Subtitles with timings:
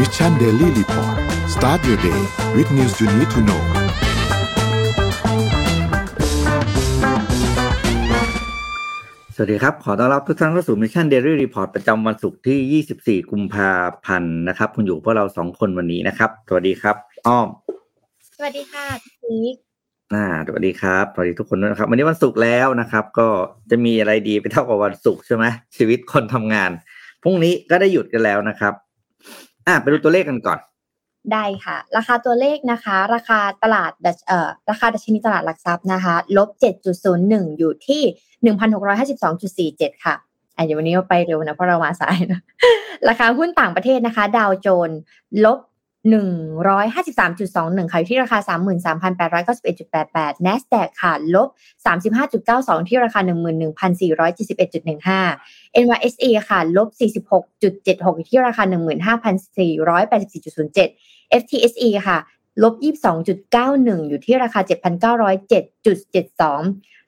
[0.00, 1.16] Mission Daily Report
[1.54, 2.20] start your day
[2.56, 3.62] with news you need to know
[9.34, 13.70] สวัสดีครับ ขอต้อนรับทุกท่านเข้าสู่ Mission Daily Report ประจำวันศุกร์ที่ 24 กุมภา
[14.04, 17.48] พันธ์นะครับ คุณอยู่กับพวกเราสองคนวันนี้นะครับ สวัสดีครับ อ้อม
[18.36, 18.86] สวัสดีค่ะ
[19.22, 19.56] พี่ก
[20.14, 23.28] อ่าสวัสดีครับสวัสดีทุกคนด้วยนะครับ วันนี้วันศุกร์แล้วนะครับ ก็
[23.70, 25.44] จะมีอะไรดีไปเท่ากับวันศุกร์ใช่ไหม
[25.76, 26.70] ชีวิตคนทำงาน
[27.22, 28.74] พรุ่งนี้ก็ได้หยุดกันแล้วนะครับ
[29.66, 30.58] อ่าไปดูตัวเลขกันก่อน
[31.32, 33.92] ได้ค่ะ ราคาตัวเลขนะคะ ราคาตลาด
[34.26, 38.02] เอ่อราคาดัชนีตลาดหลักทรัพย์นะคะลบเจ็ดจุดศูนย์หนึ่งอยู่ที่
[38.42, 40.14] หนึ่งพันหกร้อยห้าสิบสองจุดสี่เจ็ดค่ะ
[40.56, 42.40] อ่าเดี๋ยววันนี้ไปเร็วนะเพราะเรามาสายนะ
[43.08, 44.90] ราคาหุ้นต่างประเทศนะคะ ดาวโจน
[45.44, 45.58] ลบ
[46.10, 46.30] หนึ่ง
[46.68, 51.48] ร้อยห้าสิบสามจุดสองหนึ่งค่ะอยู่ที่ราคาสามหมื่นสามพันแปดร้อยเก้าสิบเอ็ดจุดแปดแปด NASDAQ ค่ะลบ
[51.86, 55.20] สามสิบห้าจุดเก้าสองที่ราคาหนึ่งหมื่นหนึ่งพันสี่ร้อยเจ็ดสิบเอ็ดจุดหนึ่งห้า
[55.84, 60.88] NYSE ค่ะลบสี่สิบหกจุดเจ็ดหกอยู่ที่ราคาหนึ่งหมื่นห้าพันสี่ร้อยแปดสิบสี่จุดศูนย์เจ็ด
[61.40, 62.18] FTSE ค่ะ
[62.62, 66.60] ลบยี่สิบสองจุดเก้าหนึ่งอยู่ที่ราคาเจ็ดพันเก้าร้อยเจ็ดจุดเจ็ดสอง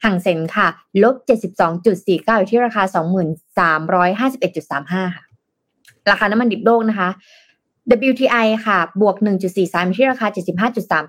[0.04, 0.69] ห่างเซ็นค่ะ
[1.02, 5.24] ลบเจ็ดสิบสองจุดสี่เก้าอยู่ที่ราคาสองหมื่นสามร้อยห้าสิบเอ็ดจุดสามห้าค่ะ
[6.10, 7.10] ราคาน้ำมันดิบโลกนะคะ
[8.11, 10.27] WTI ค่ะ บวก 1.43อยู่ที่ราคา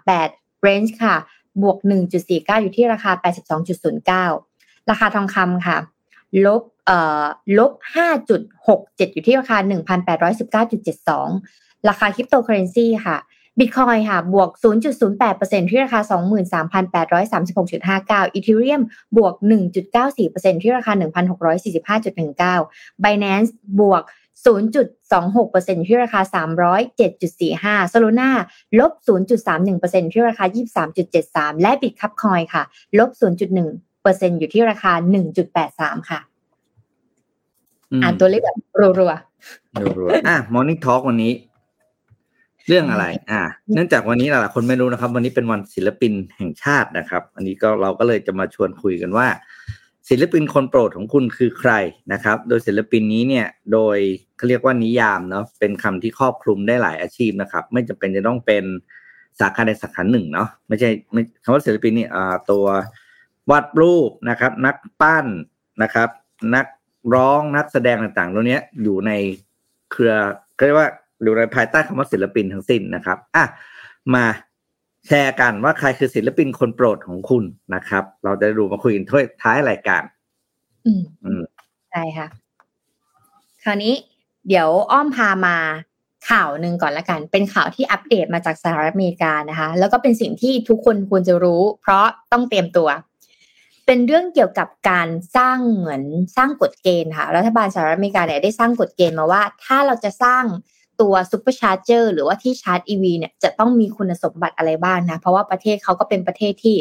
[0.07, 1.15] 75.38 Range ค่ะ
[1.61, 1.77] บวก
[2.19, 3.11] 1.49 อยู่ที่ราคา
[4.35, 5.77] 82.09 ราคาทองคำค่ะ
[6.45, 7.25] ลบ เอ่อ
[7.57, 7.71] ลบ
[8.43, 9.57] 5.67 อยู่ที่ราคา
[11.17, 13.17] 1,819.72 ราคาคริปโตเคอเรนซีค่ะ
[13.59, 14.49] บิตคอยค่ะ บวก
[15.11, 15.99] 0.08%ที่ราคา
[18.21, 18.81] 23,836.59อีเทเรียม
[19.17, 19.33] บวก
[19.97, 20.93] 1.94%ที่ราคา
[22.57, 24.03] 1,645.19 Binance บวก
[24.45, 26.21] 0.26%ที่ราคา
[26.87, 28.29] 307.45 s o l นา
[28.79, 28.91] ลบ
[29.57, 30.45] 0.31%ที่ราคา
[31.03, 32.63] 23.73 และ Bitcup Coin ค่ะ
[32.99, 34.93] ลบ 0.1%อยู่ที่ราคา
[35.51, 36.19] 1.83 ค่ะ
[38.03, 41.33] อ่านตัวเลขแบบรัวๆรัวๆอะ Morning Talk วันนี้
[42.67, 43.41] เรื่องอะไร อ่า
[43.73, 49.27] เนื่องจากวันนี้หลายคนไม่รู้นะครับ วันนี้เป็นวันศิลปินแห่งชาตินะครับ อันนี้ก็เราก็เลยจะมาชวนคุยกันว่า
[50.09, 51.73] ศิลปินคนโปรดของคุณคือใคร
[52.13, 53.97] นะครับ โดยศิลปินนี้เนี่ย โดย
[54.37, 58.63] เขาเรียกว่านิยามเนาะ เป็นคำที่ครอบคลุมได้หลายอาชีพนะครับ ไม่จำเป็นจะต้องเป็น
[59.39, 62.65] สาขาใดสาขาหนึ่งเนาะ ไม่ใช่ไม่คำว่าศิลปินนี่อ่าตัว
[63.49, 65.25] วาดรูปนะครับ นักปั้น
[65.83, 66.09] นะครับ
[66.55, 66.65] นัก
[67.13, 69.11] ร้องนักแสดงต่างๆตัวนี้อยู่ใน
[69.91, 70.13] เครือ
[70.65, 70.89] เรียกว่า
[71.23, 73.45] อยู่ในภายใต้คำว่าศิลปินทั้งสิ้นนะครับ อะ
[74.15, 74.25] มา
[75.09, 77.43] แชร์กันว่าใครคือศิลปินคนโปรดของคุณ
[77.75, 79.05] นะครับ เราจะดูมาคุยกัน
[79.43, 80.03] ท้ายรายการ
[80.85, 81.43] อืมอืม
[81.91, 82.27] ใช่ค่ะ
[83.63, 83.93] คราวนี้
[84.47, 85.57] เดี๋ยวอ้อมพามา
[86.29, 92.89] ข่าวหนึ่งก่อนละกัน เป็นข่าวที่อัปเดตมาจากสหรัฐอเมริกานะคะ แล้วก็เป็นสิ่งที่ทุกคนควรจะรู้ เพราะต้องเตรียมตัว
[93.85, 96.03] เป็นเรื่องเกี่ยวกับการสร้างเหมือน
[96.37, 100.43] สร้างกฎเกณฑ์ค่ะ รัฐบาลสหรัฐอเมริกาเนี่ยได้สร้างกฎเกณฑ์มาว่า ถ้าเราจะสร้าง
[101.01, 106.77] ตัว supercharger หรือว่าที่ชาร์จ EV เนี่ยจะต้องมีคุณสมบัติอะไรบ้างนะ เพราะว่าประเทศเขาก็เป็นประเทศที่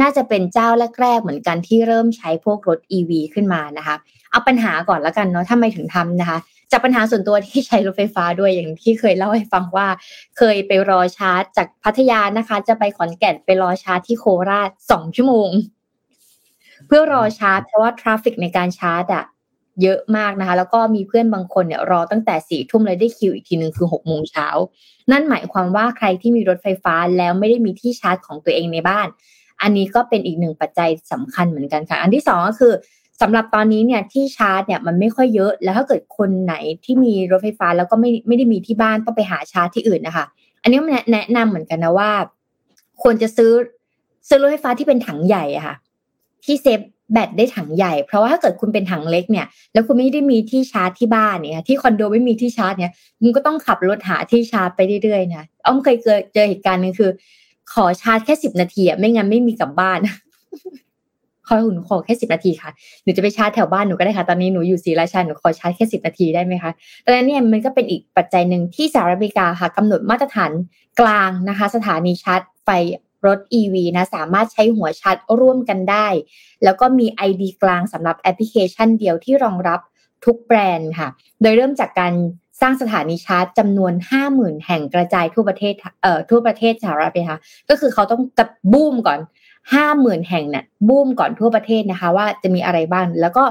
[0.00, 0.68] น่าจะเป็นเจ้า
[1.00, 3.96] แรกๆเหมือนกันที่เริ่มใช้พวกรถ EV ขึ้นมานะคะ
[4.30, 6.38] เอาปัญหาก่อนแล้วกันเนาะทำไมถึงทำนะคะ
[6.72, 9.88] จากปัญหาส่วนตัวที่ใช้รถไฟฟ้าด้วยอย่างที่เคยเล่าให้ฟังว่า
[10.38, 15.50] เคยไปรอชาร์จจากพัทยานะคะ จะไปขอนแก่นไปรอชาร์จที่โคราชสองชั่วโมง
[16.86, 19.24] เพื่อรอชาร์จเพราะว่า traffic ในการชาร์จอะ
[19.82, 24.48] เยอะมากนะคะ แล้วก็มีเพื่อนบางคนเนี่ยรอตั้งแต่สี่ทุ่มเลยได้คิวอีกทีหนึ่งคือหกโมงเช้า
[25.10, 29.06] นั่นหมายความว่าใครที่มีรถไฟฟ้าแล้วไม่ได้มีที่ชาร์จของตัวเองในบ้าน
[29.62, 32.72] อันนี้ก็เป็นอีกหนึ่งปัจจัยสำคัญเหมือนกันค่ะ อันที่สองก็คือ
[33.20, 40.26] สำหรับตอนนี้เนี่ยที่ชาร์จเนี่ยมันไม่ค่อยเยอะแล้วถ้าเกิดคนไหนที่มีรถไฟฟ้าแล้วก็ไม่ไม่ได้มีที่บ้านต้องไปหาชาร์จที่อื่นนะคะ
[40.62, 40.80] อันนี้
[41.12, 42.10] แนะนำเหมือนกันนะว่า
[43.02, 43.52] ควรจะซื้อ
[44.28, 45.76] ซื้อรถไฟฟ้าที่เป็นถังใหญ่อะค่ะ
[46.44, 46.80] ที่เซฟ
[47.12, 57.10] แบตได้ถังใหญ่ เพราะว่าถ้าเกิดคุณเป็นถังเล็กเนี่ย แล้วคุณไม่ได้มีที่ชาร์จที่บ้านเนี่ย ที่คอนโดไม่มีที่ชาร์จเนี่ยคุณก็ต้องขับรถหาที่ชาร์จไปเรื่อยๆนะอ้อมเคยเจอเจอเหตุการณ์นึงคือ
[57.72, 59.98] ขอชาร์จแค่สิบนาทีอะไม่งั้นไม่มีกลับบ้าน
[61.46, 62.70] ขอหุ่นขอแค่สิบนาทีค่ะ
[63.02, 66.70] หนูจะไปชาร์จแถวบ้านหนูก็ได้ค่ะ ตอนนี้หนูอยู่ศรีราชาหนูขอชาร์จแค่สิบนาทีได้ไหมคะ
[67.04, 70.50] ดังนั้นเนี่ยมันก็เป็นอีกปัจจัยหนึ่งที่สหรัฐอเมริกาค่ะกำหนดมาตรฐาน
[71.00, 72.68] กลางนะคะ สถานีชาร์จไฟ
[73.26, 76.08] รถ EV นะสามารถใช้หัวชาร์จร่วมกันได้
[76.64, 79.80] แล้วก็มี ID กลางสำหรับแอปพลิเคชันเดียวที่รองรับ
[80.24, 81.08] ทุกแบรนด์ค่ะ
[81.42, 82.14] โดยเริ่มจากการ
[82.60, 83.92] สร้างสถานีชาร์จจำนวน
[84.30, 87.38] 50,000 แห่งกระจายทั่วประเทศเอ่อทั่วประเทศสหรัฐเลยค่ะ
[87.68, 89.18] ก็คือเขาต้องกับบูมก่อน
[89.74, 93.44] 50,000 แห่งเนี่ยบูมก่อนทั่วประเทศนะคะว่าจะมีอะไรบ้าง แล้วก็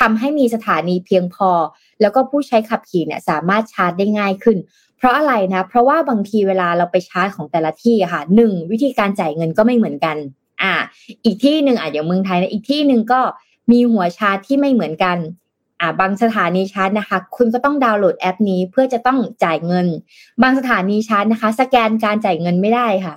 [0.00, 1.50] ทำให้มีสถานีเพียงพอ
[2.00, 4.58] แล้วก็ผู้ใช้ขับขี่เนี่ยสามารถชาร์จได้ง่ายขึ้น
[5.04, 10.16] ราะอะไรนะ เพราะว่าบางทีเวลาเราไปชาร์จของแต่ละที่ค่ะหนึ่งวิธีการจ่ายเงินก็ไม่เหมือนกัน
[10.62, 10.72] อ่า
[11.24, 13.20] อีกที่หนึ่งอะอย่างเมืองไทยนะอีกที่หนึ่งก็
[13.72, 15.16] มีหัวชาร์จที่ไม่เหมือนกัน
[15.80, 19.86] อ่า บางสถานีชาร์จนะคะ คุณก็ต้องดาวน์โหลดแอปนี้เพื่อจะต้องจ่ายเงิน
[20.42, 23.14] บางสถานีชาร์จนะคะ สแกนการจ่ายเงินไม่ได้ค่ะ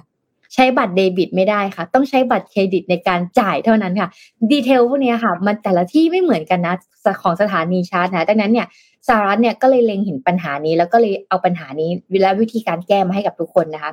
[0.54, 4.10] ใช้บัตรเดบิตไม่ได้ค่ะ ต้องใช้บัตรเครดิตในการจ่ายเท่านั้นค่ะ
[4.52, 6.76] detail พวกนี้ค่ะ มันแต่ละที่ไม่เหมือนกันนะ
[7.22, 8.68] ของสถานีชาร์จนะดังนั้นเนี่ย
[9.08, 11.90] สหรัฐเนี่ยก็เลยเล็งเห็นปัญหานี้ แล้วก็เลยเอาปัญหานี้
[12.22, 13.92] และวิธีการแก้มาให้กับทุกคนนะคะ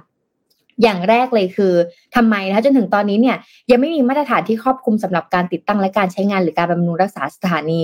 [0.82, 1.72] อย่างแรกเลยคือ
[2.16, 3.37] ทำไมนะคะจนถึงตอนนี้เนี่ย
[3.70, 7.81] ยังไม่มีมาตรฐานที่ครอบคลุมสำหรับการติดตั้งและการใช้งานหรือการบำรุงรักษาสถานี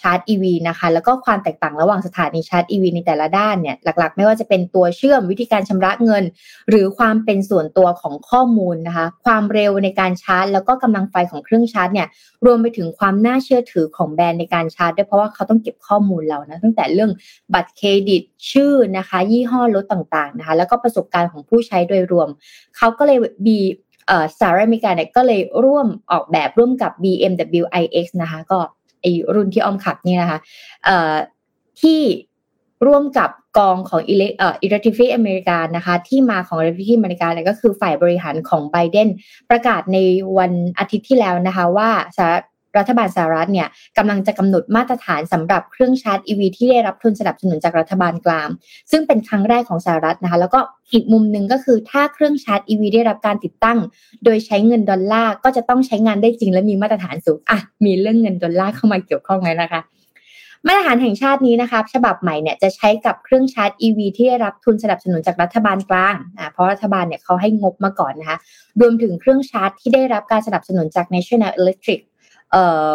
[0.00, 6.24] ชาร์จ EV นะคะ แล้วก็ความแตกต่างระหว่างสถานีชาร์จ EV ในแต่ละด้านเนี่ยหลักๆ ไม่ว่าจะเป็นตัวเชื่อมวิธีการชำระเงิน
[6.70, 12.08] หรือความเป็นส่วนตัวของข้อมูลนะคะ ความเร็วในการชาร์จ แล้วก็กำลังไฟของเครื่องชาร์จเนี่ย
[12.46, 17.10] รวมไปถึงความน่าเชื่อถือของแบรนด์ในการชาร์จด้วยเพราะว่าเขาต้องเก็บข้อมูลเรานะตั้งแต่เรื่อง
[17.54, 22.28] บัตรเครดิตชื่อนะคะ ยี่ห้อรถต่างๆนะคะแล้วก็ประสบการณ์ของผู้ใช้โดยรวม
[22.76, 23.18] เขาก็เลย
[23.48, 23.58] มี
[24.38, 28.58] สหรัฐอเมริกาเนี่ยก็เลยร่วมออกแบบร่วมกับ BMW iX นะคะ ก็
[29.00, 30.38] ไอรุ่นที่ออมขับนี่นะคะ
[30.84, 31.14] เอ่อ
[31.80, 32.00] ที่
[32.86, 39.08] ร่วมกับกองของอิเล็กเอ่ออิเล็กทริฟิอเมริกานะคะที่มาของอิเล็กทริฟิอเมริกาเนี่ยก็คือฝ่ายบริหารของไบเดน
[39.50, 39.98] ประกาศใน
[40.38, 42.44] วันอาทิตย์ที่แล้วนะคะว่าสหรัฐ
[42.78, 43.68] รัฐบาลสหรัฐเนี่ย
[43.98, 48.48] กำลังจะกำหนดมาตรฐานสำหรับเครื่องชาร์จ EV ที่ได้รับทุนสนับสนุนจากรัฐบาลกลาง
[48.90, 50.60] ซึ่งเป็นครั้งแรกของสหรัฐนะคะ แล้วก็
[50.92, 53.78] อีกมุมหนึ่งก็คือถ้าเครื่องชาร์จ EV ได้รับการติดตั้ง
[54.24, 59.82] โดยใช้เงินดอลลาร์ก็จะต้องใช้งานได้จริงและมีมาตรฐานสูงอะมีเรื่องเงินดอลลาร์เข้ามาเกี่ยวข้องไหมนะคะ
[60.66, 68.38] มาตรฐานแห่งชาตินี้นะคะฉบับใหม่เนี่ยจะใช้กับเครื่องชาร์จ EV ที่ได้รับทุนสนับสนุนจากรัฐบาลกลางอ่าเพราะรัฐบาลเนี่ยเขาให้งบมาก่อนนะคะ
[68.80, 72.00] รวมถึงเครื่องชาร์จที่ได้รับการสนับสนุนจาก National Electric
[72.54, 72.92] อ่อ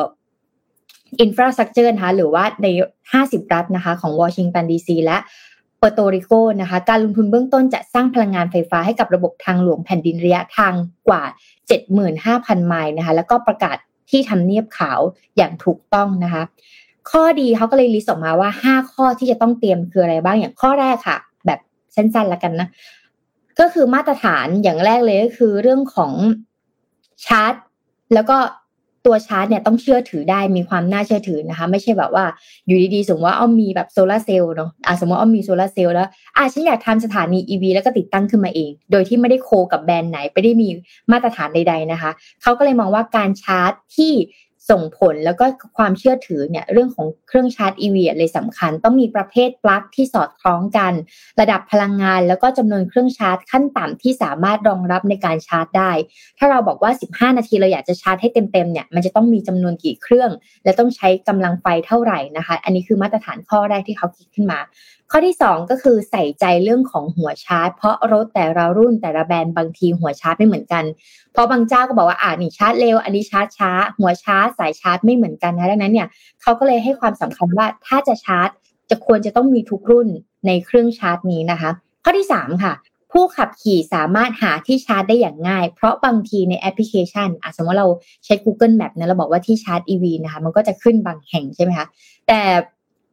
[1.21, 2.67] infrastructure นะคะหรือว่าใน
[3.11, 5.17] 50 รัฐนะคะของวอชิงตันดีซีและ
[5.79, 6.31] เปอร์โตริโก
[6.61, 10.73] นะคะการลงทุนเบื้องต้นจะสร้างพลังงานไฟฟ้าให้กับระบบทางหลวงแผ่นดินระยะทาง
[11.07, 11.23] กว่า
[11.95, 13.77] 75,000 ไมล์นะคะแล้วก็ประกาศ
[14.09, 14.99] ที่ทำเนียบขาว
[15.37, 16.43] อย่างถูกต้องนะคะ
[17.11, 21.59] ข้อดีเขาก็เลย list ออกมาว่า 5 ข้อที่จะต้องเตรียมคืออะไรบ้างอย่างข้อแรกค่ะ แบบ
[21.95, 22.69] สั้นๆแล้วกันนะ
[23.59, 26.11] ก็คือมาตรฐานอย่างแรกเลยก็คือเรื่องของ
[27.25, 27.53] ชาร์จ
[28.13, 28.37] แล้วก็
[29.05, 32.25] ตัวชาร์จเนี่ยต้องเชื่อถือได้มีความน่าเชื่อถือนะคะ ไม่ใช่แบบว่า
[32.67, 36.07] อยู่ดีๆสมมติว่าเอามีแบบโซลาเซลล์เนาะอะสมมติอ้อามีโซลาเซลล์แล้ว
[36.37, 40.67] อ่าฉันอยากทำสถานี EV แล้วก็ติดตั้งขึ้นมาเอง โดยที่ไม่ได้ co กับแบรนด์ไหนไม่ได้มี
[41.11, 42.11] มาตรฐานใด ๆนะคะ
[42.41, 44.11] เขาก็เลยมองว่าการชาร์จที่
[44.71, 45.45] ส่งผลแล้วก็
[45.77, 50.93] ความเชื่อถือเนี่ยเรื่องของเครื่องชาร์จ EV เลยสำคัญ ต้องมีประเภทปลั๊กที่สอดคล้องกัน
[51.39, 55.91] ระดับพลังงาน แล้วก็จำนวนเครื่องชาร์จขั้นต่ำที่สามารถรองรับในการชาร์จได้
[56.37, 60.29] ถ้าเราบอกว่า 15 นาทีเราอยากจะชาร์จให้เต็มๆเนี่ยมันจะต้องมีจำนวนกี่เครื่อง
[60.63, 64.59] และต้องใช้กำลังไฟเท่าไหร่นะคะ อันนี้คือมาตรฐานข้อแรกที่เขาคิดขึ้นมา
[65.11, 70.83] ข้อที่ 2 ก็คือใส่ใจเรื่องของหัวชาร์จ เพราะรถแต่ละรุ่นแต่ละแบรนด์บางทีหัวชาร์จไม่เหมือนกัน
[71.31, 76.07] เพราะบางเจ้าก็บอกว่าอ่านี่ชาร์จเร็วอันนี้ชาร์จช้า หัวชาร์จสายชาร์จไม่เหมือนกันนะดังนั้นเนี่ย
[76.41, 78.49] เขาก็เลยให้ความสำคัญว่าถ้าจะชาร์จ
[78.89, 80.07] จะควรจะต้องมีทุกรุ่น
[80.47, 81.69] ในเครื่องชาร์จนี้นะคะ
[82.03, 82.73] ข้อที่ 3 ค่ะ
[83.11, 87.87] ผู้ขับขี่สามารถหาที่ชาร์จได้อย่างง่าย เพราะบางทีในแอปพลิเคชันอะสมมติเรา
[88.25, 91.87] ใช้ Google Map นะเราบอกว่าที่ชาร์จ EV นะคะมันก็จะขึ้นบางแห่งใช่ไหมคะ
[92.27, 92.39] แต่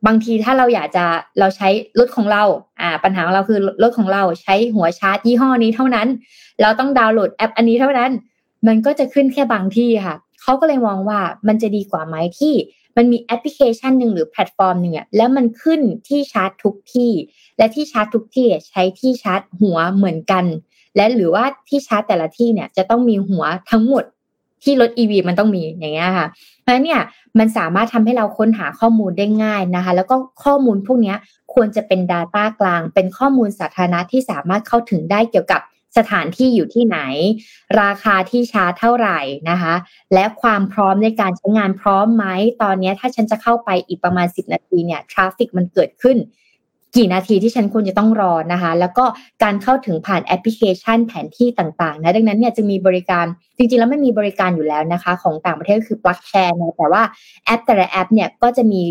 [0.07, 1.05] บางทีถ้าเราอยากจะ
[1.39, 1.69] เราใช้
[1.99, 2.43] รถของเรา
[2.81, 6.09] อ่าปัญหาของเราคือรถของเราใช้หัวชาร์จยี่ห้อนี้เท่านั้น
[6.63, 8.11] เราต้องดาวน์โหลดแอปอันนี้เท่านั้น
[8.67, 12.55] มันก็จะขึ้นแค่บางที่ค่ะเขาก็เลยมองว่ามันจะดีกว่าไหมที่
[12.97, 17.13] มันมีแอปพลิเคชันหนึ่งหรือแพลตฟอร์มหนึ่งอะแล้วมันขึ้นที่ชาร์จทุกที่
[17.59, 20.45] และที่ชาร์จทุกที่ใช้ที่ชาร์จหัวเหมือนกัน
[20.97, 24.05] และหรือว่าที่ชาร์จแต่ละที่เนี่ยจะต้องมีหัวทั้งหมด
[24.63, 26.27] ที่รถ EV มันต้องมีอย่างเงี้ยค่ะ
[26.61, 27.01] เพราะฉะนั้นเนี่ย
[27.39, 31.15] มันสามารถทำให้เราค้นหาข้อมูลได้ง่ายนะคะ แล้วก็ข้อมูลพวกนี้
[31.55, 35.63] ควรจะเป็น Data กลาง เป็นข้อมูลสาธารณะที่สามารถเข้าถึงได้เกี่ยวกับ
[35.99, 36.99] สถานที่อยู่ที่ไหน
[37.83, 39.19] ราคาที่ชาร์จเท่าไหร่
[39.51, 39.75] นะคะ
[40.15, 42.25] และความพร้อมในการใช้งานพร้อมไหม
[42.63, 46.17] ตอนนี้ถ้าฉันจะเข้าไปอีกประมาณ 10 นาทีเนี่ย traffic มันเกิดขึ้น
[46.97, 49.05] กี่นาทีที่ฉันควรจะต้องรอนะคะ แล้วก็
[49.43, 57.03] การเข้าถึงผ่านแอปพลิเคชันแผนที่ต่างๆนะดังนั้นเนี่ยจะมีบริการจริงๆแล้วมันมีบริการอยู่แล้วนะคะ ของต่างประเทศคือ PlugShare นะแต่ว่า
[57.45, 58.83] แอปแต่ละแอปเนี่ยก็จะมี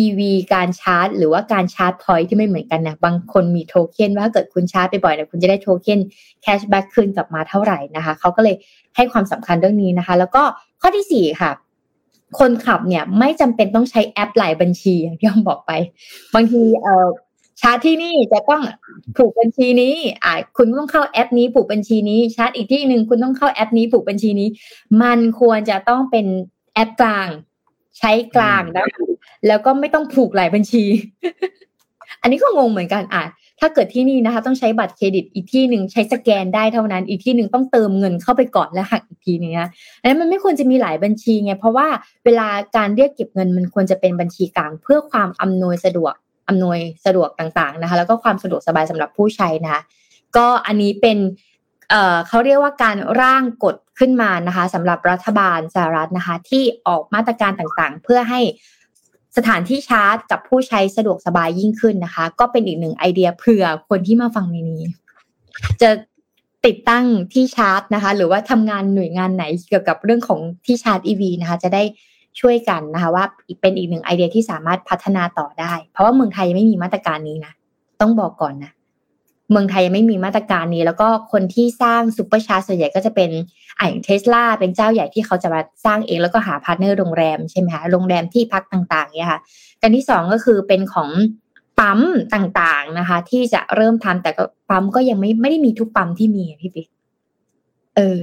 [0.00, 0.20] EV
[0.54, 6.00] การชาร์จ หรือว่าการ charge point ที่ไม่เหมือนกันนะบางคนมีโทเค็นว่าเกิดคุณชาร์จไปบ่อยเนี่ยคุณจะได้ token
[6.42, 8.56] cashback คืนกลับมาเท่าไหร่นะคะเขาก็เลย
[8.96, 10.42] ให้ความสำคัญเรื่องนี้นะคะ แล้วก็
[10.80, 11.50] ข้อที่สี่ค่ะ
[12.38, 15.72] คนขับเนี่ยไม่จำเป็นต้องใช้แอปหลายบัญชีอย่างที่ผมบอกไป
[16.34, 17.08] บางทีเอ่อ
[17.62, 18.62] ชาร์จที่นี่จะต้อง
[19.16, 24.48] ผูกบัญชีนี้อ่าคุณต้องเข้าแอปนี้ผูกบัญชีนี้ ชาร์จอีกที่หนึ่งคุณต้องเข้าแอปนี้ผูกบัญชีนี้
[25.02, 26.26] มันควรจะต้องเป็น
[26.74, 27.28] แอปกลาง
[27.98, 28.86] ใช้กลางนะ
[29.46, 30.84] แล้วก็ไม่ต้องผูกหลายบัญชี
[32.22, 33.24] อันนี้ก็งงเหมือนกันอะ
[33.60, 39.68] ถ้าเกิดที่นี่นะคะ ต้องใช้บัตรเครดิตอีกที่หนึ่งใช้สแกนได้เท่านั้น อีกที่หนึ่งต้องเติมเงินเข้าไปก่อนแล้วหักอีกทีนึงนะ
[40.00, 41.86] อันนั้นมันไม่ควรจะมีหลายบัญชีไงเพราะว่า
[42.24, 46.14] เวลาการเรียกเก็บเงินมันควรจะเป็นบัญชีกลาง เพื่อความอำนวยสะดวก
[46.52, 49.82] อำนวยสะดวกต่างๆนะคะ แล้วก็ความสะดวกสบายสำหรับผู้ใช้นะคะ
[50.36, 51.18] ก็อันนี้เป็น
[51.90, 58.40] เเขาเรียกว่าการร่างกฎขึ้นมานะคะสำหรับรัฐบาลสหรัฐนะคะ ที่ออกมาตรการต่างๆ เพื่อให้
[59.36, 64.82] สถานที่ชาร์จกับผู้ใช้สะดวกสบายยิ่งขึ้นนะคะ ก็เป็นอีกหนึ่งไอเดียเผื่อคนที่มาฟังในนี้
[65.82, 65.90] จะ
[66.66, 71.82] ติดตั้งที่ชาร์จนะคะ หรือว่าทำงานหน่วยงานไหนเกี่ยวกับเรื่องของที่ชาร์จ EV นะคะ จะได้
[72.40, 73.24] ช่วยกันนะคะว่า
[73.60, 77.52] เป็นอีกหนึ่งไอเดียที่สามารถพัฒนาต่อได้ เพราะว่าเมืองไทยยังไม่มีมาตรการนี้นะ
[78.00, 78.72] ต้องบอกก่อนนะ
[79.50, 83.30] เมืองไทยยังไม่มีมาตรการนี้ แล้วก็คนที่สร้าง supercharge ส่วนใหญ่ก็จะเป็น
[83.78, 89.40] อย่างเทสลาเป็นเจ้าใหญ่ที่เขาจะมาสร้างเองแล้วก็หา partner โรงแรมใช่ไหมคะโรงแรมที่พักต่างๆเนี่ยค่ะ
[89.82, 91.10] อันที่สองก็คือเป็นของ
[91.78, 92.00] ปั๊ม
[92.34, 96.88] ต่างๆนะคะ ที่จะเริ่มทำแต่ก็ปั๊มก็ยังไม่ไม่ได้มีทุกปั๊มที่มีพี่ปิ๊ก
[97.96, 98.20] เออ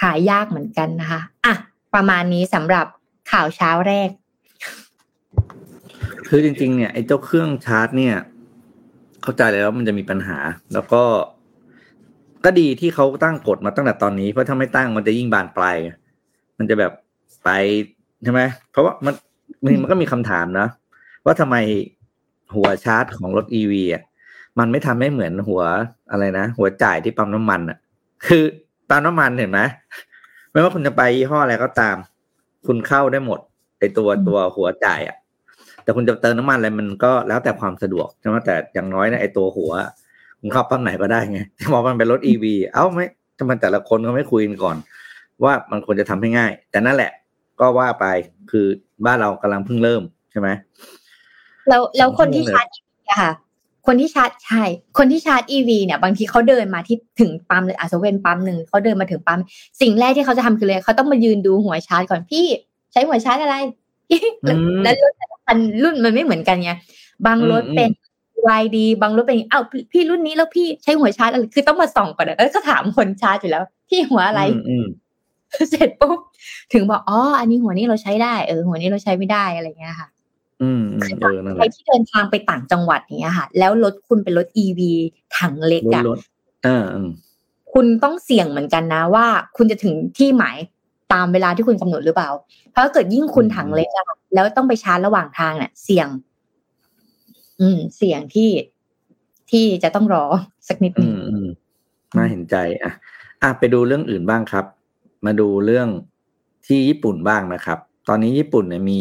[0.00, 1.54] หายากเหมือนกันนะคะอะ
[1.94, 2.86] ประมาณนี้สำหรับ
[3.30, 4.08] ข่าวเช้าแรก
[6.28, 8.16] คือจริง ๆ เนี่ยไอ้เจ้าเครื่องชาร์จ เนี่ย
[9.22, 10.38] เข้าใจเลยว่ามันจะมีปัญหา
[10.74, 11.02] แล้วก็
[12.44, 15.76] ก็ดีที่เขาตั้งกฎมาตั้งแต่ตอนนี้เพราะถ้าไม่ตั้งมันจะยิ่งบานปลาย
[16.58, 16.92] มันจะแบบ
[17.44, 17.50] ไป
[18.24, 19.14] ใช่ไหมเพราะว่ามัน
[19.82, 20.66] มันก็มีคำถามนะ
[21.24, 21.56] ว่าทำไม
[22.54, 24.02] หัวชาร์จของรถอีวีอะ
[24.58, 25.62] มันไม่ทำให้เหมือนหัว
[26.10, 27.78] อะไรนะหัวจ่ายที่ปั๊มน้ำมันอะ
[28.26, 28.44] คือ
[28.88, 29.60] ปั๊มน้ำมันเห็นไหม
[30.50, 31.96] ไม่ว่าคุณจะไปยี่ห้ออะไรก็ตาม
[32.66, 33.40] คุณเข้าได้หมด
[33.78, 35.16] ไอตัวตัวหัวจ่ายอะ
[35.82, 39.72] แต่คุณจะเติมน้ำมันอะไรมันก็แล้วแต่ความสะดวกใช่ไหมแต่อย่างน้อยนะไอตัวหัว
[40.40, 43.06] คุณเข้าปั๊มไหนก็ได้ไงที่บอกมันเป็นรถอีวีเอ้าไม่
[43.38, 44.76] ทำไมแต่ละคนเขาไม่คุยกันก่อน
[45.44, 47.12] ว่ามันควรจะทำให้ง่าย แต่นั่นแหละ
[47.60, 48.06] ก็ว่าไป
[48.50, 48.66] คือ
[49.06, 50.48] บ้านเรากำลังเพิ่งเริ่มใช่ไหม
[51.68, 53.32] แล้วแล้วคนที่ชาร์จอีวีอะค่ะ
[53.86, 54.62] คนที่ชาร์จใช่
[54.98, 59.40] คนที่ชาร์จอีวีเนี่ยบางทีเขาเดินมาที่ถึงปั๊มเลยอาจจะเป็นปั๊มหนึ่งเขาเดินมาถึงปั๊ม
[59.80, 62.46] สิ่งแรกที่เขาจะทำคือเลยเขาต้องมายืนดูหัวชาร์จก่อนพี่
[62.92, 63.56] ใช้หัวชาร์จอะไร
[64.82, 66.72] แล้วรถแต่ละคันรุ่นมันไม่เหมือนกันไง
[67.26, 67.90] บางรถเป็น
[68.46, 74.42] วายดีบางรถเป็นอ้าวพี่รุ่นนี้แล้วพี่ใช้หัวชาร์จอะไรคือต้องมาส่องก่อนแล้วก็ถามคนชาร์จอยู่แล้ว พี่หัวอะไร
[75.70, 76.18] เสร็จปุ๊บ
[76.72, 80.08] ถึงบอกอ๋ออันนี้หัวนี้เราใช้ได้เออหัวนี้เราใช้ไม่ได้อะไรเงี้ยค่ะ
[80.62, 81.16] อืมคือ
[81.56, 84.92] ใครที่เดินทางไปต่างจังหวัดอย่างเงี้ยค่ะ แล้วรถคุณเป็นรถอีวี
[85.38, 86.04] ถังเล็กอะ
[87.72, 89.26] คุณต้องเสี่ยงเหมือนกันนะว่า
[89.56, 90.56] คุณจะถึงที่หมาย
[91.12, 92.30] ตามเวลาที่คุณกำหนดหรือเปล่า
[92.70, 96.08] เพราะเกิดยิ่งคุณถังเล็กอะแล้วต้องไปชาร์จระหว่างทางเนี่ยเสี่ยง
[97.60, 98.50] อืม เสี่ยงที่
[99.50, 100.24] ที่จะต้องรอ
[100.68, 101.10] สักนิดนึง
[102.16, 102.92] น่าเห็นใจ อะ
[103.42, 104.64] อะไปดูเรื่องอื่นบ้างครับ
[105.26, 105.88] มาดูเรื่อง
[106.66, 109.00] ที่ญี่ปุ่นบ้างนะครับ ตอนนี้ญี่ปุ่นเนี่ยมี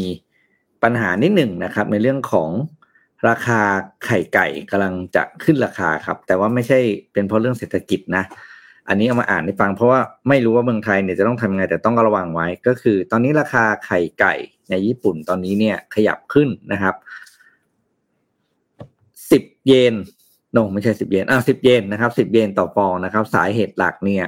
[0.84, 2.50] ปัญหานิดหนึ่งนะครับ ในเรื่องของ
[3.30, 3.62] ราคา
[4.06, 6.80] ไข่ไก่กำลังจะขึ้นราคาครับ แต่ว่าไม่ใช่
[7.14, 8.24] เป็นเพราะเรื่องเศรษฐกิจนะ
[8.88, 14.34] อันนี้เอามาอ่านให้ฟังเพราะว่าไม่รู้ว่าเมืองไทยเนี่ยจะต้องทำยังไงแต่ต้องระวังไว้ ก็คือ ตอนนี้ราคาไข่ไก่
[14.70, 16.96] ในญี่ปุ่นตอนนี้เนี่ยขยับขึ้นนะครับ
[19.32, 19.96] สิบเยน
[20.54, 24.26] โนไม่ใช่สิบเยนอ่าสิบเยนนะครับสิบเยนต่อฟองนะครับ สาเหตุหลักเนี่ย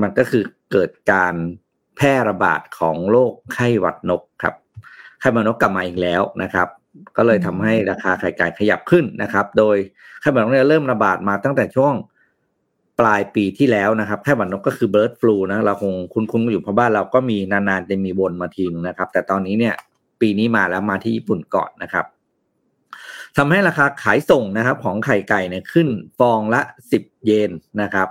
[0.00, 1.34] มันก็คือเกิดการ
[1.96, 4.54] แพร่ระบาดของโรคไข้หวัดนกครับ
[5.20, 6.68] ไข้หวัดนกกลับมาอีกแล้วนะครับ
[7.16, 9.76] ก็เลยทำให้ราคาไข่ไก่ขยับขึ้นนะครับ โดย
[10.20, 11.94] ไข้หวัดนกเนี่ยเริ่มระบาดมาตั้งแต่ช่วง
[13.00, 19.74] ปลายปีที่แล้วนะครับไข้หวัดนกก็คือเบิร์ดฟลูนะเราคงคุ้นๆอยู่เพราะบ้านเราก็มีนานๆจะมีวนมาทีนึงนะครับ แต่ตอนนี้เนี่ย
[20.20, 22.06] ปีนี้มาแล้วมาที่ญี่ปุ่นก่อนนะครับ
[23.36, 26.60] ทำให้ราคาขายส่งนะครับ ของไข่ไก่เนี่ยขึ้นฟองละ
[26.92, 27.50] สิบเยน
[27.82, 28.08] นะครับ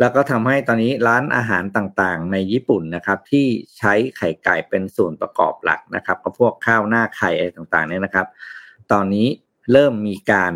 [0.00, 3.46] แล้วก็ทำให้ตอนนี้ร้านอาหารต่างๆ ในญี่ปุ่นนะครับ ที่
[3.78, 8.26] ใช้ไข่ไก่เป็นส่วนประกอบหลักนะครับ ก็พวกข้าวหน้าไข่อะไรต่างๆเนี่ยนะครับ
[8.92, 9.26] ตอนนี้
[9.72, 10.52] เริ่มมีการ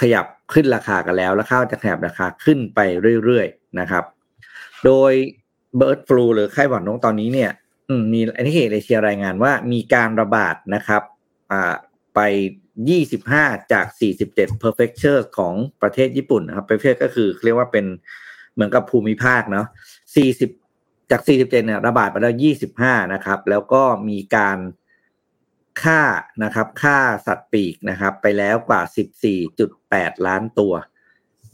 [0.00, 2.80] ขยับขึ้นราคากันแล้ว แล้วข้าวจะขยับราคาขึ้นไป
[3.24, 4.04] เรื่อยๆนะครับ
[4.84, 5.12] โดย
[5.76, 7.50] เบิร์ดฟลูหรือไข้หวัดนกตอนนี้เนี่ย
[8.12, 11.02] มีอันนี้เอเชียรายงานว่ามีการระบาดนะครับ
[12.14, 12.20] ไป
[12.88, 17.86] ยี่สิบห้าจากสี่สิบเจ็ด prefecture ของประเทศญี่ปุ่นนะครับ prefecture ก็คือเรียกว่าเป็น
[18.56, 19.66] เหมือนกับภูมิภาคเนาะ
[20.16, 20.50] สี่สิบ
[21.10, 24.58] จากสี่สิบเจ็ดเนี่ยระบาดไปแล้วยี่สิบห้านะครับ แล้วก็มีการ
[25.82, 26.02] ฆ่า
[26.44, 30.72] นะครับฆ่าสัตว์ปีกนะครับ ไปแล้วกว่าสิบสี่จุดแปดล้านตัว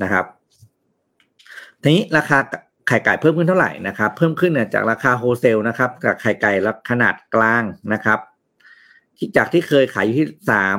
[0.03, 0.25] นะครับ
[1.83, 2.39] ทีนี้ราคา
[2.89, 6.53] ไข่ไก่เพิ่มขึ้นเท่าไหร่นะครับ เพิ่มขึ้นเนี่ยจากราคาโฮเซลนะครับกับไข่ไก่
[6.91, 8.19] ขนาดกลางนะครับ
[9.17, 10.79] ที่จากที่เคยขายอยู่ที่สาม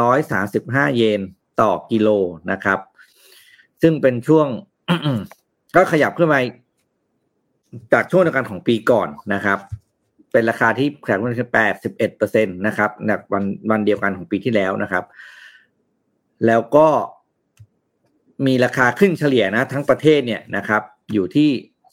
[0.00, 1.20] ร้อยสาสิบห้าเยน
[1.60, 2.08] ต่อกิโล
[2.50, 2.78] นะครับ
[3.82, 4.48] ซึ่งเป็นช่วง
[5.74, 6.38] ก็ขยับขึ้นมา
[7.92, 9.58] จากช่วงเดียวกันของปีก่อนนะครับ
[10.32, 15.04] เป็นราคาที่แขยับขึ้นแปดสิบเอ็ดเปอร์เซ็นตนะครับจากวันวันเดียวกันของปีที่แล้วนะครับ
[16.46, 16.88] แล้วก็
[18.46, 21.50] มีราคาขึ้นเฉลี่ยนะ ทั้งประเทศเนี่ยนะครับ อยู่ที่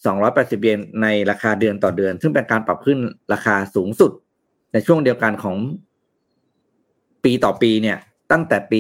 [0.10, 3.00] 280เยนในราคาเดือนต่อเดือน ซึ่งเป็นการปรับขึ้น
[3.34, 4.12] ราคาสูงสุด
[4.74, 5.58] ในช่วงเดียวกันของ
[7.24, 7.98] ปีต่อปีเนี่ย
[8.32, 8.80] ตั้งแต่ปี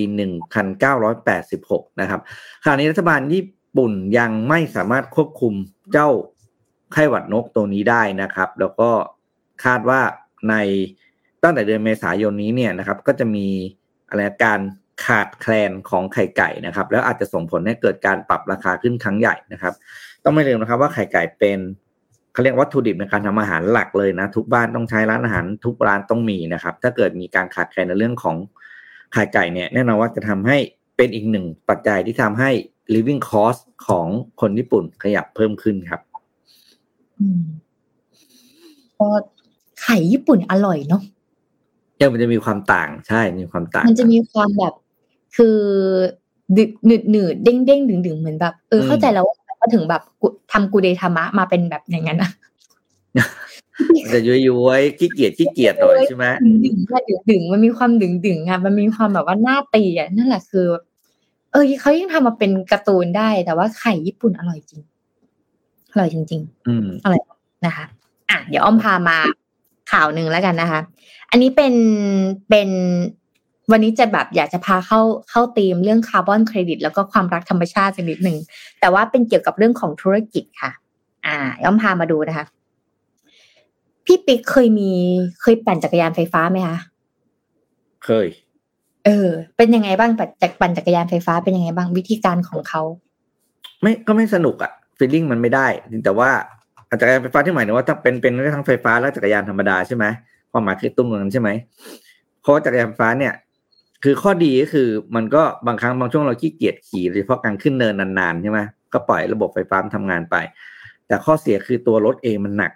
[1.19, 2.21] 1986นะครับ
[2.63, 3.43] ขณะนี้รัฐบาลญี่
[3.77, 5.53] ปุ่นยังไม่สามารถควบคุม
[5.91, 6.09] เจ้า
[6.93, 8.89] ไข้หวัดนกตัวนี้ได้นะครับ แล้วก็
[9.63, 10.01] คาดว่า
[10.49, 10.55] ใน
[11.43, 13.47] ตั้งแต่เดือนเมษายนนี้เนี่ยนะครับ ก็จะมี
[14.09, 14.59] อะไรการ
[15.05, 19.73] ขาดแคลนของไข่ไก่นะครับ แล้วอาจจะส่งผลให้เกิดการปรับราคาขึ้นครั้งใหญ่นะครับ
[20.23, 21.59] ต้องไม่ลืมนะครับว่าไข่ไก่เป็น
[22.33, 28.35] เขาเรียกวัตถุดิบในการทำอาหารหลักเลยนะ ทุกบ้านต้องใช้ร้านอาหารทุกร้านต้องมีนะครับ ถ้าเกิดมีการขาดแคลนในเรื่องของ
[29.13, 30.57] ไข่ไก่เนี่ยแน่นอนว่าจะทำให้
[30.97, 32.51] เป็นอีกหนึ่งปัจจัยที่ทำให้
[32.93, 34.07] living cost ของ
[34.41, 36.01] คนญี่ปุ่นขยับเพิ่มขึ้นครับ
[37.19, 37.41] อืม
[38.99, 39.09] ก็
[39.81, 41.01] ไข่ญี่ปุ่นอร่อยเนาะ
[41.99, 44.73] ยังมันจะมีความต่างใช่มีความต่าง มันจะมีความแบบ
[45.37, 45.57] คือ
[46.57, 50.01] ดึหนืดหนืดเด้งเด้งดึงดึงเหมือนแบบ เออเข้าใจแล้วว่าถึงแบบ
[50.51, 52.31] ทำกูเดธรรมะมาเป็นแบบอย่างนั้นนะ
[54.03, 54.35] มันจะย้
[54.65, 56.75] อยๆขี้เกียจขี้เกียจหน่อยใช่ไหมดึงดึง
[57.09, 60.67] ดึงดึงมันมีความดึงดึงอะมันมีความแบบว่าหน้าตีอะนั่นแหละคือ
[61.51, 64.81] เออเขายังทำมาเป็นการ์ตูนได้ แต่ว่าไข่ญี่ปุ่นอร่อยจริง
[65.91, 66.87] อร่อยจริง ๆ อืม
[67.65, 67.85] นะคะ
[68.29, 69.17] อะเดี๋ยวอ้อมพามา
[69.91, 70.79] ข่าวหนึ่งแล้วกันนะคะ
[71.29, 71.73] อันนี้เป็น
[72.49, 72.69] เป็น
[73.71, 78.37] วันนี้จะแบบอยากจะพาเข้าเข้าธีมเรื่องคาร์บอนเครดิต แล้วก็ความรักธรรมชาติสักนิดหนึ่ง
[78.79, 80.71] แต่ว่าเป็นเกี่ยวกับเรื่องของธุรกิจค่ะ
[81.25, 82.45] อ่าอ้อมพามาดูนะคะ
[84.05, 84.91] พี่ปิ๊กเคยมี
[85.41, 86.77] เคยปั่นจักรยานไฟฟ้าไหมคะ
[88.05, 88.27] เคย
[89.05, 92.81] เออ เป็นยังไงบ้างปั่นจักปั่นจักรยานไฟฟ้าเป็นยังไงบ้างวิธีการของเขา
[93.81, 95.67] ไม่ก็ไม่สนุกอะฟีลลิ่งมันไม่ได้
[96.05, 96.29] แต่ว่า
[97.01, 100.05] จักรยานไฟฟ้าที่หมายถึงว่าถ้าเป็นเป็นทั้งไฟฟ้าและจักรยานธรรมดาใช่ไหม
[100.51, 101.49] ความหมายคือตุ้มเงินใช่ไหม
[102.41, 103.33] เพราะจักรยานไฟฟ้าเนี่ย
[104.03, 108.59] คือข้อดีก็คือมันก็บางครั้งบางช่วงเราขี้เกียจขี่โดยเฉพาะการขึ้นเนินนานๆใช่ไหม
[108.93, 110.35] ก็ปล่อยระบบไฟฟ้าทำงานไป
[111.07, 112.71] แต่ข้อเสียคือตัวรถเองมันหนัก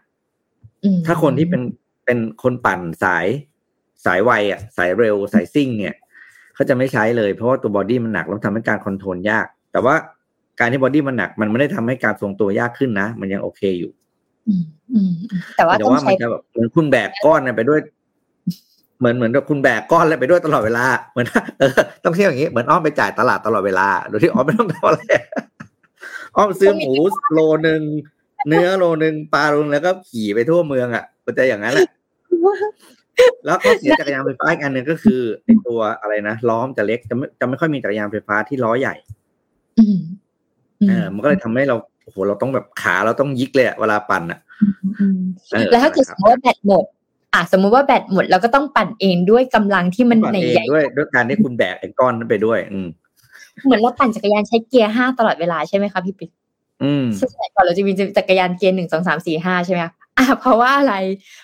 [1.05, 1.61] ถ้าคนที่เป็น
[2.05, 3.25] เป็นคนปั่นสาย
[4.05, 5.95] สายไวอะ สายเร็วสายซิ่งเนี่ย
[6.55, 9.95] เขาจะไม่ใช้เลยเพราะว่าตัวบอดี้มันหนักแล้วทำให้การคอนโทรลยาก แต่ว่า
[10.59, 13.91] การที่บอดี้มันหนักมันไม่ได้ทำให้การทรงตัวยากขึ้นนะ มันยังโอเคอยู่
[14.47, 14.63] อืม
[14.93, 15.11] อืม
[15.57, 17.79] แต่ว่าแต่ต้องว่ามัใช้นจะแบบเหมือนคุณแบกก้อนน่ะไปด้วย
[18.99, 21.27] เหมือนเหมือนกับคุณแบกก้อนอะไรไปด้วยตลอดเวลาเหมือน
[21.59, 21.71] เออ
[22.03, 25.01] ต้องเที่ยวอย่างนี้เหมือนอ้อมไปจ่ายตลาดตลอดเวลาโดยที่อ้อมไม่ต้องทำอะไร
[26.35, 26.93] อ้อมซื้อหมู
[27.33, 27.81] โลนึง
[28.47, 31.89] เนื้อโลนึงปลาโลนึงแล้วก็ขี่ไปทั่วเมืองอะมันจะอย่างนั้นแหละ
[33.45, 38.95] แล้วข้อเสียจักรยานไฟฟ้าอีกอันหนึ่งก็คือไอตัวอะไรนะล้อมจะเล็กจะไม่จะไม่ค่อยมีจักรยานไฟฟ้าที่ล้อใหญ่
[39.79, 39.97] อืม
[40.81, 44.39] อืมเออมันก็เลยทำให้เราโอ้โหเราต้องแบบขาเราต้องยิกเลยอะเวลาปั่นอะ
[44.99, 45.19] อืม
[45.51, 46.85] เออแล้วถ้าเกิดคสรับมมติว่าแบตหมด
[47.33, 56.31] อะสมมุติว่าแบตหมดเราก็ต้องปั่นเองด้วยกำลังที่มันปั่นใหเองญ่ด้วยด้วยการที่คุณแบกไอ้ก้อนนั้นไปด้วย อืมๆเหมือนเราปั่นจักรยานใช้เกียร์ห้าตลอดเวลาใช่ไหมคะพี่ปิ๊ก
[56.83, 60.95] อืมซึ่งสมัยก่อนเราจะมีจักรยานเกียร์หนึ่งสองสามสี่ห้าใช่ไหมคะ อะเพราะว่าอะไร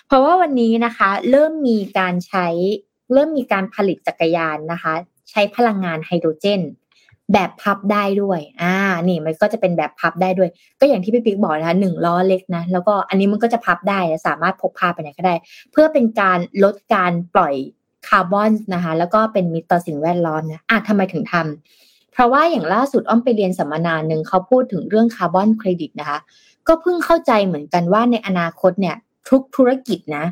[0.06, 2.46] เพราะว่าวันนี้นะคะ เริ่มมีการใช้
[3.12, 4.92] เริ่มมีการผลิตจักรยานนะคะ
[5.30, 6.62] ใช้พลังงานไฮโดรเจน
[7.32, 8.74] แบบพับได้ด้วย อ่า
[9.08, 15.34] นี่มันก็จะเป็นแบบพับได้ด้วย ก็อย่างที่พี่ปิ๊กบอกนะคะหนึ่งล้อเล็กนะ แล้วก็อันนี้มันก็จะพับได้สามารถพกพาไปไหนก็ได้
[15.72, 17.54] เพื่อเป็นการลดการปล่อย
[18.08, 26.18] คาร์บอนนะคะ แล้วก็เป็นมิตรต่อสิ่งแวดล้อมนะอะทำไมถึงทำ เพราะว่าอย่างล่าสุดอ้อมไปเรียนสัมมนาหนึ่งเขาพูดถึงเรื่องคาร์บอนเครดิตนะคะ
[26.68, 28.96] ก็เพิ่งเข้าใจเหมือนกันว่าในอนาคตเนี่ย
[29.30, 30.24] ทุกธุรกิจนะ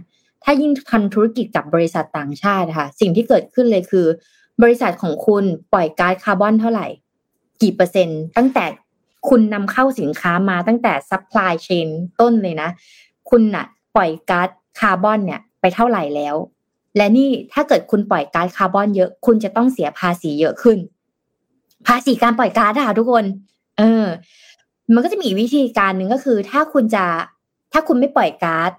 [0.44, 4.06] ถ้ายิ่งทำธุรกิจกับบริษัทต่างชาตินะคะสิ่งที่เกิดขึ้นเลยคือ
[4.62, 6.86] บริษัทของคุณปล่อยก๊าซคาร์บอนเท่าไหร่
[7.62, 8.64] กี่เปอร์เซ็นต์ตั้งแต่
[9.28, 11.88] คุณนำเข้าสินค้ามาตั้งแต่ supply chain
[12.20, 12.68] ต้นเลยนะ
[13.30, 13.64] คุณน่ะ
[13.96, 14.48] ปล่อยก๊าซ
[14.80, 16.36] คาร์บอนเนี่ย ไปเท่าไหร่แล้ว
[16.96, 20.78] และนี่ถ้าเกิดคุณปล่อยก๊าซคาร์บอนเยอะ คุณจะต้องเสียภาษีเยอะขึ้น
[21.86, 23.24] ภาษีการปล่อยก๊าซอะทุกคน
[23.78, 24.06] เออ
[24.94, 27.04] มันก็จะมีวิธีการหนึ่งก็คือ ถ้าคุณจะ
[27.72, 28.70] ถ้าคุณไม่ปล่อยก๊าซ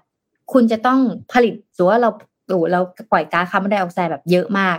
[0.52, 1.00] คุณจะต้อง
[1.32, 2.10] ผลิตสมมุติว่าเรา
[2.48, 2.80] โอ้เรา
[3.12, 4.76] ปล่อยก๊าซคาร์บอนไดออกไซด์แบบเยอะมาก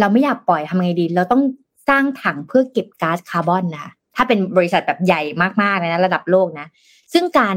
[0.00, 1.42] เราไม่อยากปล่อยทำไงดี เราต้อง
[1.88, 5.22] สร้างถังเพื่อเก็บก๊าซคาร์บอนนะคะถ้าเป็นบริษัทแบบใหญ่
[5.62, 6.66] มากๆเลยนะระดับโลกนะ
[7.12, 7.56] ซึ่งการ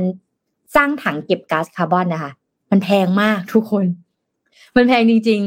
[0.76, 2.32] สร้างถังเก็บก๊าซคาร์บอนนะคะ
[2.72, 3.86] มันแพงมากทุกคน
[4.76, 5.42] มันแพงจริง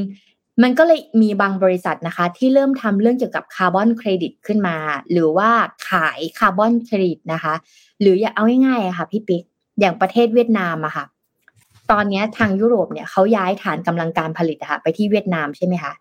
[0.62, 4.76] มันก็เลยมีบางบริษัทนะคะ ที่เริ่มทำเรื่องเกี่ยวกับคาร์บอนเครดิตขึ้นมา
[5.12, 5.50] หรือว่า
[5.88, 7.54] ขายคาร์บอนเครดิตนะคะ
[8.00, 9.42] หรืออย่าเอาง่ายๆอะค่ะพี่ปิ๊ก
[9.80, 11.04] อย่างประเทศเวียดนามอะค่ะ
[11.90, 15.92] ตอนนี้ทางยุโรปเนี่ยเขาย้ายฐานกำลังการผลิตอะค่ะไปที่เวียดนามใช่ไหมคะ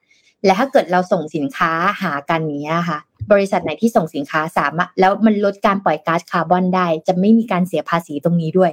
[0.45, 3.00] และถ้าเกิดเราส่งสินค้าหากันเนี่ยค่ะ
[3.32, 8.72] บริษัทไหนที่ส่งสินค้าสามารถแล้วมันลดการปล่อยก๊าซคาร์บอนได้ จะไม่มีการเสียภาษีตรงนี้ด้วย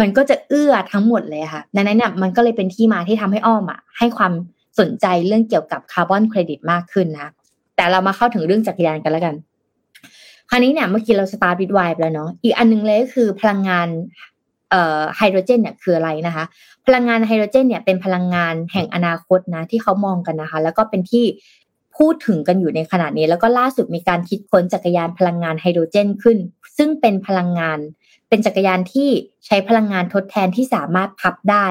[0.00, 4.32] มันก็จะเอื้อทั้งหมดเลยค่ะดังนั้นเนี่ยมันก็เลยเป็นที่มาที่ทำให้อ้อมอะให้ความ
[4.78, 7.30] สนใจเรื่องเกี่ยวกับคาร์บอนเครดิตมากขึ้นนะ
[7.76, 9.34] แต่เรามาเข้าถึงเรื่องจักรยานกันแล้วกัน
[10.50, 13.88] คราวนี้เนี่ยเมื่อกี้เราสตาร์ทวิดไวไปแล้วเนาะอีกอันนึงเลยก็คือพลังงาน
[15.16, 16.44] ไฮโดรเจนเนี่ยคืออะไรนะคะ
[16.86, 21.24] พลังงานไฮโดรเจนเนี่ยเป็นพลังงานแห่งอนาคตนะที่เขามองกันนะคะ แล้วก็เป็นที่
[21.96, 26.38] พูดถึงกันอยู่ในขณะนี้ แล้วก็ล่าสุดมีการคิดค้นจักรยานพลังงานไฮโดรเจนขึ้น
[26.76, 27.78] ซึ่งเป็นพลังงาน
[28.28, 29.08] เป็นจักรยานที่
[29.46, 31.66] ใช้พลังงานทดแทนที่สามารถพับได้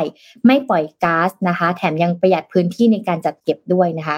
[0.46, 4.18] ไม่ปล่อยก๊าซนะคะ แถมยังประหยัดพื้นที่ในการจัดเก็บด้วยนะคะ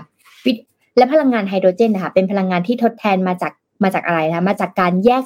[0.98, 5.24] และพลังงานไฮโดรเจนนะคะเป็นพลังงานที่ทดแทนมาจากมาจากอะไรนะมาจากการแยก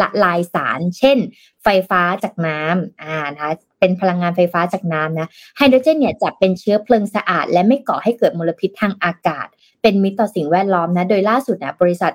[0.00, 1.18] ละลายสาร เช่น
[1.62, 9.46] ไฟฟ้าจากน้ำอ่านะคะเป็นพลังงานไฟฟ้าจากน้ำนะไฮโดรเจนเนี่ยจะเป็นเชื้อเพลิงสะอาด และไม่ก่อให้เกิดมลพิษทางอากาศ
[9.82, 12.12] เป็นมิตรต่อสิ่งแวดล้อมนะโดยล่าสุดนะบริษัท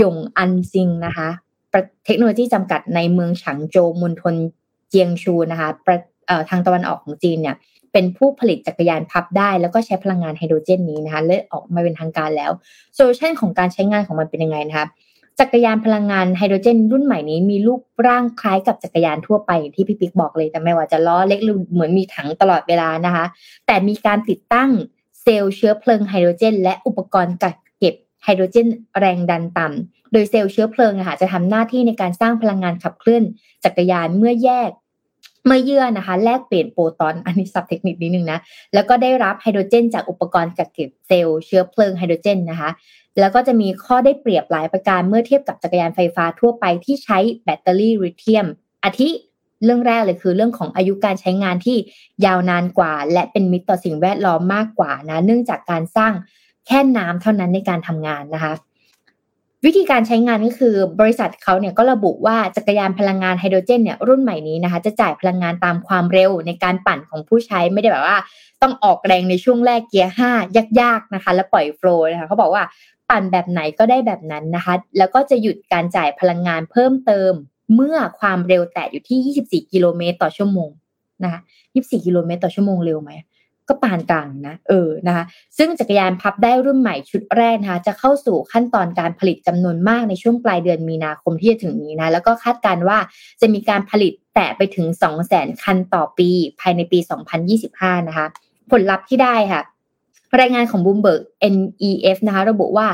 [0.00, 1.28] ยงอันซิงนะคะ
[2.06, 4.34] เทคโนโลยีจำกัดในเมืองฉางโจวมณฑล
[4.88, 5.68] เจียงซูนะคะ
[6.48, 7.56] ทางตะวันออกของจีนเนี่ย
[7.92, 12.50] เป็นผู้ผลิตจักรยานพับได้ แล้วก็ใช้พลังงานไฮโดรเจนนี้นะคะเลิออกมาเป็นทางการแล้ว
[12.94, 14.86] solution ของการใช้งานของมันเป็นยังไงนะคะ
[15.40, 23.24] จักรยานพลังงานไฮโดรเจน รุ่นใหม่นี้มีรูปร่างคล้ายกับจักรยานทั่วไปที่พี่ปิ๊กบอกเลย แต่ไม่ว่าจะล้อเล็กหรือเหมือนมีถังตลอดเวลานะคะ
[23.66, 24.70] แต่มีการติดตั้ง
[25.22, 33.22] เซลล์เชื้อเพลิงไฮโดรเจน และอุปกรณ์กักเก็บไฮโดรเจนแรงดันต่ำ โดยเซลล์เชื้อเพลิงะคะจะทำหน้าที่ในการสร้างพลังงานขับเคลื่อน
[33.64, 34.70] จักรยานเมื่อแยก
[35.46, 38.38] เมื่อเยื่อนะคะ แลกเปลี่ยนโปรตอนอันนี้ศัพท์เทคนิคนิดนึงนะ
[38.74, 42.70] แล้วก็ได้รับไฮโดรเจน จากอุปกรณ์กักเก็บเซลล์เชื้อเพลิงไฮโดรเจนนะคะ
[43.18, 48.46] แล้วก็จะมีข้อได้เปรียบหลายประการเมื่อเทียบกับจักรยานไฟฟ้าทั่วไปที่ใช้แบตเตอรี่ลิเธียม
[48.84, 49.10] อาทิ
[49.64, 51.76] เรื่องแรกเลยคือเรื่องของอายุการใช้งานที่
[52.26, 56.12] ยาวนานกว่า และเป็นมิตรต่อสิ่งแวดล้อมมากกว่านะ เนื่องจากการสร้าง
[56.66, 58.52] แค่น้ำเท่านั้นในการทำงานนะคะ
[59.66, 68.18] วิธีการใช้งานก็คือบริษัทเขาเนี่ยก็ระบุว่าจักรยานพลังงานไฮโดรเจนเนี่ยรุ่นใหม่นี้นะคะ จะจ่ายพลังงานตามความเร็วในการปั่นของผู้ใช้ไม่ได้แบบว่า
[68.62, 70.30] ต้องออกแรงในช่วงแรกเกียร์ห้า
[70.80, 72.64] ยากๆนะคะ แล้วปล่อยโฟล์นะคะเขาบอกว่า
[73.10, 77.32] ปั่นแบบไหนก็ได้แบบนั้นนะคะ แล้วก็จะหยุดการจ่ายพลังงานเพิ่มเติม
[77.74, 80.70] เมื่อความเร็วแตะอยู่ที่ 24 กิโลเมตรต่อชั่วโมง
[81.24, 81.40] นะคะ
[81.72, 83.10] 24 กิโลเมตรต่อชั่วโมงเร็วไหม
[83.70, 85.24] ก็ปานกลางนะเออนะคะ
[85.58, 92.98] ซึ่งจักรยานพับได้รุ่นใหม่ชุดแรกนะคะจะเข้าสู่ขั้นตอนการผลิตจำนวนมากในช่วงปลายเดือนมีนาคมที่จะถึงนี้นะแล้วก็คาดการว่า
[93.40, 96.30] จะมีการผลิตแตะไปถึง 2 0 0 0 0 0 คันต่อปี
[96.60, 96.98] ภายในปี
[97.54, 98.26] 2025 นะคะ
[98.70, 99.62] ผลลัพธ์ที่ได้ค่ะ
[100.40, 101.20] รายงานของ Bloomberg
[101.54, 102.86] NEF นะคะระบุว่า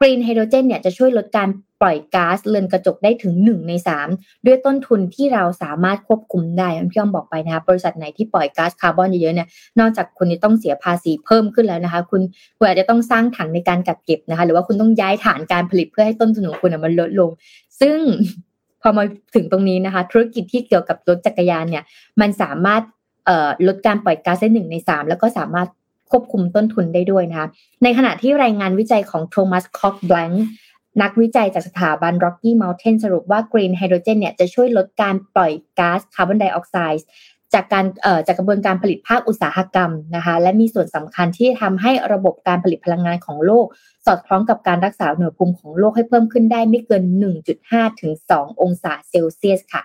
[0.00, 1.48] green hydrogen เนี่ยจะช่วยลดการ
[1.80, 3.72] ปล่อยก๊าซเรือนกระจกได้ถึง 1 ใน
[4.10, 12.22] 3 ด้วยต้นทุนที่เราสามารถควบคุมได้พี่อ้อมบอกไปนะคะบริษัทไหนที่ปล่อยก๊าซคาร์บอนเยอะๆเนี่ยนอกจากคุณจะต้องเสียภาษีเพิ่มขึ้นแล้วนะคะ คุณ
[12.58, 17.30] คุณอาจจะต้องสร้างถังในการกักเก็บนะคะ หรือว่าคุณต้องย้ายฐานการผลิตเพื่อให้ต้นทุนของคุณมันลดลง
[17.80, 17.98] ซึ่ง
[18.82, 19.04] พอมา
[19.34, 21.84] ถึงตรงนี้นะคะ ธุรกิจที่เกี่ยวกับรถจักรยานเนี่ย
[22.20, 22.82] มันสามารถ
[23.66, 25.68] ลดการปล่อยก๊าซได้หนึ่งในสามแล้วก็สามารถ
[26.14, 27.48] ควบคุมต้นทุนได้ด้วยนะคะ
[27.82, 30.44] ในขณะที่รายงานวิจัยของโทมัสคอกแบงค์
[31.02, 37.06] นักวิจัยจากสถาบัน Rocky Mountain สรุปว่า green hydrogen เนี่ยจะช่วยลดการปล่อยก๊าซคาร์บอนไดออกไซด์
[37.54, 43.66] จากการเอ่อจากกระบวนการผลิตภาคอุตสาหกรรมนะคะและมีส่วนสำคัญที่ทำให้ระบบการผลิตพลังงานของโลก
[44.06, 47.02] สอดคล้องกับการรักษาอุณหภูมิของโลกให้เพิ่มขึ้นได้ไม่เกิน
[47.52, 49.82] 1.5 ถึง 2 องศาเซลเซียสค่ะ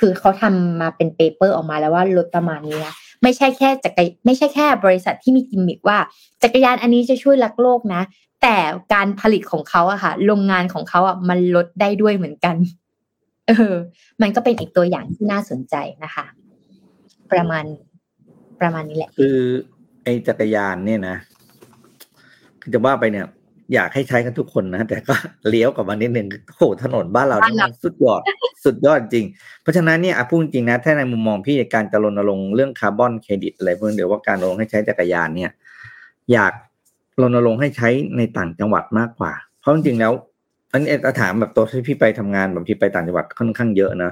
[0.00, 5.98] คือเขาทำมาเป็น paper ออกมาแล้วว่าลดประมาณนี้นะ ไม่ใช่แค่จักรไม่ใช่แค่บริษัทที่มีกิมมิกว่า
[6.42, 8.02] จักรยานอันนี้จะช่วยรักโลกนะ
[8.42, 8.56] แต่
[8.94, 12.56] การผลิตของเขาอะค่ะโรงงานของเขาอะมันลดได้ด้วยเหมือนกัน
[13.48, 13.74] เออ
[14.22, 16.26] มันก็เป็นอีกตัวอย่างที่น่าสนใจนะคะ
[17.32, 17.64] ประมาณ
[18.60, 19.38] ประมาณนี้แหละ คือ
[20.02, 21.16] ไอ้จักรยานเนี่ยนะ
[22.60, 23.26] คือจะว่าไปเนี่ย
[23.74, 25.14] อยากให้ใช้กันทุกคนนะ แต่ก็
[25.48, 26.26] เลี้ยวกับมันนิดนึง
[26.56, 28.22] โหถนนบ้านเรานี่มันสุดยอด
[28.64, 29.26] สุดยอดจริง
[29.62, 35.50] เพราะฉะนั้นเนี่ยพูดจริงนะถ้าในมุมมองพี่การจะรณรงค์เรื่องคาร์บอนเครดิตอะไรเพื่อนเดี๋ยวว่าการรณรงค์ให้ใช้จักรยานเนี่ย
[36.32, 36.52] อยาก
[37.22, 40.12] รณรงค์ให้ใช้ในต่างจังหวัดมากกว่า เพราะจริงๆแล้ว
[40.72, 40.88] อันนี้
[41.20, 44.10] ถามแบบตัวที่พี่ไปทำงานแบบพี่ไปต่างจังหวัดค่อนข้างเยอะนะ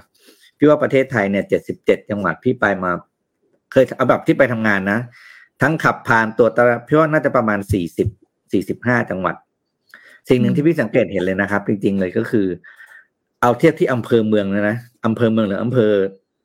[0.59, 2.91] พี่ว่าประเทศไทยเนี่ยเจ็ดสิบเจ็ดจังหวัดพี่ไปมา
[3.73, 4.99] เคยเอาแบบที่ไปทำงานนะ
[5.63, 8.09] ทั้งขับผ่านตัวตะพี่ว่าน่าจะประมาณสี่สิบ
[8.53, 9.35] สี่สิบห้าจังหวัด
[10.29, 12.47] สิ่งหนึ่งที่พี่สังเกตเห็นเลยนะครับ จริง ๆ เลยก็คือ
[13.43, 15.93] เอาเทียบที่อำเภอเมืองนะนะอำเภอเมืองหรืออำเภอ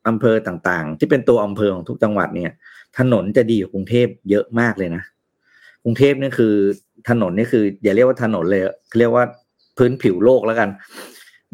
[0.08, 2.52] อำเภอต่างๆ ที่เป็นตัวอำเภอของทุกจังหวัดเนี่ย
[2.98, 5.02] ถนนจะดีกว่ากรุงเทพเยอะมากเลยนะ
[5.84, 6.54] กรุงเทพนี่คือ
[7.08, 8.62] ถนนนี่คือ อย่าเรียกว่าถนนเลย
[8.98, 9.24] เรียกว่า
[9.78, 10.68] พื้นผิวโลกแล้วกัน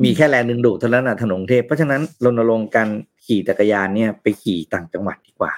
[0.04, 2.88] มีแค่แรงดึงดูดเท่านั้นนะถนนกรุงเทพ เพราะฉะนั้นรณรงค์การ
[3.24, 5.52] ขี่จักรยานเนี่ยไปขี่ต่างจังหวัดดีกว่า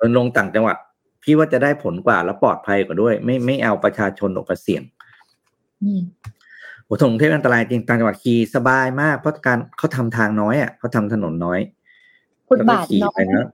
[0.00, 0.76] รณรงค์ต่างจังหวัด
[1.22, 4.82] พี่ว่าจะได้ผลกว่าและปลอดภัยกว่าด้วย ไม่ไม่เอาประชาชนออกมาเสี่ยง
[6.84, 11.60] โอ้ถนนเทพอันตรายจริงต่างจังหวัดขี่สบายมาก เพราะการเขาทำทางน้อยอะเขาทำถนนน้อย
[12.48, 13.46] ฟุตบาทน้อย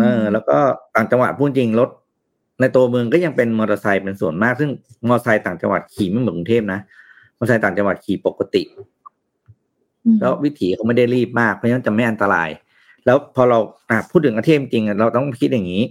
[0.00, 0.58] เออ แล้วก็
[0.96, 1.90] ต่างจังหวัดพูดจริงรถ
[2.60, 4.70] ในตัวเมืองก็ยังเป็นมอเตอร์ไซค์เป็นส่วนมาก ซึ่ง
[5.08, 6.80] มอเตอร์ไซค์ต่างจังหวัดขี่ไม่เหมือนกรุงเทพนะ
[7.38, 8.62] มอเตอร์ไซค์ต่างจังหวัดขี่ปกติ
[10.20, 12.48] แล้ววิถีเขาไม่ได้รีบมากเพราะฉะนั้นจะไม่อันตราย
[13.06, 13.58] แล้วพอเรา
[13.90, 15.82] อะพูดถึงกรุงเทพจริงๆเราต้องคิดอย่างนี้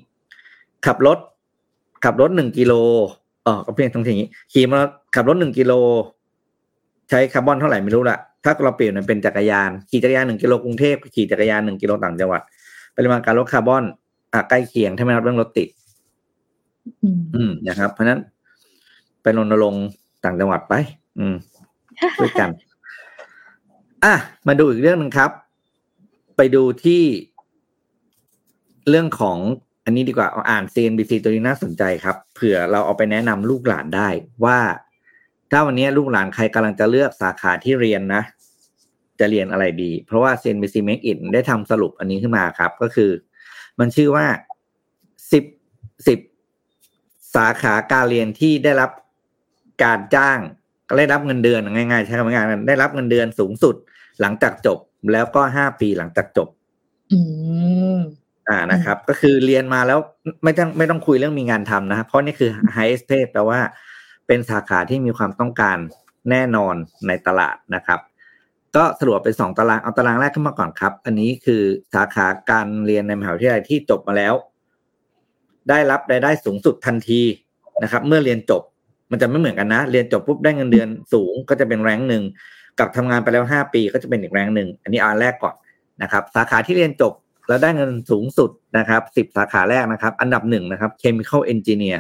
[0.86, 1.18] ขับรถ
[2.04, 2.74] ขับรถหนึ่งกิโล
[3.46, 4.80] เออก็เพียงตรงนี้ขี่มา
[5.16, 5.74] ขับรถหนึ่งกิโล
[7.10, 12.42] ใช้คาร์บอนเท่าไหร่ไม่รู้ละถ้าเราเปลี่ยนมันเป็นจักรยานขี่จักรยานหนึ่งกิโลกรุงเทพขี่จักรยานหนึ่งกิโลต่างจังหวัด
[12.96, 13.84] ปริมาณการลดคาร์บอน
[14.34, 15.70] อะใกล้เคียงถ้าไม่นับเรื่องรถติด
[17.36, 18.20] อืมนะครับ เพราะนั้น
[19.22, 19.86] ไปรณรงค์
[20.24, 20.74] ต่างจังหวัดไป
[21.20, 21.36] อืม
[22.20, 22.50] ด้วยกัน
[24.04, 24.14] อะ
[24.48, 25.32] มาดูอีกเรื่องหนึ่งครับ
[26.38, 27.04] ไปดูที่
[28.90, 29.38] เรื่องของ
[29.86, 34.10] อันนี้ดีกว่าเอาอ่าน CNBC ตัวนี้น่าสนใจครับเผื่อเราเอาไปแนะนำลูกหลานได้
[34.46, 34.60] ว่า
[35.52, 38.24] ถ้าวันนี้ลูกหลานใครกำลังจะเลือกสาขาที่เรียนนะ
[39.20, 43.12] จะเรียนอะไรดี เพราะว่า CNBC Make It ได้ทำสรุปอันนี้ขึ้นมาครับ ก็คือ
[43.80, 44.26] มันชื่อว่า
[45.32, 45.44] สิบ
[46.08, 46.20] สิบ
[47.36, 48.92] สาขาการเรียนที่ได้รับ
[49.84, 50.40] การจ้าง
[50.90, 53.76] ก็ได้รับเงินเดือนง่ายๆใช้คำง่ายๆได้รับเงินเดือนสูงสุด
[54.22, 54.80] หลังจากจบ
[55.14, 56.48] แล้วก็ห้าปีหลังจากจบ
[58.50, 60.00] อืมอ่านะครับ ก็คือเรียนมาแล้ว
[60.44, 63.60] ไม่ต้องไม่ต้องคุยเรื่องมีงานทำนะครับเพราะนี่คือ highest pay แปลว่า
[64.28, 65.78] เป็นสาขาที่มีความต้องการ
[66.30, 66.76] แน่นอน
[67.08, 68.00] ในตลาดนะครับ
[68.76, 71.62] ก็สรุปเป็นสองตารางเอาตารางแรกขึ้นมาก่อนครับ อันนี้คือ
[71.94, 74.34] สาขาการเรียนในมหาวิทยาลัยที่จบมาแล้ว
[75.70, 77.22] ได้รับรายได้สูงสุดทันที
[77.84, 78.62] นะครับ เมื่อเรียนจบ
[79.12, 82.24] มันจะไม่เหมือนกันนะ เรียนจบปุ๊บได้เงินเดือนสูงก็จะเป็นแรงหนึ่ง
[82.80, 85.56] กับทำงานไปแล้วห้าปีก็จะเป็นอีกแรงหนึ่งอันนี้อันแรกก่อน
[86.02, 87.14] นะครับ สาขาที่เรียนจบ
[87.48, 92.00] แล้วได้เงินสูงสุดนะครับสิบสาขาแรกนะครับ อันดับหนึ่งนะครับ chemical engineer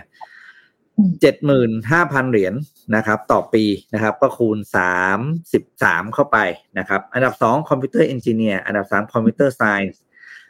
[1.21, 2.53] เจ็ดหมื่นห้าพันเหรียญ
[2.95, 5.19] นะครับ ต่อปีนะครับ ก็คูณสาม
[5.53, 6.37] สิบสามเข้าไป
[6.79, 9.93] นะครับ อันดับสอง computer engineer อันดับสาม computer science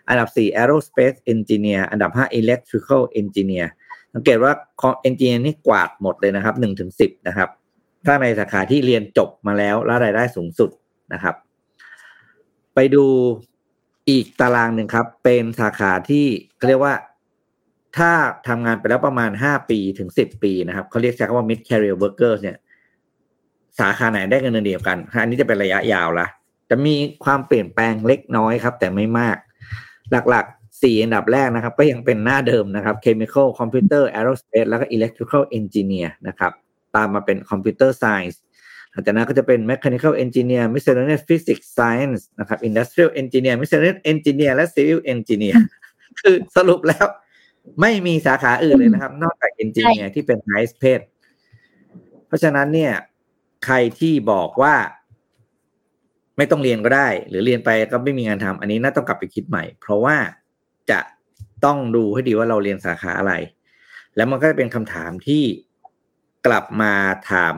[0.10, 3.68] อันดับสี่ aerospace engineer อันดับห้า electrical engineer
[4.14, 4.52] สังเกตว่า
[5.02, 7.50] engineer นี่กวาดหมดเลยนะครับหนึ่งถึงสิบนะครับ
[8.06, 10.70] ถ้าในสาขาที่เรียนจบมาแล้วและรายได้สูงสุด
[11.14, 11.36] นะครับ
[12.76, 13.06] ไปดู
[14.10, 16.26] อีกตารางหนึ่งครับ เป็นสาขาที่
[16.58, 16.96] เขาเรียกว่า
[17.98, 18.12] ถ้า
[18.48, 22.58] ทำงานไปแล้วประมาณห้าปีถึงสิบปีนะครับเขาเรียกใช้คำว่า mid career workers เนี่ย
[23.80, 26.28] สาขาไหนได้เงินเดือนเดียวกัน อันนี้จะเป็นระยะยาวละ
[26.70, 29.38] จะมีความเปลี่ยนแปลงเล็กน้อยครับ แต่ไม่มาก
[30.12, 36.52] หลักๆสี่อันดับแรกนะครับ ก็ยังเป็นหน้าเดิมนะครับ chemical computer aerospace แล้วก็ electrical engineer นะครับ
[36.96, 38.38] ตามมาเป็น computer science
[38.96, 45.56] หลังจากนั้นก็จะเป็น mechanical engineer miscellaneous physics science นะครับ industrial engineer miscellaneous engineer และ civil engineer
[46.22, 47.06] คือสรุปแล้ว
[47.82, 51.02] ไม่มีสาขาอื่นเลยนะครับ นอกจาก engineer ที่เป็น highest paid
[52.28, 52.94] เพราะฉะนั้นเนี่ย
[53.66, 54.76] ใครที่บอกว่า
[56.38, 60.18] ไม่ต้องเรียนก็ได้ หรือเรียนไปก็ไม่มีงานทำอันนี้น่าต้องกลับไปคิดใหม่ เพราะว่า
[60.92, 61.00] จะ
[61.66, 63.34] ต้องดูให้ดีว่าเราเรียนสาขาอะไร
[64.16, 65.44] แล้วมันก็จะเป็นคำถามที่
[66.48, 66.94] กลับมา
[67.32, 67.56] ถาม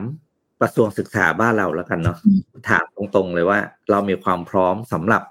[0.60, 2.18] กระทรวงศึกษาบ้านเราแล้วกันเนาะ
[2.68, 3.58] ถามตรงๆเลยว่า
[3.90, 5.22] เรามีความพร้อมสำหรับ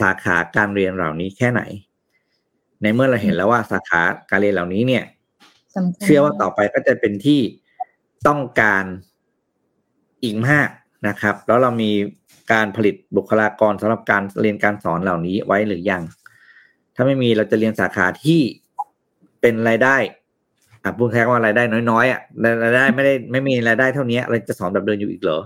[0.00, 1.62] สาขาการเรียนเหล่านี้แค่ไหน
[2.82, 4.00] ในเมื่อเราเห็นแล้วว่าสาขา
[4.30, 5.04] การเรียนเหล่านี้เนี่ย
[6.02, 7.40] เชื่อว่าต่อไปก็จะเป็นที่
[8.26, 8.84] ต้องการ
[10.22, 10.68] อีกมาก
[11.08, 11.90] นะครับ แล้วเรามี
[12.52, 16.02] การผลิตบุคลากรสำหรับการเรียนการสอนเหล่านี้ไว้หรือยัง
[16.94, 18.40] ถ้าไม่มีเราจะเรียนสาขาที่
[19.40, 19.96] เป็นรายได้
[20.84, 22.20] อะพูดแค่ว่ารายได้น้อยๆอะ
[22.64, 25.40] รายได้ไม่ได้ไม่มีรายได้เท่านี้เราจะสอนแบบเดินอยู่อีกเหรอ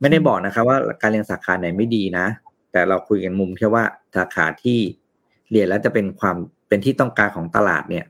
[0.00, 2.26] ไม่ได้บอกนะครับ ว่าการเรียนสาขาไหนไม่ดีนะ
[2.72, 3.84] แต่เราคุยกันมุมแค่ว่า
[4.16, 4.78] สาขาที่
[5.50, 6.36] เรียนแล้วจะเป็นความ
[6.68, 8.06] เป็นที่ต้องการของตลาดเนี่ย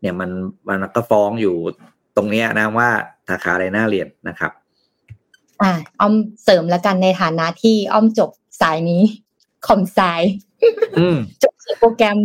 [0.00, 0.30] เนี่ยมัน
[0.68, 1.56] มันก็ฟ้องอยู่
[2.16, 2.88] ตรงเนี้ยนะว่า
[3.28, 4.52] สาขาอะไรน่าเรียนนะครับ
[5.62, 8.30] อ่าอ้อมเสริมแล้วกันในฐานะที่อ้อมจบ
[8.60, 9.02] สายนี้
[9.66, 10.00] คอมไซ
[11.42, 12.18] จบโปรแกรม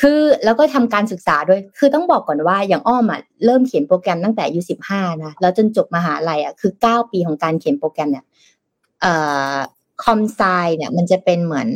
[0.00, 8.24] คือแล้วก็ทำการศึกษาด้วย คือต้องบอกก่อนว่าอย่างอ้อมอะเริ่มเขียนโปรแกรมตั้งแต่อายุสิบห้านะแล้วจนจบมหาลัยอะคือเก้าปีของการเขียนโปรแกรมเนี่ย
[9.00, 9.12] เอ่
[9.54, 9.56] อ
[10.02, 10.40] คอมไซ
[10.76, 11.68] เนี่ย มันจะเป็นเหมือน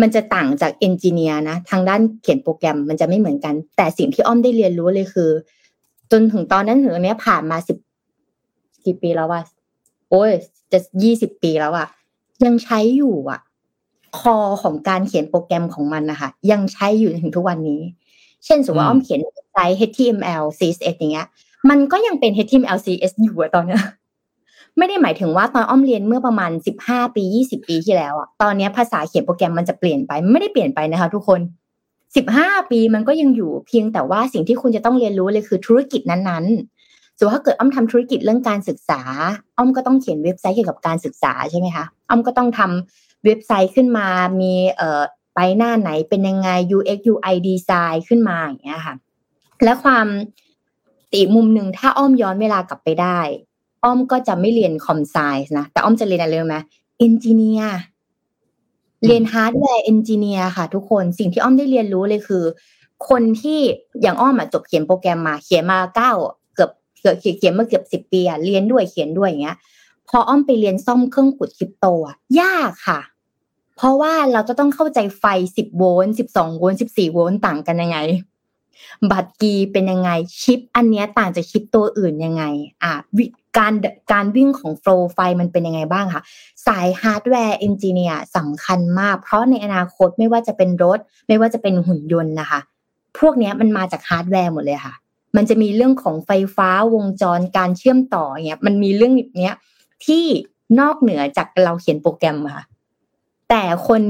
[0.00, 5.30] มันจะต่างจากเอนจิเนียร์นะทางด้านเขียนโปรแกรมมันจะไม่เหมือนกัน แต่สิ่งที่อ้อมได้เรียนรู้เลยคือ
[6.12, 7.76] จนถึงตอนนั้นถึงตอนนี้ผ่านมาสิบ
[8.84, 9.42] กี่ปีแล้ววะ
[10.10, 10.30] โอ้ย
[10.72, 11.88] จะยี่สิบปีแล้วอะ
[12.44, 13.40] ยังใช้อยู่อะ
[14.18, 17.80] คอของการเขียนโปรแกรมของมันนะคะยังใช้อยู่ถึงทุกวันนี้
[18.44, 19.20] เช่นสมมติว่าอ้อมเขียน
[19.52, 21.26] ไซต์ HTML CSS อย่างเงี้ย
[21.70, 23.82] มันก็ยังเป็น HTML CSS อยู่อะตอนเนี้ย
[24.78, 31.40] ไม่ได้หมายถึงว่าตอนอ้อมเรียนเมื่อประมาณสิบห้าปียี่สิบปีที่แล้วอะตอนนี้ภาษาเขียนโปรแกรมมันจะเปลี่ยนไปไม่ได้เปลี่ยนไปนะคะทุกคน
[32.16, 39.00] สิบห้าปีมันก็ยังอยู่เพียงแต่ว่าสิ่งที่คุณจะต้องเรียนรู้เลยคือธุรกิจนั้นๆส่วนถ้าเกิดอ้อมทำธุรกิจเรื่องการศึกษา
[39.56, 44.06] อ้อมก็ต้องเขียนเว็บไซต์เกี่ยวกับการศึกษาใช่ไหมคะอ้อมก็ต้องทำ เว็บไซต์ขึ้นมา
[44.40, 45.02] มีเอ่อ
[45.34, 48.94] ไปหน้าไหนเป็นยังไง UX UI design ขึ้นมาอย่างเงี้ยค่ะ
[49.64, 50.06] และความ
[51.14, 53.18] อีกมุมหนึ่งถ้าอ้อมย้อนเวลากลับไปได้
[53.84, 56.58] อ้อมก็จะไม่เรียน com sci นะ แต่อ้อมจะเรียนอะไรรู้ไหม
[56.98, 57.80] engineer
[59.06, 62.44] เรียน hardware engineer ค่ะ ทุกคนสิ่งที่อ้อมได้เรียนรู้เลยคือ
[63.08, 63.60] คนที่
[64.02, 66.12] อย่างอ้อมอะจบเขียนโปรแกรมมาเขียนมาเก้า
[66.54, 69.56] เกือบเกือบเขียนมาเกือบสิบปีอะเรียนด้วยเขียนด้วยอย่างเงี้ย
[70.08, 73.00] พออ้อมไปเรียนซ่อมเครื่องขุดคริปโตอะยากค่ะ
[73.76, 75.24] เพราะว่าเราจะต้องเข้าใจไฟ
[75.56, 77.98] สิบโวลต์สิบสองโวลต์สิบสี่โวลต์ต่างกันยังไง
[79.10, 82.44] บัดกรีเป็นยังไงชิป อันเนี้ยต่างจากชิปตัวอื่นยังไง
[82.82, 82.92] อะ
[83.58, 83.72] การ
[84.12, 86.22] การวิ่งของ flow ไฟมันเป็นยังไงบ้างคะ
[86.66, 92.60] สาย hardware engineer สำคัญมาก เพราะในอนาคตไม่ว่าจะเป็นรถ ไม่ว่าจะเป็นหุ่นยนต์นะคะ
[93.18, 94.94] พวกนี้มันมาจากฮาร์ดแวร์หมดเลยค่ะ
[95.36, 99.54] มันจะมีเรื่องของไฟฟ้าวงจรการเชื่อมต่อเนี้ยมันมีเรื่องเนี้ย
[100.06, 100.24] ที่
[100.80, 102.64] นอกเหนือจากเราเขียนโปรแกรมค่ะ
[103.50, 104.02] แต่คน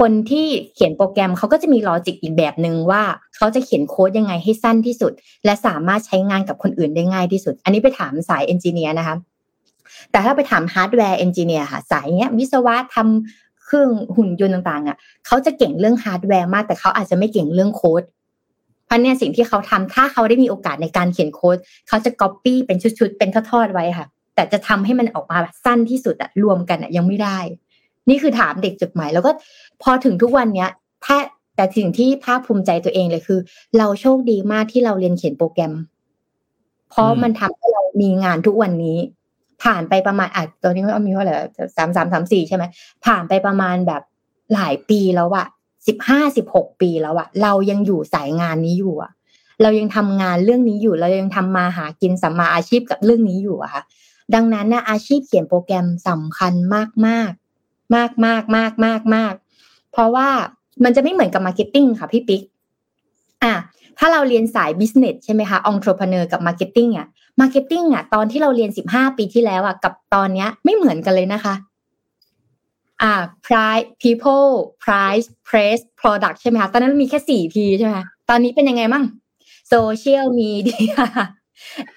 [0.00, 3.02] คนที่เขียนโปรแกรมเขาก็จะมี logic อีกแบบหนึ่งว่า
[3.36, 5.12] เขาจะเขียนโค้ดยังไงให้สั้นที่สุด
[5.44, 9.16] และสามารถใช้งานกับคนอื่นได้ง่ายที่สุด อันนี้ไปถามสาย engineer นะคะ
[10.10, 18.02] แต่ถ้าไปถาม hardware engineer ค่ะสายเนี้ยวิศวะทำเครื่องหุ่นยนต์ต่างๆอะเขาจะเก่งเรื่องฮาร์ดแวร์มากแต่เขาอาจจะไม่เก่งเรื่องโค้ด
[18.86, 21.56] เพราะเนี่ยสิ่งที่เขาทำถ้าเขาได้มีโอกาสในการเขียนโค้ด
[21.88, 24.06] เขาจะก๊อปปี้เป็นชุดๆเป็นทอดๆไว้ค่ะ
[24.42, 27.38] แต่จะทำให้มันออกมาสั้นที่สุดอะรวมกันอะยังไม่ได้
[28.08, 29.30] นี่คือถามเด็กจดหมาย แล้วก็
[29.82, 30.70] พอถึงทุกวันเนี้ย
[31.04, 31.16] ถ้า
[31.56, 33.40] แต่สิ่งที่ภาคภูมิใจตัวเองเลยคือ
[33.78, 35.72] เราโชคดีมากที่เราเรียนเขียนโปรแกรม
[36.90, 38.98] เพราะมันทำให้เรามีงานทุกวันนี้
[39.62, 41.34] ผ่านไปประมาณอะตอนนี้มีเท่าไหร่
[41.76, 42.64] สามสามสามสี่ใช่ไหม
[43.04, 44.02] ผ่านไปประมาณแบบ
[44.54, 45.46] หลายปีแล้วอะ
[45.88, 49.12] สิบห้าสิบหกปีแล้วอะเรายังอยู่สายงานนี้อยู่อะ
[49.62, 53.82] เรายังทำงานเรื่องนี้อยู่ เรายังทำมาหากินสัมมาอาชีพกับเรื่องนี้อยู่อะค่ะ
[54.34, 57.30] ดังนั้นนะอาชีพเขียนโปรแกรมสำคัญมากมาก
[57.94, 59.34] มากมากมากมากมาก
[59.92, 60.28] เพราะว่า
[60.84, 62.42] มันจะไม่เหมือนกับ marketing ค่ะพี่ปิ๊ก
[63.44, 63.54] อะ
[63.98, 67.06] ถ้าเราเรียนสาย business ใช่ไหมคะองค์ประกอบกับ marketing อะ
[67.40, 71.54] marketing อะตอนที่เราเรียนสิบห้าปีที่แล้วอะกับตอนเนี้ยไม่เหมือนกันเลยนะคะ
[73.02, 73.12] อ่า
[73.46, 74.50] price people
[74.84, 77.92] price price product ใช่ไหมคะ ตอนนั้นมีแค่สี่ P ใช่ไหม
[78.28, 79.04] ตอนนี้เป็นยังไงมั่ง
[79.72, 80.94] social media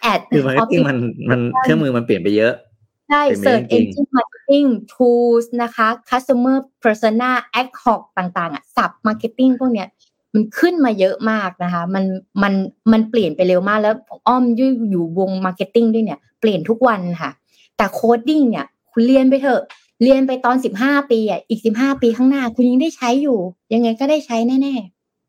[0.02, 0.97] ad คือ marketing มัน
[1.30, 2.54] มันเครื่องมือมันเปลี่ยนไปเยอะ
[3.10, 9.88] ใช่ Search Engine Marketing Tools นะคะ Customer Persona Ad Hoc ต่างๆอะสับ Marketing พวกเนี้ย
[10.34, 12.04] มันขึ้นมาเยอะมากนะคะ มัน
[12.43, 12.54] มัน
[12.91, 13.95] มันเปลี่ยนไปเร็วมากแล้ว
[14.28, 17.32] อ้อมยุ่อยู่วง Marketing ด้วยเนี่ย เปลี่ยนทุกวันค่ะ
[17.78, 19.62] แต่ coding เนี่ย คุณเรียนไปเถอะ
[20.04, 23.38] เรียนไปตอนสิบห้าปีอะอีกสิบห้าปีข้างหน้า คุณยังได้ใช้อยู่
[23.73, 24.73] ยังไงก็ได้ใช้แน่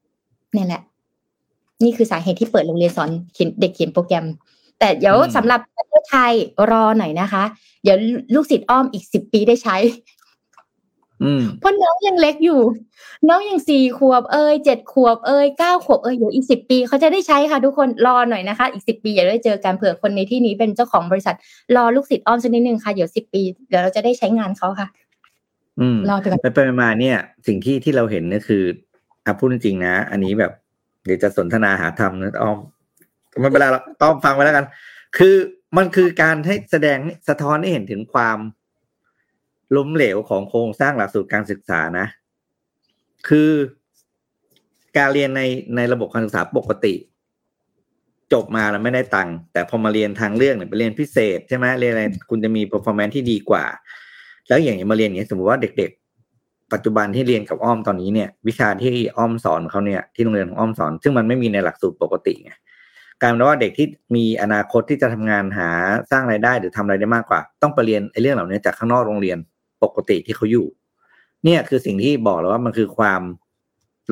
[0.00, 0.82] ๆนี่แหละ
[1.84, 3.10] นี่คือสาเหตุที่เปิดโรงเรียนสอน
[3.60, 4.24] เด็กเขียนโปรแกรม
[4.78, 6.32] แต่เดี๋ยวสำหรับประเทศไทย
[6.70, 7.44] รอหน่อยนะคะ
[7.82, 7.96] เดี๋ยว
[8.34, 9.76] ลูกศิษย์อ้อมอีกสิบปีได้ใช้
[11.60, 12.60] เพราะน้องยังเล็กอยู่
[13.28, 21.34] น้องยังสี่ขวบเอ้ยเจ็ดขวบเอ้ยเก้าขวบเอ้ยเดี๋ยวอีกสิบปีเขาจะได้ใช้ค่ะทุกคนรอหน่อยนะคะ อีกสิบปีอย่าได้เจอกันเผื่อคนในที่นี้เป็นเจ้าของบริษัท
[21.76, 24.88] รอลูกศิษย์อ้อมสักนิดนึงค่ะเดี๋ยวสิบปีเดี๋ยวเราจะได้ใช้งานเขาค่ะ
[25.80, 28.62] อืมรอไปก่อนไปมาเนี่ย สิ่งที่ที่เราเห็นเนี่ยคือ
[29.24, 30.52] อะพูดจริงๆนะ อันนี้แบบ
[31.06, 32.58] เดี๋ยวจะสนทนาหาธรรมนะอ้อม
[33.40, 34.66] ไม่เป็นไรหรอกต้องฟังไปแล้วกัน
[35.18, 35.36] คือ
[35.76, 38.38] มันคือการให้แสดงสะท้อนให้เห็นถึงความ
[39.76, 42.06] ล้มเหลวของโครงสร้างหลักสูตรการศึกษานะ
[43.28, 43.50] คือ
[44.96, 45.42] การเรียนใน
[45.76, 46.94] ในระบบการศึกษาปกติ
[48.32, 53.64] จบมาแล้วไม่ได้ตังค์แต่พอมาเรียนทางเรื่องเนี่ยไปเรียนพิเศษใช่ไหมเรียนอะไรคุณจะมี performance ที่ดีกว่า
[54.48, 56.05] แล้วอย่างมาเรียนอย่างนี้สมมติว่าเด็ก ๆ
[56.72, 62.52] ปัจจุบันที่เรียนกับอ้อมตอนนี้เนี่ยวิชาที่อ้อมสอนเขาเนี่ยที่โรงเรียนของอ้อมสอน ซึ่งมันไม่มีในหลักสูตรปกติไง
[63.20, 65.70] กายเป็นว่าเด็กที่มีอนาคตที่จะทำงานหา
[66.10, 69.38] สร้างไรายได้หรือทำอะไรได้มากกว่า ต้องไปเรียนไอ้เรื่องเหล่านี้จากข้างนอกโรงเรียน
[69.82, 70.66] ปกติที่เขาอยู่
[71.44, 73.22] เนี่ยคือสิ่งที่บอกแล้วว่ามันคือความ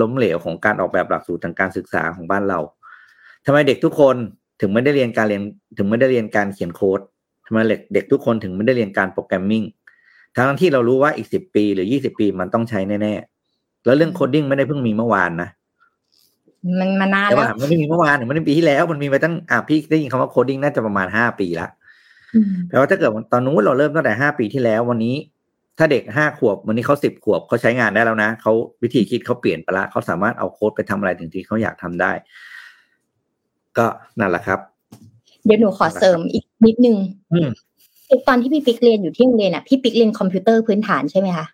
[0.01, 2.59] ล้มเหลวของการออกแบบหลักสูตรทางการศึกษาของบ้านเรา
[3.47, 4.17] ทำไมเด็กทุกคน
[4.61, 5.43] ถึงไม่ได้เรียนการเรียน
[5.79, 7.01] ถึงไม่ได้เรียนการเขียนโค้ด
[7.47, 9.65] ทำไมเด็กเด็กทุกคนถึงไม่ได้เรียนการ programming
[10.37, 15.49] ทั้งที่เรารู้ว่าอีกสิบปีหรือยี่สิบปีมันต้องใช้แน่ๆ แล้วเรื่อง coding ไม่ได้เพิ่งมีเมื่อวานนะ
[16.81, 21.69] มันมานานแล้วมันไม่มีเมื่อวานมันเป็นปีที่แล้ว มันมีมาตั้งอะพี่ได้ยินคำว่า coding น่าจะประมาณห้าปีละ
[22.69, 25.15] แปลว่าถ้าเกิดตอนนู้นเราเริ่มตั้งแต่ห้าปีที่แล้ว วันนี้
[25.79, 32.13] ถ้าเด็กห้าขวบวันนี้เขาสิบขวบเขาใช้งานได้แล้วนะเขาวิธีคิดเขาเปลี่ยนไปละเขาสามารถเอาโค้ดไปทำอะไรถึงที่เขาอยากทำได้
[33.79, 33.87] ก็
[34.19, 34.59] นั่นแหละครับ
[35.45, 36.97] เดี๋ยวหนูขอเสริมอีกนิดนึง
[38.29, 41.47] ตอนที่พี่ปิ๊กเรียนอยู่ที่โรงเรียนอะพี่ปิ๊กเรียนคอมพิวเตอร์พื้นฐานใช่ไหมคะ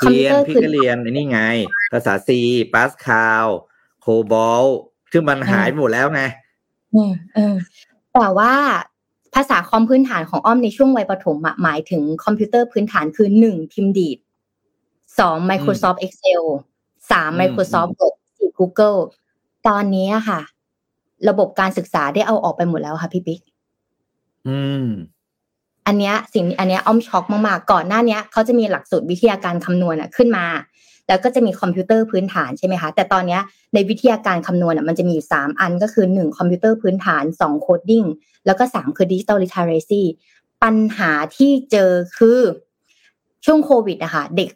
[0.00, 1.40] เรียนพี่ก็เรียนนี่ไง
[1.92, 3.46] ภาษา C Pascal
[4.00, 4.64] COBOL
[5.12, 6.22] ซึ่งมันหายหมดแล้วไง
[7.34, 7.56] เออ
[8.14, 8.52] แต่ว่า
[9.34, 14.18] ภาษาคอมพื้นฐานของอ้อมในช่วงวัยประถมหมายถึงคอมพิวเตอร์พื้นฐานคือหนึ่งพิมพ์ดีด
[15.18, 16.42] สอง Microsoft Excel
[17.10, 18.98] สาม Microsoft Word สี่ Google
[19.68, 20.40] ตอนนี้ค่ะ
[21.28, 23.40] ระบบการศึกษาได้เอาออกไปหมดแล้วค่ะพี่ปิ๊ก
[24.48, 24.86] อืม
[25.86, 30.46] อันเนี้ยสิ่งอันเนี้ยอ้อมช็อกมากๆก่อนหน้าเนี้ยเขาจะมีหลักสูตรวิทยาการคำนวณอะขึ้นมา
[31.08, 33.40] แล้วก็จะมีคอมพิวเตอร์พื้นฐานใช่ไหมคะแต่ตอนเนี้ย
[33.74, 38.04] ในวิทยาการคำนวณอะมันจะมีอยู่สามอันก็คือหนึ่งคอมพิวเตอร์พื้นฐานสอง coding
[38.46, 40.02] แล้วก็สามคือ digital literacy
[40.62, 42.40] ปัญหาที่เจอคือ
[43.44, 44.50] ช่วงโควิดนะคะเด็ก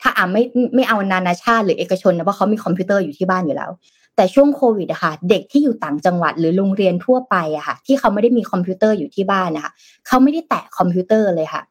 [0.00, 0.42] ถ้าอ่าไม่
[0.74, 3.70] ไม่เอานานาชาติหรือเอกชนนะเพราะเขามีคอมพิวเตอร์อยู่ที่บ้านอยู่แล้ว
[4.16, 9.72] แต่ช่วงโควิดอะค่ะเด็กที่อยู่ต่างจังหวัดหรือโรงเรียนทั่วไปอะค่ะที่เขาไม่ได้มีคอมพิวเตอร์อยู่ที่บ้านนะคะ
[10.06, 11.62] เขาไม่ได้แตะคอมพิวเตอร์เลยค่ะ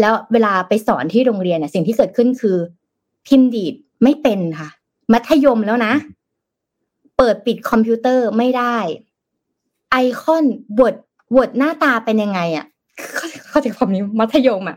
[0.00, 2.56] แล้วเวลาไปสอนที่โรงเรียนน่ะสิ่งที่เกิดขึ้นคือ
[3.26, 4.68] พิมพ์ดีดไม่เป็นค่ะ
[5.12, 5.92] มัธยมแล้วนะ
[7.16, 8.76] เปิดปิดคอมพิวเตอร์ไม่ได้
[9.90, 10.44] ไอคอน
[10.80, 10.94] บท
[11.36, 12.66] บทหน้าตาเป็นยังไงอะ
[13.14, 14.76] เข้าเข้าใจความนี้มัธยมอะ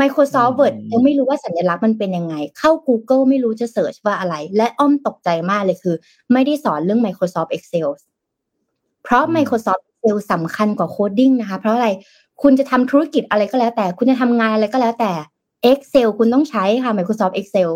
[0.00, 5.96] Microsoft อืม Word ยังไม่รู้ว่าสัญลักษณ์มันเป็นยังไง เข้า Google ไม่รู้จะ search ว่าอะไร และอ้อมตกใจมากเลยคือ
[6.32, 7.88] ไม่ได้สอนเรื่อง Microsoft Excel
[9.02, 11.88] เพราะ Microsoft Excel สำคัญกว่า coding นะคะ เพราะอะไร
[12.42, 15.12] คุณจะทำธุรกิจอะไรก็แล้วแต่ คุณจะทำงานอะไรก็แล้วแต่
[15.70, 17.70] Excel คุณต้องใช้ค่ะ Microsoft Excel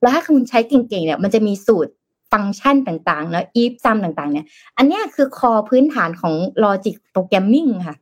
[0.00, 1.92] แล้วถ้าคุณใช้เก่งๆเนี่ยมันจะมีสูตร
[2.32, 4.46] ฟังก์ชันต่างๆเนอะ if sum ต่างๆ เนี่ย
[4.76, 7.96] อันเนี้ยคือคือพื้นฐานของ logic programming ค่ะ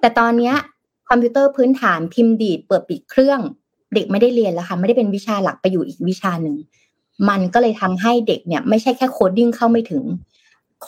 [0.00, 0.54] แต่ตอนเนี้ย
[1.10, 3.40] คอมพิวเตอร์พื้นฐานพิมพ์ดีดเปิดปิดเครื่อง
[3.94, 6.56] เด็กไม่ได้เรียนแล้วค่ะไม่ได้เป็นวิชาหลักไปอยู่อีกวิชาหนึ่ง
[7.28, 10.04] มันก็เลยทำให้เด็กเนี่ย ไม่ใช่แค่ coding เข้าไม่ถึง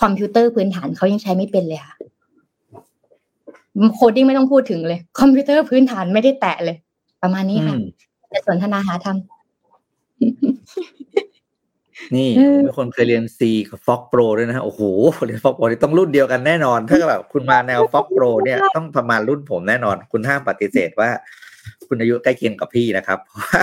[0.00, 1.94] คอมพิวเตอร์พื้นฐานเขายังใช้ไม่เป็นเลยค่ะ
[3.94, 6.76] coding ไม่ต้องพูดถึงเลย คอมพิวเตอร์พื้นฐานไม่ได้แตะเลย
[7.22, 7.84] ประมาณนี้ค่ะอืม
[8.28, 9.06] แต่สนทนาหาท
[12.16, 14.82] นี่เออผมเป็นคนเคยเรียน C กับ Fox Pro ด้วยนะฮะโอ้โห
[15.26, 21.10] เรียน Fox Pro นี่ต้องรุ่นเดียวกันแน่นอน ถ้าแบบคุณมาแนว Fox Pro เนี่ยต้องประมาณรุ่นผมแน่นอน คุณห้ามปฏิเสธว่า
[21.88, 23.62] คุณอายุใกล้เคียงกับพี่นะครับเพราะว่า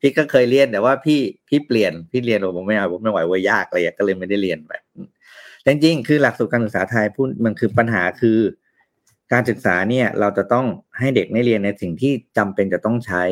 [0.00, 4.72] พี่ก็เคยเรียนแต่ว่าพี่พี่เปลี่ยนพี่เรียนผมไม่เอาผมไม่ไหวเว่ายากเลยอะก็เลยไม่ได้เรียนไป
[5.62, 8.38] แต่จริงๆคือหลักสูตรการศึกษาไทยพูดมันคือปัญหาคือ
[9.32, 10.66] การศึกษาเนี่ย เราจะต้อง
[10.98, 13.24] ให้เด็กได้เรียนในสิ่งที่จำเป็นจะต้องใช้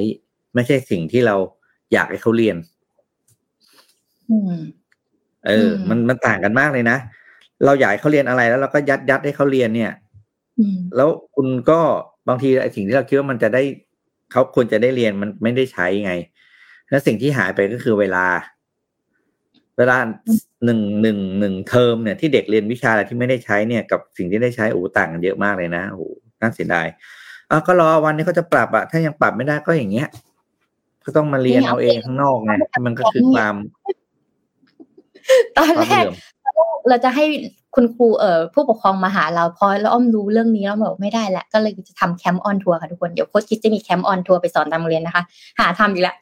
[0.55, 1.37] ไม่ใช่สิ่งที่เรา
[1.93, 2.75] อยากให้เขาเรียนำอืม
[5.46, 6.98] เอออืมมันมันต่างกันมากเลยนะ
[7.64, 9.92] เราอยากให้เขาเรียนอะไรแล้วเราก็ยัดยัดให้เขาเรียนเนี่ย
[10.58, 11.80] อืมแล้วคุณก็
[12.28, 13.62] บางทีไอ้สิ่งที่เราคิดว่ามันจะได้
[14.32, 16.12] เขาควรจะได้เรียนมันไม่ได้ใช้ไง
[16.90, 18.26] แล้วสิ่งที่หายไปก็คือเวลา
[19.78, 19.96] เวลา
[20.64, 26.04] หนึ่งหนึ่งหนึ่งเทอมเนี่ยที่เด็กเรียนวิชาอะไรที่ไม่ได้ใช้เนี่ยกับสิ่งที่ได้ใช้โอ้โหต่างกันเยอะมากเลยนะโอ้โห
[26.40, 26.86] น่าเสียดาย
[27.50, 30.08] อะก็รอวันนี้เขาจะปรับอะถ้ายังปรับไม่ได้ก็อย่างเงี้ย
[31.04, 32.52] ก็ต้องมาเรียนเอาเองข้างนอกไง
[32.86, 33.54] มันก็คือความ
[35.56, 36.16] ตอนความแรกเหลื่อม
[36.88, 37.24] เราจะให้
[37.74, 45.22] คุณครูเอ่อผู้ปกครองมาหาเราพอแล้วอ้อมรู้เรื่องนี้แล้วบอกไม่ได้แล้วก็เลยจะทำ camp on tour ค่ะทุกคนเดี๋ยวโค้ชคิดจะมี camp on tour ไปสอนตามโรงเรียนนะคะ
[45.60, 46.16] หาทำอีกแล้ว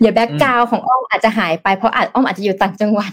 [0.00, 3.10] เดี๋ยว background ของอ้อมอาจจะหายไปเพราะอาจอ้อมอาจจะอยู่ต่างจังหวัด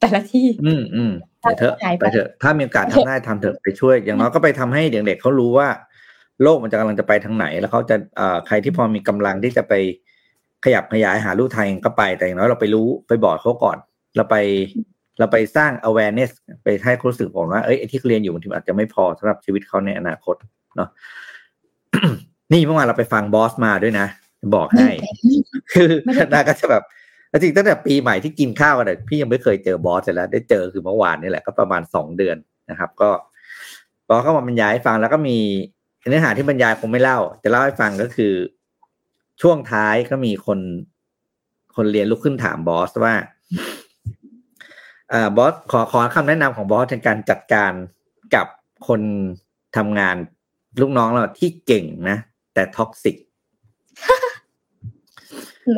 [0.00, 5.68] แต่ละที่ อืมอืมเดี๋ยวเถอะหายไปไปเถอะ ถ้ามีโอกาสทำได้ทำเถอะไปช่วย อย่างน้อยก็ไปทำให้เด็กๆเขารู้ว่า
[6.42, 9.74] โลกมันจะกำลังจะไปทางไหน แล้วเขาจะเอ่อใครที่พอมีกำลังที่จะไป
[10.64, 13.78] ขยับขยายหาลู่ทางก็ไปแต่อย่างน้อยเราไปรู้ไปบอกเขาก่อน
[14.16, 14.36] เราไป
[15.18, 16.30] เราไปสร้าง awareness
[16.64, 20.36] ไปให้เขารู้สึกก่อนว่าเอ้ยไอ้ที่เขาเรียนอยู่บางทีมันอาจจะไม่พอสำหรับชีวิตเขาในอนาคต
[20.76, 20.88] เนาะ
[22.52, 24.06] นี่เมื่อวานเราไปฟังบอสมาด้วยนะ
[24.54, 24.88] บอกให้
[25.72, 26.84] คือไม่ได้นาก็จะแบบ
[27.32, 32.36] จริงๆตั้งแต่ปีใหม่ที่กินข้าวกันเนี่ยพี่ยังไม่เคยเจอบอสเลยแล้ว ได้เจอคือเมื่อวานนี่แหละก็ประมาณสองเดือน
[32.70, 33.10] นะครับ ก็
[34.08, 35.38] บอสเข้ามาบรรยายให้ฟังแล้วก็มี
[36.08, 38.32] เนื้อหาที่บรรยายคงไม่เล่า จะเล่าให้ฟังก็คือ
[39.42, 40.58] ช่วงท้ายก็มีคน
[41.76, 43.14] คนเรียนลุกขึ้นถามบอสว่า
[45.12, 47.72] อ่าบอสขอขอคำแนะนำของบอสในการจัดการ
[48.34, 48.46] กับ
[48.88, 49.00] คน
[49.76, 50.16] ทำงาน
[50.80, 52.18] ลูกน้องเราที่เก่งนะ
[52.54, 53.16] แต่ toxic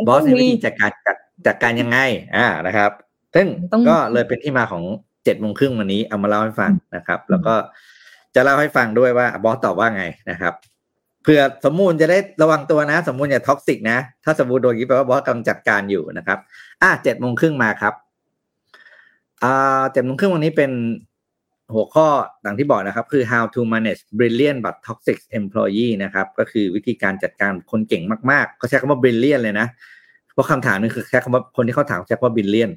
[0.06, 1.16] บอสมีวิธีจัดการจัด
[1.46, 1.98] จัดการยังไง
[2.36, 2.90] อ่านะครับ
[3.34, 4.84] ซึ่งต้องก็เลยเป็นที่มาของ
[5.24, 7.54] เจ็ดโมงครึ่งวันนี้เอามาเล่าให้ฟังนะครับ แล้วก็
[8.34, 10.54] จะเล่าให้ฟังด้วยว่าบอสตอบว่าไงนะครับ
[11.24, 16.38] เพื่อสมมูลจะได้ระวังตัวนะ สมมูลอย่า toxic นะ ถ้าสมมูลโดนอย่างนี้แปลว่าบอสกำลังจัดการอยู่นะครับ
[16.82, 17.94] อะเจ็ดโมงครึ่งมาครับ
[19.44, 20.72] อ่าเจ็ดโมงครึ่งวันนี้เป็น
[21.74, 22.06] หัวข้อ
[22.46, 29.66] ดังที่บอกนะครับ คือ how to manage brilliant but toxic employee นะครับ ก็คือวิธีการจัดการคนเก่งมากๆเขาใช้คำว่า brilliant เลยนะ
[30.32, 32.74] เพราะคำถามนึงคือแค่คำว่าคนที่เขาถามใช้คำว่า brilliant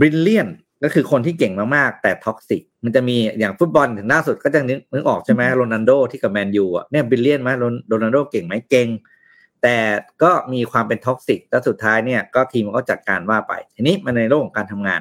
[0.00, 0.52] brilliant
[0.84, 7.50] ก็คือคนที่เก่งมากๆ แต่ toxic มันจะมีอย่างฟุตบอลถึงล่าสุดก็จะนึกนึกออกใช่ไหมโรนัลโดที่กับแมนยูอะเนี่ย brilliant ไหม
[7.88, 8.88] โรนัลโดเก่งไหมเก่ง
[9.62, 9.76] แต่
[10.22, 15.00] ก็มีความเป็น toxic แล้วสุดท้ายเนี่ยก็ทีมก็จัดการว่าไป ทีนี้มันในโลกของการทำงาน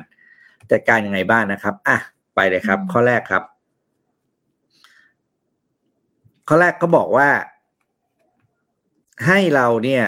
[0.72, 1.97] จัดการยังไงบ้างนะครับอะ
[2.36, 3.43] ไปเลยครับ ข้อแรกครับ
[6.47, 7.30] ข้อแรกก็บอกว่า
[9.26, 10.03] ให้เราเนี่ย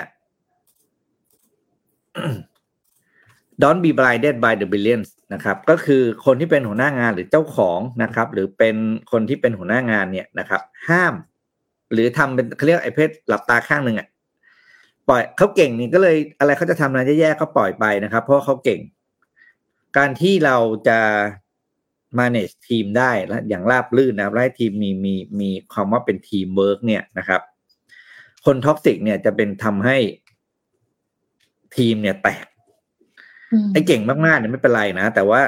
[3.62, 8.76] don't be blinded by the billions นะครับ ก็คือคนที่เป็นหัวหน้างานหรือเจ้าของนะครับ หรือเป็น
[9.12, 11.14] คนที่เป็นหัวหน้างานเนี่ยนะครับ ห้าม
[11.94, 14.08] หรือทำเป็นเขาเรียกไอ้เพศหลับตาข้างหนึ่งอะ
[15.10, 18.80] ปล่อยเขาเก่งนี่ก็เลยอะไรเขาจะทำอะไรแย่ๆก็ปล่อยไปนะครับ เพราะเขาเก่ง
[19.98, 21.00] การที่เราจะ
[22.20, 27.42] manage ทีมได้และอย่างราบรื่นนะครับให้ทีมมีมีมีความว่าเป็นทีมเวิร์กเนี่ยนะครับ
[28.46, 29.98] คน toxic เนี่ยจะเป็นทำให้
[31.78, 32.46] ทีมเนี่ยแตก
[33.74, 35.42] ไอ้เก่งมากๆเนี่ยไม่เป็นไรนะ แต่ว่า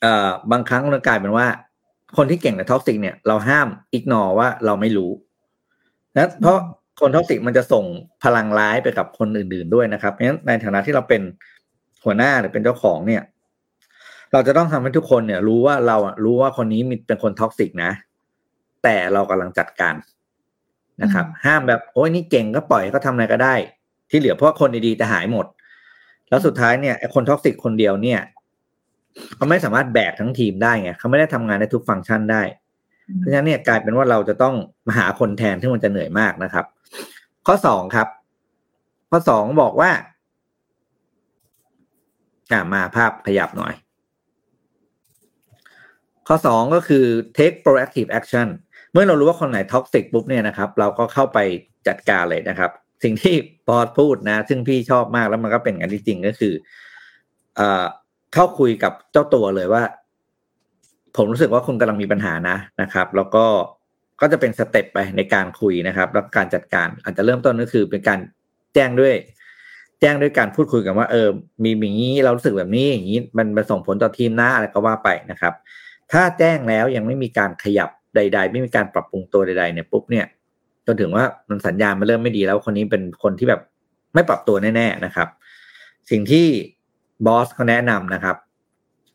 [0.00, 1.46] เอ่อบางครั้งมันกลายเป็นว่า
[2.16, 5.10] คนที่เก่งใน toxic เนี่ยเราห้าม ignore ว่าเราไม่รู้
[6.16, 6.58] นะเพราะ
[7.00, 7.84] คน toxic มันจะส่ง
[8.22, 11.22] พลังร้ายไปกับคนอื่น ๆด้วยนะครับเพราะฉะนั้นในฐานะที่เราเป็น
[12.04, 13.22] หัวหน้าหรือเป็นเจ้าของเนี่ย
[14.32, 17.92] เราจะต้องทำให้ทุกคนเนี่ย รู้ว่าเราอะรู้ว่าคนนี้มีเป็นคน toxic นะ
[18.82, 19.94] แต่เรากำลังจัดการ
[21.02, 23.54] นะครับ ห้ามแบบโอ้ยนี่เก่งก็ปล่อยก็ทำอะไรก็ได้
[24.10, 25.46] ที่เหลือเพราะคนดีๆจะหายหมด
[26.28, 28.20] แล้วสุดท้ายเนี่ยไอ้คน toxic คนเดียวเนี่ย
[29.36, 32.42] เขาไม่สามารถแบกทั้งทีมได้ไงเขาไม่ได้ทำงานในทุกฟังก์ชันได้
[33.18, 34.54] เพราะฉะนั้นเนี่ยกลายเป็นว่าเราจะต้อง
[34.86, 36.64] มาหาคนแทนที่มันจะเหนื่อยมากนะครับ
[37.46, 38.08] ข้อสองครับ
[39.10, 39.90] ข้อสองบอกว่า
[42.52, 43.74] อ่ามาภาพขยับหน่อย
[46.26, 47.04] ข้อสองก็คือ
[47.38, 48.48] take proactive action
[48.92, 51.38] เมื่อเรารู้ว่าคนไหนท็อกซิกปุ๊บเนี่ยนะครับ เราก็เข้าไป
[51.88, 52.70] จัดการเลยนะครับ
[53.02, 53.34] สิ่งที่
[53.68, 56.54] บอสพูดนะ ซึ่งพี่ชอบมากแล้วมันก็เป็นกันจริงก็คือ
[57.56, 57.84] เอ่อ
[58.34, 59.82] เข้าคุยกับเจ้าตัวเลยว่า
[61.16, 63.46] ผมรู้สึกว่าคุณกำลังมีปัญหานะนะครับ แล้วก็
[64.20, 68.20] ก็จะเป็นสเต็ปไปในการคุยนะครับ แล้วการจัดการอาจจะเริ่มต้นก็คือเป็นการ
[68.74, 69.14] แจ้งด้วย
[70.02, 71.28] แจ้งด้วยการพูดคุยกันว่าเออ
[71.62, 75.52] มีอย่างนี้เรารู้สึกแบบนี้อย่างนี้มันมันส่งผลต่อทีมหนะอะไรก็ว่าไปนะครับ
[76.12, 80.26] ถ้าแจ้งแล้วยังไม่มีการขยับใด ๆ ไม่มีการปรับปรุงตัวใดๆเนี่ยปุ๊บเนี่ย
[80.86, 83.60] จนถึงว่ามันสัญญาณมันเริ่มไม่ดีแล้วคนนี้เป็นคนที่แบบ
[84.14, 85.28] ไม่ปรับตัวแน่ ๆนะครับ
[86.10, 86.46] สิ่งที่
[87.26, 88.36] บอสเขาแนะนำนะครับ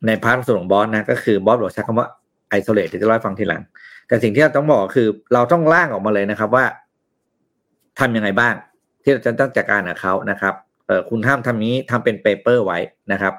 [0.06, 2.08] ใน part ส่วนของบอสนะก็คือบอสบอกใช้คำว่า
[2.50, 3.62] isolate ที่จะเล่าฟังทีหลัง
[4.08, 6.66] แต่สิ่งที่เราต้องบอกคือ เราต้องร่างออกมาเลยนะครับว่า
[8.00, 8.54] ทำยังไงบ้าง
[9.04, 10.54] ที่เราจะต้องจัดการกับเขานะครับ
[11.10, 12.80] คุณห้ามทำนี้ทำเป็น paper ไว้
[13.12, 13.34] นะครับ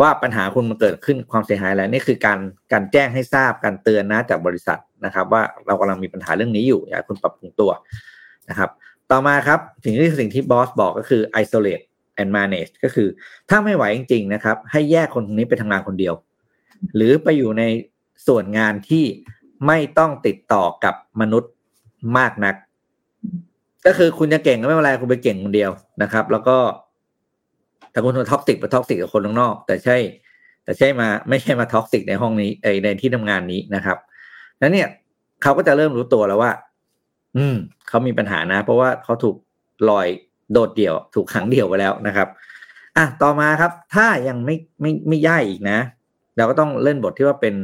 [0.00, 2.38] ว่าปัญหาคุณมันเกิดขึ้นความเสียหายอะไรนี่คือการ
[2.72, 7.70] การแจ้งให้ทราบการเตือนนะจากบริษัทนะครับ ว่าเรากำลังมีปัญหาเรื่องนี้อยู่อยากคุณปรับปรุงตัว
[8.48, 8.70] นะครับ
[9.10, 11.84] ต่อมาครับสิ่งที่สิ่งที่บอสบอกก็คือ isolate
[12.20, 13.08] and manage ก็คือ
[13.48, 16.14] ถ้าไม่ไหวจริง ๆ นะครับ ให้แยกคนคนนี้ไปทำงานคนเดียว
[16.96, 17.62] หรือไปอยู่ใน
[18.26, 19.04] ส่วนงานที่
[19.66, 21.52] ไม่ต้องติดต่อกับมนุษย์
[22.18, 22.54] มากนัก
[23.86, 25.70] ก็คือคุณจะเก่งก็ไม่เป็นไรคุณไปเก่งคนเดียว
[26.02, 26.56] นะครับ แล้วก็
[27.90, 29.96] แต่คุณ toxic ไป toxic กับคนข้างนอก แต่ใช่
[30.64, 33.98] แต่ใช่มา ไม่ใช่มา toxic ในห้องนี้ไอในที่ทำงานนี้นะครับ
[34.58, 34.88] แล้วเนี่ย
[35.42, 36.52] เขาก็จะเริ่มรู้ตัวแล้วว่า
[37.36, 37.56] อืม
[37.88, 39.36] เขามีปัญหานะ เพราะว่าเขาถูก
[39.90, 40.06] ลอย
[40.52, 42.28] โดดเดี่ยว ถูกขังเดี่ยวไปแล้วนะครับ
[42.96, 45.78] อะต่อมาครับ ถ้ายังไม่ไม่ไม่ย่ายอีกนะ
[46.36, 47.54] เราก็ต้องเล่นบทที่ว่าเป็น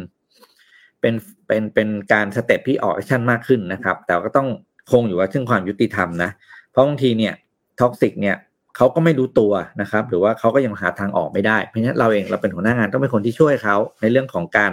[1.00, 1.14] เป็น
[1.46, 4.48] เป็นเป็นการ step ที่ออก action มากขึ้นนะครับ แต่ก็ต้อง
[4.90, 6.30] คงอยู่ว่าซึ่งความยุติธรรมนะ
[6.70, 7.34] เพราะบางทีเนี่ย
[7.80, 8.36] toxic เนี่ย
[8.76, 14.72] เขาก็ไม่รู้ตัวนะครับ หรือว่าเขาก็ยังหาทางออกไม่ได้ เพราะฉะนั้นเราเองเราเป็นหัวหน้างานต้องเป็นคนที่ช่วยเขาในเรื่องของการ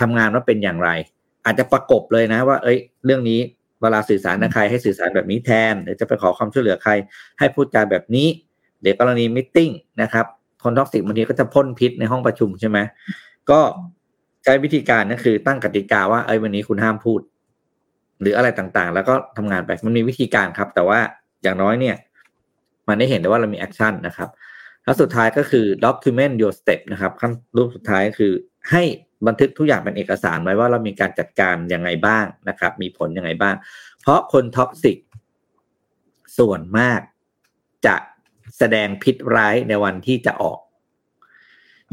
[0.00, 0.90] ทำงานว่าเป็นอย่างไร
[1.44, 3.40] อาจจะประกบเลยนะว่า เอ้ย เรื่องนี้
[3.80, 6.92] เวลาสื่อสารกับใครให้สื่อสารแบบนี้แทน หรือจะไปขอความช่วยเหลือใคร
[7.38, 8.26] ให้พูดจาแบบนี้
[8.82, 9.58] เดี๋ยวกรณี meeting
[10.02, 10.26] นะครับ
[10.62, 12.78] คน toxic บางทีก็จะพ่นพิษในห้องประชุมใช่ไหม
[13.50, 13.60] ก็
[14.44, 17.20] ใช้วิธีการก็คือตั้งกติกาว่าเอ้ยวันนี้คุณห้ามพูด
[18.20, 20.98] หรืออะไรต่างๆ แล้วก็ทำงานไปมันมีวิธีการครับ แต่ว่า
[21.42, 21.96] อย่างน้อยเนี่ย
[22.88, 24.28] มันได้เห็นได้ว่าเรามี action นะครับ
[24.84, 28.32] แล้วสุดท้ายก็คือ document your step นะครับขั้นรูปสุดท้ายคือ
[28.70, 28.82] ให้
[29.26, 33.54] บันทึกทุกอย่างเป็นเอกสารไว้ว่าเรามีการจัดการยังไงบ้างนะครับ มีผลยังไงบ้าง
[34.00, 34.98] เพราะคน toxic
[36.38, 37.00] ส่วนมาก
[37.86, 37.96] จะ
[38.58, 40.58] แสดงพิษร้ายในวันที่จะออก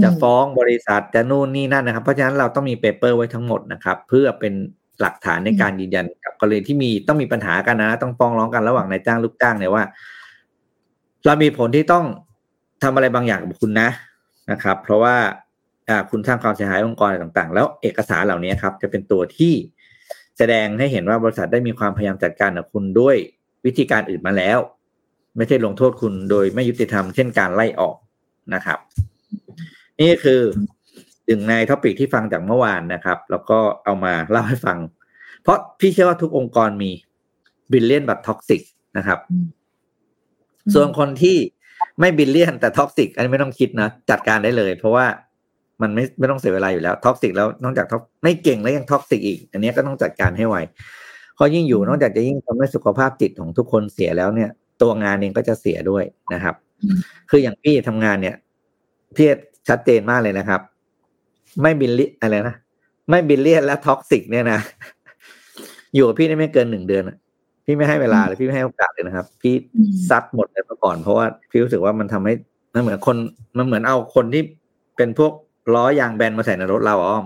[0.04, 4.54] จะฟ้องบริษัทจะนู่นนี่นั่นนะครับ เพราะฉะนั้นเราต้องมี paper ไว้ทั้งหมดนะครับ เพื่อเป็น
[5.02, 9.84] หลักฐานในการยืนยันกับกรณีที่มีต้องมีปัญหากันนะ ต้องฟ้องร้องกันระหว่างนายจ้างลูกจ้างเนี่ยว่า
[11.26, 12.06] เรามีผลที่ต้อง
[12.84, 13.90] ทำอะไรบางอย่างกับคุณนะ
[14.52, 15.16] นะครับ เพราะว่า
[16.10, 19.54] คุณสร้างความเสียหายองค์กรอะไรต่างๆ แล้วเอกสารเหล่านี้ครับ จะเป็นตัวที่
[20.38, 23.16] แสดงให้เห็นว่าบริษัทได้มีความพยายามจัดการกับคุณด้วย
[23.66, 24.60] วิธีการอื่นมาแล้ว
[25.38, 27.96] ไม่ใช่ลงโทษคุณโดยไม่ยุติธรรมเช่นการไล่ออก
[28.54, 28.80] นะครับ
[30.00, 30.42] นี่คือ
[31.28, 34.78] หนึ่งใน topic ที่ฟังจากเมื่อวานนะครับ แล้วก็เอามาเล่าให้ฟัง
[35.44, 36.92] เพราะพี่เชื่อว่าทุกองค์กรมี
[37.72, 38.62] brilliant but toxic
[38.98, 39.20] นะครับ
[40.74, 41.38] ส่วนคนที่
[42.00, 45.06] ไม่ brilliant แต่ toxic อันนี้ไม่ต้องคิดนะ จัดการได้เลย เพราะว่า
[45.82, 50.56] มันไม่ไม่ต้องเสียเวลาอยู่แล้ว toxic แล้วนอกจากท็อกไม่เก่งแล้วยัง toxic อีก อันนี้ก็ต้องจัดการให้ไว
[51.36, 54.50] เพราะยิ่งอยู่นอกจากจะยิ่งทำให้สุขภาพจิตของทุกคนเสียแล้วเนี่ย
[54.82, 56.04] ตัวงานเองก็จะเสียด้วย
[56.34, 56.56] นะครับ
[57.30, 58.36] คืออย่างพี่ทำงานเนี่ย
[59.16, 59.28] พี่
[59.68, 60.62] ชัดเจนมากเลยนะครับ
[61.62, 62.56] ไม่บิลลี่อะไรนะ
[63.10, 64.60] ไม่ brilliant และ toxic เนี่ยนะ
[65.96, 67.04] อยู่กับพี่ได้ไม่เกินหนึ่งเดือน
[67.66, 69.54] พี่ไม่ให้เวลาเลยพี่ไม่ให้โอกาสเลยนะครับ พี่
[70.10, 72.34] ซัดหมดเลยมาก่อน เพราะว่าพี่รู้สึกว่ามันทำให้
[72.74, 73.18] มันเหมือนคน
[73.58, 74.44] มันเหมือนเอาคนที่
[74.98, 75.34] เป็นพวก
[75.76, 77.26] ล้อยางแบนมาใส่ในรถเราอ้อม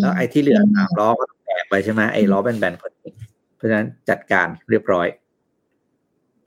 [0.00, 3.10] แล้วไอ้ที่เหลือสามล้อก็แตกไปใช่ไหมไอ้ล้อแบนๆคนนี้
[3.56, 5.06] เพราะฉะนั้นจัดการเรียบร้อย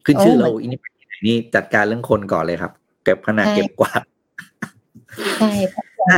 [0.05, 0.80] ขึ้นชื่อเราอินี่
[1.28, 2.72] นี่จัดการเรื่องคนก่อนเลยครับ
[3.03, 4.01] เก็บขนาดเก็บกวาด
[5.39, 5.51] ใช่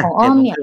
[0.04, 0.58] ของอ้อมเนี่ย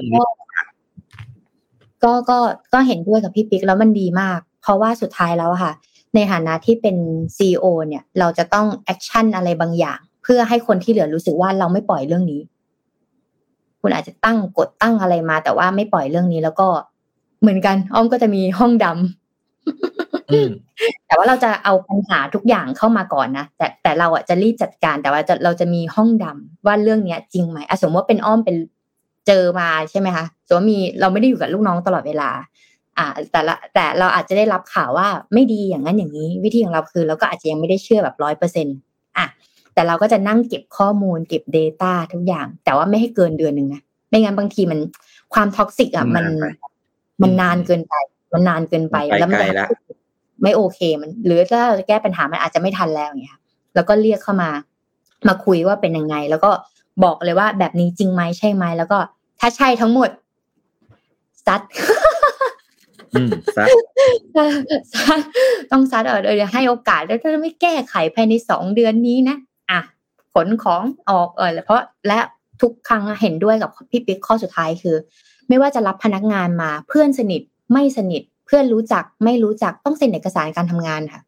[2.03, 2.39] ก็ก็
[2.73, 5.73] ก็เห็นด้วยกับพี่ปิ๊กแล้วมันดีมาก เพราะว่าสุดท้ายแล้วค่ะ
[6.15, 6.97] ในฐานะที่เป็น
[7.37, 12.41] CEO เนี่ย เราจะต้อง action อะไรบางอย่าง เพื่อให้คนที่เหลือรู้สึกว่าเราไม่ปล่อยเรื่องนี้
[13.81, 16.69] คุณอาจจะตั้งกฎตั้งอะไรมา แต่ว่าไม่ปล่อยเรื่องนี้แล้วก็
[17.41, 18.97] เหมือนกัน อ้อมก็จะมีห้องดำ
[21.07, 28.57] แต่ว่าเราจะเอาปัญหาทุกอย่างเข้ามาก่อนนะแต่แต่เราอะจะรีบจัดการแต่ว่าจะเราจะมีห้องดำว่าเรื่องเนี้ยจริงไหมสมมติว่าเป็นอ้อมเป็น
[29.27, 32.31] เจอมาใช่ไหมคะสมมติมีเราไม่ได้อยู่กับลูกน้องตลอดเวลา
[32.99, 38.77] อ่า แต่ละแต่เราอาจจะได้รับข่าวว่าไม่ดีอย่างนั้นอย่างนี้ วิธีของเราคือเราก็อาจจะยังไม่ได้เชื่อแบบร้อยเปอร์เซ็นต์
[39.19, 39.27] อะ
[39.75, 44.81] แต่เราก็จะนั่งเก็บข้อมูลเก็บ Data ทุกอย่าง แต่ว่าไม่ให้เกินเดือนหนึ่งนะไม่งั้นบางทีมัน
[45.35, 46.25] ความท็อกซิกอะมัน
[47.23, 47.95] มันนานเกินไป
[48.33, 49.41] มันนานเกินไปแล้วมัน
[50.43, 53.39] ไม่โอเคมัน หรือถ้าจะแก้ปัญหามันอาจจะไม่ทันแล้วอย่างเงี้ย
[53.75, 54.51] แล้วก็เรียกเข้ามา
[55.29, 56.51] มาคุยว่าเป็นยังไง แล้วก็
[57.05, 58.99] บอกเลยว่าแบบนี้จริงไหมใช่ไหมแล้วก็
[59.41, 60.11] ถ้าใช่ทั้งหมด
[61.47, 61.61] ซัด
[63.57, 63.65] ซั
[65.19, 65.21] ด
[65.71, 69.37] ต้องซัดเออเดี๋ยวให้โอกาสแล้วถ้าไม่แก้ไขภายในสองเดือนนี้นะ
[69.71, 69.81] อะ
[70.35, 72.19] ขนของออกเออเพราะและ
[72.63, 74.97] ทุกครั้งเห็นด้วยกับพี่ปิ๊กข้อสุดท้ายคือ
[75.49, 81.21] ไม่ว่าจะรับพนักงานมาเพื่อนสนิทไม่สนิท เพื่อนรู้จักไม่รู้จักต้องเซ็นเอกสารการทำงานค่ะ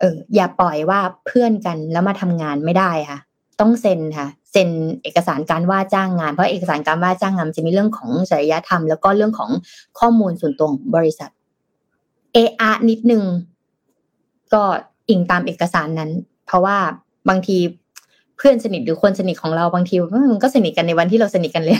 [0.00, 3.18] เอออย่าปล่อยว่าเพื่อนกันแล้วมาทำงานไม่ได้ค่ะ
[3.60, 4.70] ต้องเซ็นค่ะ เซ็น
[5.02, 9.50] เอกสารการว่าจ้างงาน เพราะเอกสารการว่าจ้างงานจะมีเรื่องของจริยธรรม แล้วก็เรื่องของ
[9.98, 11.30] ข้อมูลส่วนตัวของบริษัท
[12.32, 13.22] เออานิดนึง
[14.52, 14.62] ก็
[15.08, 16.10] อิงตามเอกสารนั้น
[16.46, 16.76] เพราะว่า
[17.28, 17.58] บางที
[18.36, 19.94] เพื่อนสนิทหรือคนสนิทของเราบางที
[20.32, 21.76] มันก็สนิทกันในวันที่เราสนิทกันเลย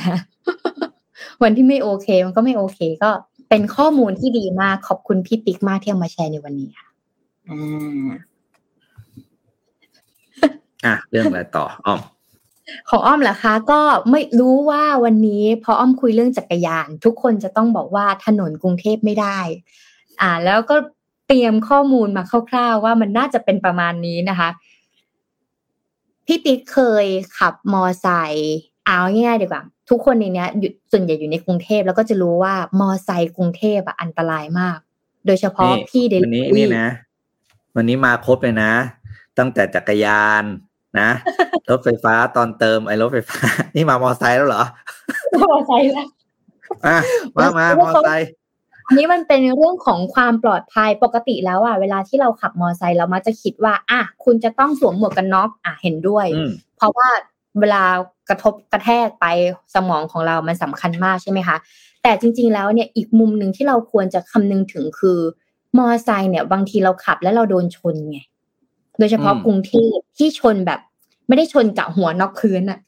[1.42, 3.10] วันที่ไม่โอเค มันก็ไม่โอเค ก็
[3.48, 6.86] เป็นข้อมูลที่ดีมากขอบคุณพี่ปิ๊กมากที่เอามาแชร์ในวันนี้ค่ะ
[7.48, 8.10] อ่า
[10.84, 12.00] อะเรื่องอะไรต่ออ้อม
[12.88, 19.38] ของอ้อมเหรอคะ ก็ไม่รู้ว่าวันนี้พออ้อมคุยเรื่องจักรยาน ทุกคนจะต้องบอกว่าถนนกรุงเทพไม่ได้
[20.20, 20.76] อ่า แล้วก็
[21.28, 24.48] เตรียมข้อมูลมาคร่าวๆ ว่ามันน่าจะเป็นประมาณนี้นะคะ
[26.26, 27.06] พี่ปิ๊กเคย
[27.38, 28.54] ขับมอไซค์
[28.84, 34.78] เอาง่ายๆดีกว่า ทุกคนในนี้อยู่ส่วนใหญ่อยู่ในกรุงเทพแล้วก็จะรู้ว่ามอไซค์กรุงเทพอะอันตรายมาก
[35.26, 36.88] โดยเฉพาะพี่เดลิวันนี้นี่นะ
[37.76, 38.72] วันนี้มาครบเลยนะ
[39.38, 40.44] ตั้งแต่จักรยาน
[40.98, 41.08] นะ
[41.70, 43.40] รถไฟฟ้าตอนเติมไอ้รถไฟฟ้า
[43.76, 44.64] นี่มามอไซค์แล้วเหรอ
[45.42, 46.08] มอไซค์แล้ว
[46.86, 46.96] อะ
[47.36, 48.28] มามามอไซค์
[48.86, 56.26] อันนี้มันเป็นเรื่องของความปลอดภัยปกติแล้วอะเวลาที่เราขับมอไซค์เรามักจะคิดว่า อะคุณจะต้องสวมหมวกกันน็อกอะเห็นด้วย
[56.76, 57.08] เพราะว่า
[57.60, 57.82] เวลา
[58.28, 59.26] กระทบกระแทกไป
[59.74, 61.56] สมองของเรามันสำคัญมากใช่ไหมคะ
[62.02, 65.18] แต่จริง ๆ แล้วเนี่ยอีกมุมหนึ่งที่เราควรจะคำนึงถึงคือ
[65.78, 68.18] มอไซค์เนี่ย บางทีเราขับแล้วเราโดนชนไง
[68.98, 70.80] โดยเฉพาะกรุงเทพที่ชนแบบ
[71.28, 72.78] ไม่ได้ชนกับหัวนอกพื้นอะ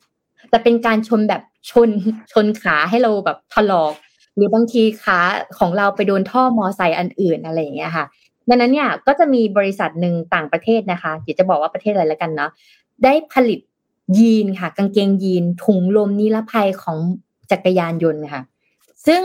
[0.50, 1.90] แต่เป็นการชนแบบชน
[2.32, 3.92] ชนขาให้เราแบบถลอก
[4.36, 5.18] หรือบางทีขา
[5.58, 8.04] ของเราไปโดนท่อมอไซค์อันอื่นอะไรอย่างเงี้ยค่ะ
[8.48, 12.50] ดังนั้นเนี่ยก็จะมีบริษัทหนึ่งต่างประเทศนะคะเดี๋ยวจะบอกว่าประเทศอะไรแล้วกันเนาะ
[13.04, 13.60] ได้ผลิต
[14.18, 16.98] ยีนค่ะ กางเกงยีนถุงลมนิรภัยของ
[17.50, 18.42] จักรยานยนต์ค่ะ
[19.06, 19.22] ซึ่ง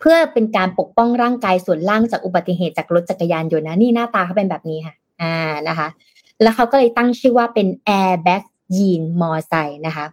[0.00, 4.94] เพื่อเป็นการปกป้องร่างกายส่วนล่างจากอุบัติเหตุจากรถจักรยานยนต์นะนี่หน้าตาเขาเป็นแบบนี้ค่ะ
[5.24, 5.36] อ่า
[5.68, 5.88] นะคะ
[6.42, 7.66] แล้วเขาก็เลยตั้งชื่อว่าเป็น
[8.00, 8.42] airbag
[8.76, 10.06] ยีนมอไซค์นะคะ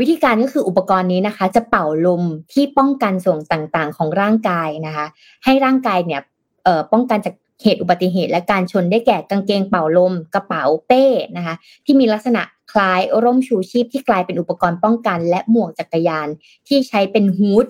[0.00, 2.22] วิธีการก็คืออุปกรณ์นี้นะคะ จะเป่าลม
[2.52, 5.06] ที่ป้องกันส่วนต่างๆ ของร่างกายนะคะ
[5.44, 6.20] ให้ร่างกายเนี่ย
[6.92, 11.04] ป้องกันจากเหตุอุบัติเหตุและการชนได้แก่กางเกงเป่าลม กระเป๋าเป้
[11.36, 12.42] นะคะ ที่มีลักษณะ
[12.72, 16.28] คล้ายร่มชูชีพที่กลายเป็นอุปกรณ์ป้องกัน และหมวกจักรยาน
[16.68, 17.66] ที่ใช้เป็นฮูด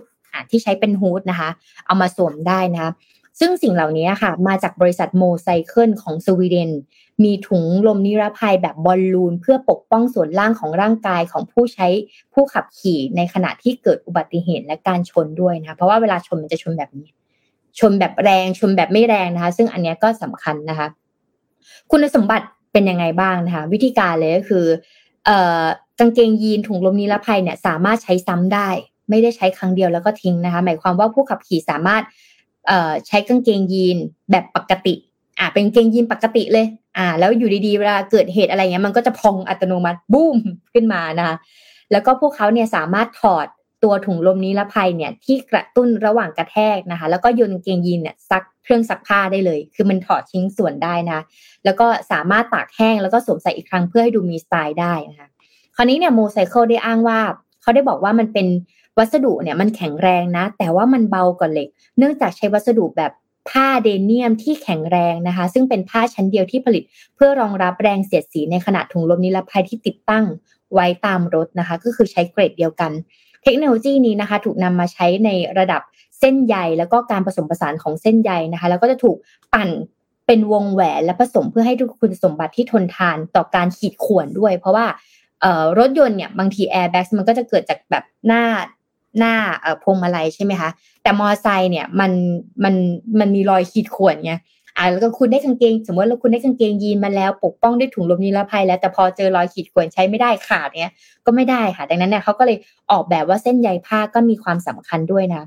[0.51, 1.51] ที่ใช้เป็นฮูดนะคะ
[1.87, 2.93] เอามาสวมได้นะ
[3.41, 6.71] ซึ่งสิ่งเหล่านี้ค่ะ มาจากบริษัทโมไซเคิลของสวีเดน
[7.25, 11.87] มีถุงลมนิรภัยแบบบอลลูน เพื่อปกป้องส่วนล่างของร่างกายของผู้ใช้
[12.33, 17.09] ผู้ขับขี่ในขณะที่เกิดอุบัติเหตุและการชนด้วยนะคะเพราะว่าเวลาชนมันจะชนแบบนี้
[17.79, 20.89] ชนแบบแรงชนแบบไม่แรงนะคะ ซึ่งอันนี้ก็สำคัญนะคะ
[21.91, 24.65] คุณสมบัติเป็นยังไงบ้างนะคะ วิธีการเลยก็คือ
[25.25, 25.63] เอ่อ
[25.99, 28.69] กางเกงยีนถุงลมนิรภัยเนี่ยสามารถใช้ซ้ำได้
[29.11, 32.03] ไม่ได้ใช้ครั้งเดียวแล้วก็ทิ้งนะคะ หมายความว่าผู้ขับขี่สามารถ
[33.07, 33.99] ใช้กางเกงยีน
[34.31, 34.95] แบบปกติ
[35.39, 36.67] อ่าเป็นเกงยีนปกติเลย
[36.99, 40.39] อ่า แล้วอยู่ดีๆเวลาเกิดเหตุอะไรเงี้ยมันก็จะพองอัตโนมัติบูม
[40.73, 41.37] ขึ้นมานะคะ
[41.93, 43.47] แล้วก็พวกเขาเนี่ยสามารถถอด
[43.83, 51.21] ตัวถุงลมนิรภัยเนี่ยที่กระตุ้นระหว่างกระแทกนะคะ แล้วก็โยนเกงยีนเนี่ยซักเครื่องซักผ้าได้เลย คือมันถอดชิ้นส่วนได้นะ
[51.65, 55.29] แล้วก็สามารถตากแห้งแล้วก็สวมใส่อีกครั้งเพื่อให้ดูมีสไตล์ได้นะคะ
[55.77, 57.21] คราวนี้เนี่ยโมไซเคิลได้อ้างว่า
[57.63, 58.47] เขาได้บอกว่ามันเป็น
[58.99, 61.69] วัสดุเนี่ยมันแข็งแรงนะ แต่ว่ามันเบากว่าเหล็ก
[61.99, 63.13] เนื่องจากใช้วัสดุแบบ
[63.49, 66.83] ผ้าเดเนียมที่แข็งแรงนะคะ ซึ่งเป็นผ้าชั้นเดียวที่ผลิต
[67.15, 70.25] เพื่อรองรับแรงเสียดสีในขณะถุงลมนิรภัยที่ติดตั้ง
[70.73, 72.93] ไว้ตามรถนะคะ ก็คือใช้เกรดเดียวกัน
[73.43, 75.83] เทคโนโลยีนี้นะคะ ถูกนำมาใช้ในระดับ
[76.21, 79.17] เส้นใยแล้วก็การผสมผสานของเส้นใยนะคะ แล้วก็จะถูก
[79.55, 79.71] ปั่น
[80.27, 84.87] เป็นวงแหวนและผสมเพื่อให้ทุกคุณสมบัติที่ทนทานต่อการขีดข่วนด้วย เพราะว่า
[85.79, 88.43] รถยนต์เนี่ยบางทีแอร์แบ็กมันก็จะเกิดจากแบบหน้า
[89.19, 89.35] หน้า
[89.83, 90.71] พวงมาลัยใช่ไหมคะ
[91.03, 92.13] แต่มอไซค์เนี่ยมัน
[92.65, 92.75] มัน
[93.19, 94.35] มันมีรอยขีดข่วนไง
[94.77, 100.93] อ่าแล้วก็คุณได้กางเกง สมมติว่าคุณได้กางเกงยีนมาแล้ว ปกป้องด้วยถุงลมนิรภัยแล้วแต่พอเจอรอยขีดข่วนใช้ไม่ได้ขาดเนี้ย
[101.27, 102.59] ก็ไม่ได้ค่ะ ดังนั้นเนี่ยเขาก็เลย
[102.91, 105.45] ออกแบบว่าเส้นใยผ้าก็มีความสำคัญด้วยนะ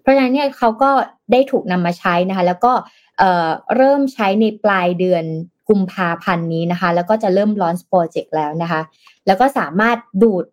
[0.00, 0.90] เพราะฉะนั้นเนี่ยเขาก็
[1.32, 2.72] ได้ถูกนำมาใช้นะคะ แล้วก็
[3.18, 5.24] เอ่อเริ่มใช้ในปลายเดือน
[5.68, 8.80] กุมภาพันธ์นี้นะคะ แล้วก็จะเริ่มลอนสโปรเจกต์แล้วนะคะ
[9.26, 10.44] แล้วก็สามารถดูด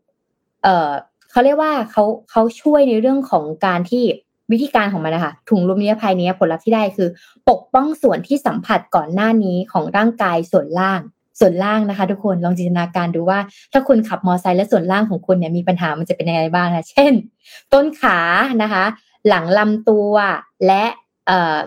[1.32, 4.04] เขาเรียกว่าเขาเขาช่วยในเรื่องของการที่
[4.52, 7.10] วิธีการของมันนะคะถุงลมนิรภัยนี้ผลลัพธ์ที่ได้คือ
[7.50, 11.02] ปกป้องส่วนที่สัมผัสก่อนหน้านี้ของร่างกายส่วนล่าง
[11.40, 13.40] ส่วนล่างนะคะ ทุกคนลองจินตนาการดูว่า
[13.72, 17.14] ถ้าคุณขับมอเตอร์ไซค์และส่วนล่างของคุณเนี่ยมีปัญหามันจะเป็นยังไงบ้างนะเช่น
[17.74, 18.20] ต้นขา
[18.62, 18.84] นะคะ
[19.28, 20.14] หลังลำตัว
[20.68, 20.84] และ
[21.28, 21.58] เอ่อ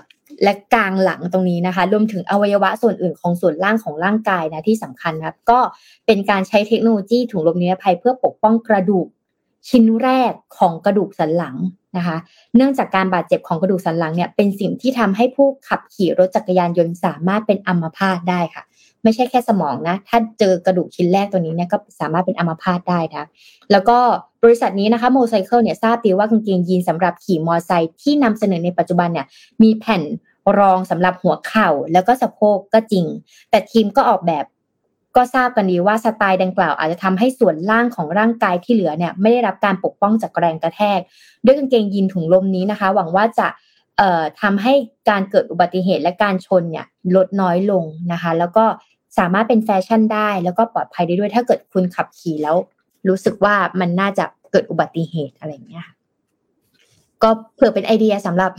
[0.42, 5.58] และกลางหลังตรงนี้นะคะ รวมถึงอวัยวะส่วนอื่นของส่วนล่างของร่างกายนะที่สำคัญครับก็
[6.06, 9.06] เป็นการใช้เทคโนโลยีถุงลมนิรภัยเพื่อปกป้องกระดูก
[9.68, 11.56] ชิ้นแรกของกระดูกสันหลัง
[11.96, 12.16] นะคะ
[12.56, 18.64] เนื่องจากการบาดเจ็บของกระดูกสันหลังเนี่ยเป็นสิ่งที่ทำให้ผู้ขับขี่รถจักรยานยนต์สามารถเป็นอัมพาตได้ค่ะ
[19.02, 23.26] ไม่ใช่แค่สมองนะ ถ้าเจอกระดูกชิ้นแรกตัวนี้เนี่ยก็สามารถเป็นอัมพาตได้นะ
[23.72, 23.98] แล้วก็
[24.42, 29.26] บริษัทนี้นะคะโมไซเคิลเนี่ยทราบดีว่ากางเกงยีนสำหรับขี่มอไซค์ที่นำเสนอในปัจจุบันเนี่ย
[29.62, 30.02] มีแผ่น
[30.58, 33.04] รองสำหรับหัวเข่าแล้วก็สะโพกก็จริง
[33.50, 34.44] แต่ทีมก็ออกแบบ
[35.16, 41.00] ก็ทราบกันดีว่าสไตล์ดังกล่าวอาจจะทำให้ส่วนล่างของร่างกายที่เหลือเนี่ยไม่ได้รับการปกป้องจากแรงกระแทก
[41.44, 43.48] ด้วยกางเกงยีนถุงลมนี้นะคะ หวังว่าจะ
[44.42, 44.74] ทำให้
[45.10, 46.86] การเกิดอุบัติเหตุและการชนเนี่ย
[47.16, 48.64] ลดน้อยลงนะคะ แล้วก็
[49.18, 52.56] สามารถเป็นแฟชั่นได้ แล้วก็ปลอดภัยได้ด้วยถ้าเกิดคุณขับขี่แล้ว
[53.08, 55.86] รู้สึกว่ามันน่าจะเกิดอุบัติเหตุอะไรเงี้ย
[57.22, 58.50] ก็เผื่อเป็นไอเดียสำหรับ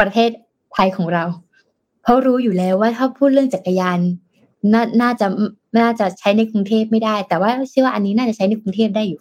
[0.00, 0.30] ประเทศ
[0.72, 1.24] ไทยของเรา
[2.02, 3.98] เพราะรู้อยู่แล้วว่าถ้าพูดเรื่องจักรยาน
[4.72, 5.26] น่าน่าจะ
[5.78, 9.20] น่าจะใช้ในกรุงเทพไม่ได้ แต่ว่าเชื่อว่าอันนี้น่าจะใช้ในกรุงเทพได้อยู่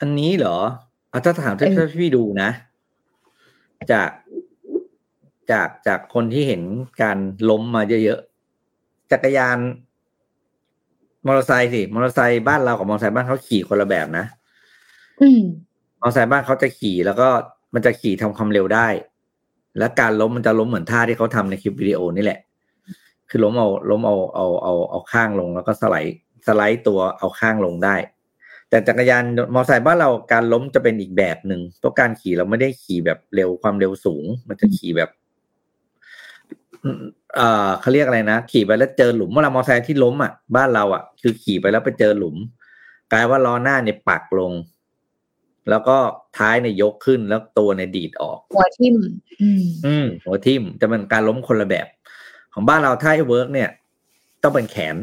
[0.00, 0.58] อันนี้เหรอ
[1.10, 2.50] เอาถ้าถามถ้าพี่ดูนะ
[3.92, 4.10] จาก
[5.50, 6.62] จากจากคนที่เห็น
[7.02, 7.18] การ
[7.50, 9.58] ล้มมาเยอะๆจักรยาน
[11.26, 14.24] มอเตอร์ไซค์สิมอเตอร์ไซค์บ้านเรากับมอเตอร์ไซค์บ้านเขาขี่คนละแบบนะ
[15.20, 15.40] อืม
[16.00, 17.28] มอเตอร์ไซค์บ้านเขาจะขี่แล้วก็
[17.74, 18.88] มันจะขี่ทำความเร็วได้
[19.78, 22.40] และการล้มมันจะล้มเหมือนท่าที่เขาทำในคลิปวิดีโอนี่แหละ
[23.30, 26.16] คือล้มเอาล้มเอาเอาเอาเอาข้างลงแล้วก็สไลด์
[26.46, 27.96] สไลด์ตัวเอาข้างลงได้
[28.70, 35.10] แต่จักรยานมอเตอร์ไซค์บ้านเราการล้มจะเป็นอีกแบบหนึ่งเพราะการขี่เราไม่ได้ขี่แบบเร็วความเร็วสูง มันจะขี่แบบ
[37.34, 42.36] เอ่อเขาเรียกอะไรนะขี่ไปแล้วเจอหลุมเมื่อเรามอเตอร์ไซค์ที่ล้มอะบ้านเราอะ คือขี่ไปแล้วไปเจอหลุม
[43.12, 44.52] กลายว่าล้อหน้าเนี่ยปักลง
[45.70, 45.96] แล้วก็
[46.38, 48.96] ท้ายเนี่ยยกขึ้นแล้วตัวเนี่ยดีดออก หัวทิ่ม
[49.42, 51.86] อืมอืมหัวทิ่มจะเป็นการล้มคนละแบบ
[52.58, 53.70] ของบ้านเราถ้าให้เวิร์กเนี่ย
[54.42, 54.96] ต้องเป็นแขน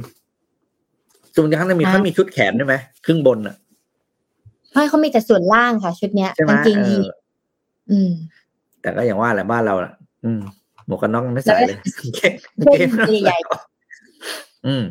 [1.36, 2.76] จุงจังจะมีเขามีชุดแขนได้ไหม
[3.06, 3.56] ครึ่งบนอะ
[4.74, 7.04] ไม่เขามีแต่ส่วนล่างค่ะ ชุดเนี้ยกางเกงยีน
[7.92, 8.12] อืม
[8.82, 9.92] แต่ก็อย่างว่าแหละบ้านเราอะ
[10.26, 10.42] อืม
[10.88, 11.78] หมวกกันน็อกไม่ใส่เลย
[12.16, 12.34] เก่ง
[12.74, 12.90] เก่ง
[13.26, 13.38] ใหญ่
[14.66, 14.84] อืม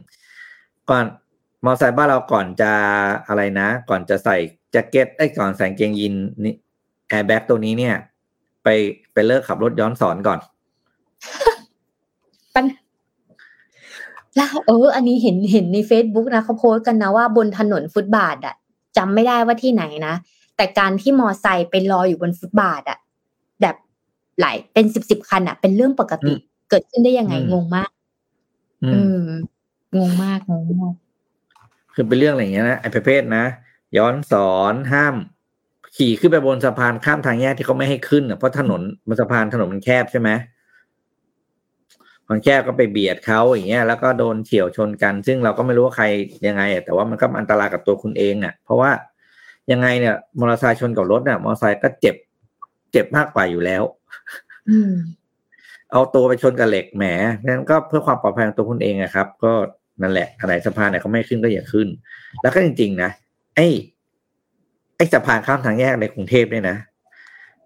[0.90, 1.04] ก่อน
[1.64, 2.72] มอไซค์บ้านเราก่อนจะ
[3.28, 4.36] อะไรนะ ก่อนจะใส่
[4.72, 6.54] แจ็คเก็ตไอ้ก่อนใส่เกงยีนนี่
[7.08, 7.94] แอร์แบ็กตัวนี้เนี่ย
[8.64, 8.68] ไป
[9.12, 10.38] ไปเลิกขับรถย้อนสอนก่อน
[12.54, 12.64] ปัญ
[14.36, 18.54] แล้วเออ อันนี้เห็นเห็นใน Facebook นะเขาโพสต์กันนะว่าบนถนนฟุตบาทอะ
[18.96, 20.14] จำไม่ได้ว่าที่ไหนนะ
[20.56, 22.98] แต่การที่มอไซค์ไปรออยู่บนฟุตบาทอะ
[23.60, 23.76] แบบ
[24.40, 26.34] หลายเป็นสิบสิบคันอะเป็นเรื่องปกติ
[26.70, 27.90] เกิดขึ้นได้ยังไงงงมาก
[28.84, 29.26] อืม
[29.96, 30.94] งงมากงงมาก
[31.94, 33.44] คือเป็นเรื่องอะไรอย่างเงี้ยนะไอ้ประเภทนะ
[33.96, 35.14] ย้อนสอนห้าม
[35.96, 40.30] ขี่ขึ้นไปบนสะพานข้ามทางแยกที่เขาไม่ให้ขึ้นอะเพราะถนนบนสะพานถนนมันแคบใช่ไหม
[42.28, 46.06] คนแค่ก็ไปเบียดเขาอย่างเงี้ยแล้วก็โดนเฉียวชนกัน ซึ่งเราก็ไม่รู้ว่าใคร
[46.46, 48.90] ยังไง แต่ว่ามันก็อันตรายกับตัวคุณเองอะ เพราะว่า
[49.72, 52.16] ยังไงเนี่ยมอเตอร์ไซค์ชนกับรถเนี่ยมอเตอร์ไซค์ก็เจ็บ
[52.92, 53.82] เจ็บมากกว่าอยู่แล้ว
[55.92, 57.04] เอาตัวไปชนกับเหล็กแหม
[57.46, 59.52] นั้นก็เพื่อความปลอดภัยของตัวคุณเองอะครับ ก็
[60.02, 61.88] นั่นแหละอะไรสะพานไหนเขาไม่ขึ้นก็อย่าขึ้น
[62.42, 63.10] แล้วก็จริงๆนะ
[63.56, 63.66] ไอ้
[64.96, 66.76] ไอ้สะพานข้ามทางแยกในกรุงเทพเนี่ยนะ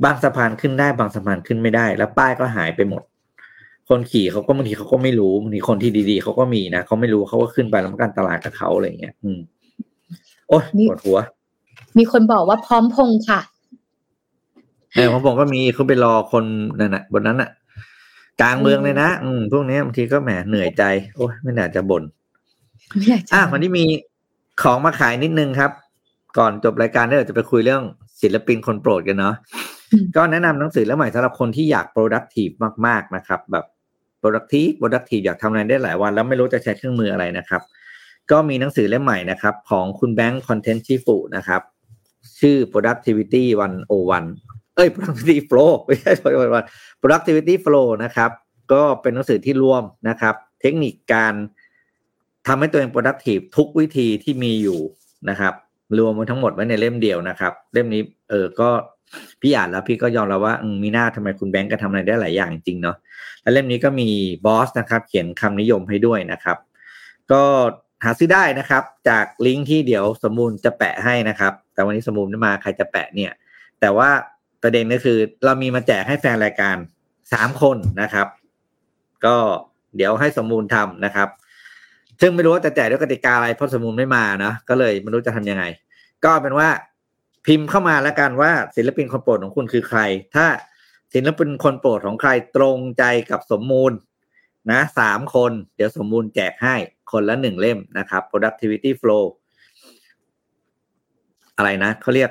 [0.05, 3.03] บางสะพานขึ้นได้บางสะพานขึ้นไม่ได้ แล้วป้ายก็หายไปหมด
[3.89, 9.39] คนขี่เขาก็บางทีเขาก็ไม่รู้บางทีคนที่ดีๆเขาก็มีนะเขาไม่รู้เขาก็ขึ้นไปแล้วมันก็อันตรายกับเขาอะไรเงี้ยอืม
[10.49, 11.19] โอ้ยปวดหัว
[11.99, 13.41] มีคนบอกว่าพร้อมพงษ์ค่ะ
[14.95, 16.45] เออผมบอกก็มีเขาไปรอคน
[16.81, 17.51] นั่นน่ะ บนนั้นน่ะ
[18.41, 20.83] กลางเมืองเลยนะอืมพวกนี้บางทีก็แหมเหนื่อยใจ
[21.17, 22.03] โอ้ยไม่น่าจะบ่น
[22.97, 23.85] ไม่อยากจะอะวันนี้มี
[24.63, 25.71] ของมาขายนิดนึงครับ
[26.39, 27.83] ก่อนจบรายการเดี๋ยวจะไปคุยเรื่อง
[28.23, 29.35] ศิลปินคนโปรดกันเนาะ
[30.17, 32.55] ก็แนะนำหนังสือเล่มใหม่สำหรับคนที่อยาก productive
[32.87, 33.65] มาก ๆ นะครับ แบบ
[34.23, 37.63] productive productive อยากทำอะไรได้หลายวัน แล้วไม่รู้จะใช้เครื่องมืออะไรนะครับ
[38.31, 41.63] ก็มีหนังสือเล่มใหม่นะครับ ของคุณแบงค์คอนเทนต์ชิฟุนะครับ
[42.41, 43.45] ชื่อ productivity
[44.09, 46.13] 101เอ้ย productivity flow ไม่ใช่
[47.01, 48.31] productivity flow นะครับ
[48.73, 51.35] ก็เป็นหนังสือที่รวมนะครับ เทคนิคการ
[52.47, 54.81] ทำให้ตัวเอง productive ทุกวิธีที่มีอยู่
[55.31, 55.55] นะครับ
[55.99, 58.71] รวมมาทั้งหมดไว้ในเล่มเดียวนะครับ เล่มนี้เออก็
[59.41, 62.97] พี่อ่านแล้วพี่ก็ยอมรับว่ามีหน้าทำไมคุณแบงก์ก็ทำอะไรได้หลายอย่างจริงเนาะ
[63.43, 64.09] และเล่มนี้ก็มี
[64.47, 66.57] บอสนะครับ เขียนคำนิยมให้ด้วยนะครับ
[67.33, 67.43] ก็
[68.05, 73.33] หาซื้อได้นะครับ จากลิงก์ที่เดี๋ยวสมมูลจะแปะให้นะครับ แต่วันนี้สมมูลไม่มาใครจะแปะเนี่ย
[73.81, 74.11] แต่ว่า
[74.63, 76.77] ประเด็นก็คือเรามีมาแจกให้แฟนรายการ
[77.33, 78.27] สามคนนะครับ
[79.25, 79.37] ก็
[79.97, 81.29] เดี๋ยวให้สมมูลทำนะครับ
[82.21, 85.65] ซึ่งไม่รู้ว่าจะแจกด้วยกติกาอะไรเพราะสมมูลไม่มานะก็เลยไม่รู้จะทำยังไง
[86.25, 86.69] ก็เป็นว่า
[87.49, 90.01] พิมพ์เข้ามาแล้วกันว่าศิลปินคนโปรดของคุณคือใคร
[90.35, 90.47] ถ้า
[91.15, 93.93] ศิลปินคนโปรดของใครตรงใจกับสมมูล
[94.71, 96.75] นะสามคน เดี๋ยวสมมูลแจกให้
[97.11, 99.25] คนละหนึ่งเล่มนะครับ productivity flow
[101.57, 102.31] อะไรนะเขาเรียก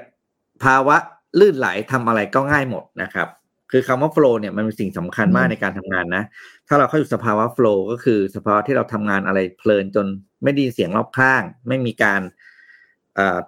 [0.64, 0.98] ภาวะ
[1.40, 3.28] ลื่นไหลทำอะไรก็ง่ายหมดนะครับ
[3.72, 6.24] คือคำว่า flow เนี่ยมันเป็นสิ่งสำคัญมากในการทำงานนะ
[6.68, 10.06] ถ้าเราเข้าอยู่สภาวะ flow ก็คือสภาวะที่เราทำงานอะไรเพลินจน
[10.44, 12.22] ไม่ไดีเสียงรอบข้าง ไม่มีการ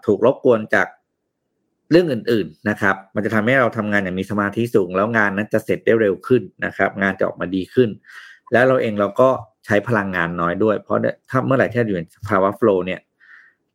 [0.05, 0.88] ถูกรบกวนจาก
[1.92, 7.90] เรื่องอื่นๆนะครับ มันจะทำให้เราทำงานอย่างมีสมาธิสูง แล้วงานนั้นจะเสร็จได้เร็วขึ้นนะครับ งานจะออกมาดีขึ้น
[8.52, 9.30] แล้วเราเองเราก็
[9.66, 13.00] ใช้พลังงานน้อยด้วย เพราะถ้าเมื่อไหร่ที่เราอยู่ในภาวะ flow เนี่ย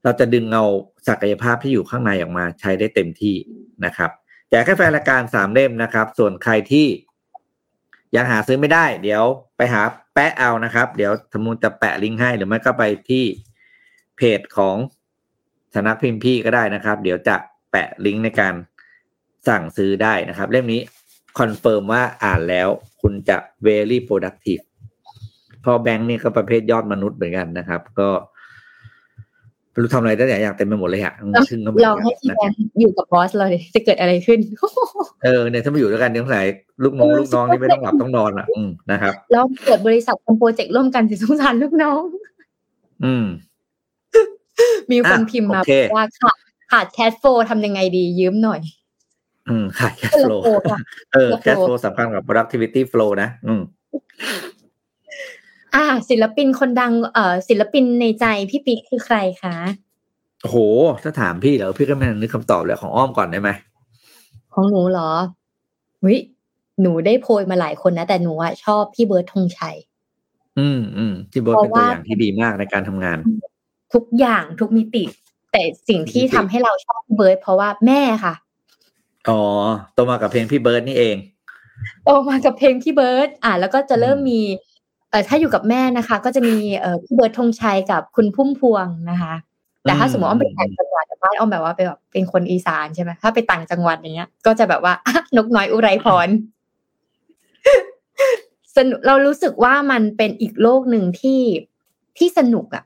[0.05, 0.65] เราจะดึงเอา
[1.09, 3.37] ศักยภาพที่อยู่ข้างในออกมาใช้ได้เต็มที่
[3.85, 4.11] นะครับ
[4.51, 6.87] แจกแค่แฟนรายการสามเล่มนะครับ ส่วนใครที่
[8.17, 9.25] ยังหาซื้อไม่ได้ เดี๋ยว
[9.57, 9.83] ไปหา
[10.15, 13.25] แปะเอานะครับ เดี๋ยวสมมูลจะแปะลิงก์ให้หรือไม่ก็ไปที่
[14.17, 14.77] เพจของ
[15.75, 17.37] สนักพิมพ์พี่ก็ได้นะครับ เดี๋ยวจะ
[17.75, 18.55] แปะลิงก์ในการ
[19.49, 20.81] สั่งซื้อได้นะครับ เล่มนี้
[21.39, 22.68] confirm ว่าอ่านแล้ว
[23.01, 24.62] คุณจะ very productive
[25.64, 28.09] พี่แบงค์นี่ก็ประเภทยอดมนุษย์เหมือนกันนะครับ ก็
[29.70, 31.14] ไม่รู้ทำอะไรได้หลายอย่างเต็มไปหมดเลยอะ
[31.51, 34.39] ซึ่งก็ลองให้พี่แบงค์อยู่กับ boss เราเลยจะเกิดอะไรขึ้น
[35.25, 36.47] เออเนี่ยถ้ามาอยู่ด้วยกันเดี๋ยวสาย
[36.83, 42.03] ลูกน้องลูกน้องนี่ไม่ต้องหลับต้องนอนอะ อืมนะครับแล้วเกิดบริษัททำ project ร่วมกันสิสงสารลูกน้อง
[43.05, 43.27] อืม
[44.91, 46.37] มีคนพิมพ์มาโอเคว่าขาด
[46.75, 48.61] ขาดแคทโฟทำยังไงดียืมหน่อย
[49.49, 50.79] อืมขายแคชคนโฟละลโฟค่ะ
[51.12, 53.62] เออคนละแคชโฟลสำคัญกับ productivity flow นะ อืม
[55.75, 59.57] อ่า ศิลปินคนดังเอ่อศิลปินในใจพี่ปิ๊กคือใครคะ
[60.43, 60.57] โอ้โห
[61.03, 63.51] ถ้าถามพี่เหรอพี่ก็ไม่นึกคำตอบเลยของอ้อมก่อนได้ไหม
[64.55, 65.11] ของหนูเหรอ
[66.07, 66.16] วิ
[66.81, 69.77] หนูได้โพยมาหลายคนนะ แต่หนูอะชอบพี่เบิร์ดธงชัย
[70.59, 73.18] อืมอืมที่เบิร์ดเพเป็นราะตัวว่าอย่างที่ดีมากในการทำงาน
[73.95, 75.05] ทุกอย่างทุกมิติ
[75.55, 78.35] แต่สิ่งที่มิติทำให้เราชอบพี่เบิร์ดเพราะว่าแม่ค่ะ
[79.29, 79.41] อ๋อ
[79.95, 81.17] โตมากับเพลงพี่เบิร์ดนี่เอง
[82.05, 84.41] โตมากับเพลงพี่เบิร์ดอ่าแล้วก็จะเริ่มมี
[85.11, 89.35] เอ่อถ้าอยู่กับแม่นะคะ ก็จะมีเอ่อพี่เบิร์ดธงชัยกับคุณพุ่มพวงนะคะ
[89.83, 94.95] แต่ถ้าอืมสมมติว่าไปต่างจังหวัดแต่บ้านอ้อมแบบว่าเป็นแบบเป็นคนอีสานใช่ไหมถ้าไปต่างจังหวัดอย่างเงี้ย ก็จะแบบว่า
[95.37, 96.29] นกน้อยอุไรพร
[98.77, 101.41] สนุกเรารู้สึกว่ามันเป็นอีกโลกหนึ่งที่
[102.19, 102.85] ที่สนุกอะ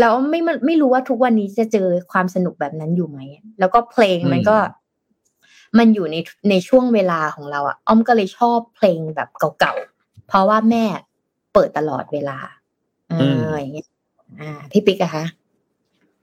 [0.00, 3.20] แล้วไม่ไม่ไม่รู้ว่าทุกวันนี้จะเจอความสนุกแบบนั้นอยู่ไหม
[3.58, 4.56] แล้วก็เพลงมันก็
[5.78, 6.16] มันอยู่ใน
[6.50, 9.28] ในช่วงเวลาของเราอะอ้อมก็เลยชอบเพลงแบบ
[9.58, 10.84] เก่าๆ เพราะว่าแม่
[11.54, 12.38] เปิดตลอดเวลา
[13.10, 13.14] เอ
[13.48, 13.88] อมอย่างเงี้ย
[14.40, 15.24] อ่า พี่ปิ๊กอะคะ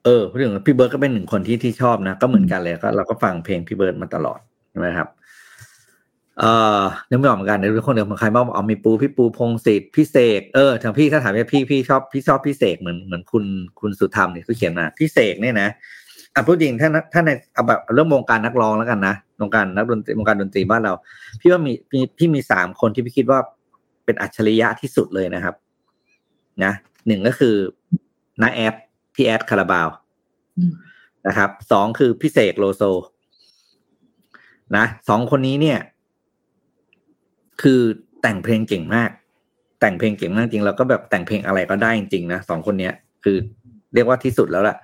[0.06, 5.08] เออพูดถึงพี่เบิร์ดก็เป็นหนึ่งคนที่ที่ชอบนะ ก็เหมือนกันเลยก็เราก็ฟังเพลงพี่เบิร์ดมาตลอดใช่ไหมครับ
[6.40, 13.46] เอ่อนึกไม่ออกเหมือนกันในเรื่องคนเดียวของใครบ้างบอกเอามีปูพี่ปูพงศิษฐ์พี่เสกเออทางพี่ถ้าถามว่าพี่พี่ชอบพี่ชอบพี่เสกเหมือนเหมือนคุณ
[13.80, 15.70] คุณสุธรรมเนี่ยเขาเขียนมาพี่เสกเนี่ยนะ
[16.34, 20.94] อะพูดจริงถ้าถ้าในเอาแบบเรื่องวงการนักร้องแล้วกันนะวงการนักดนตรีวงการดนตรีบ้านเรา
[21.40, 23.40] พี่ว่ามีมีพี่มีสามคนที่พี่คิดว่า
[24.06, 25.56] เป็นอัจฉริยะที่สุดเลยนะครับ
[26.64, 26.74] นะ
[27.08, 27.56] หนึ่งก็คือ
[28.42, 28.76] น้าแอด
[29.16, 29.90] พี่แอดคาราบาว
[30.58, 30.72] อืม
[31.28, 32.84] นะครับสองคือพี่เสกโลโซ
[34.76, 35.80] นะสองคนนี้เนี่ย
[37.62, 37.82] คือ
[38.22, 39.10] แต่งเพลงเก่งมาก
[39.82, 42.94] แต่งเพลงเก่งมากจริงแล้วก็แบบแต่งเพลงอะไรก็ได้จริงๆนะสองคนเนี้ย
[43.24, 43.38] คือ
[43.94, 44.78] เรียกว่าที่สุดแล้วล่ะ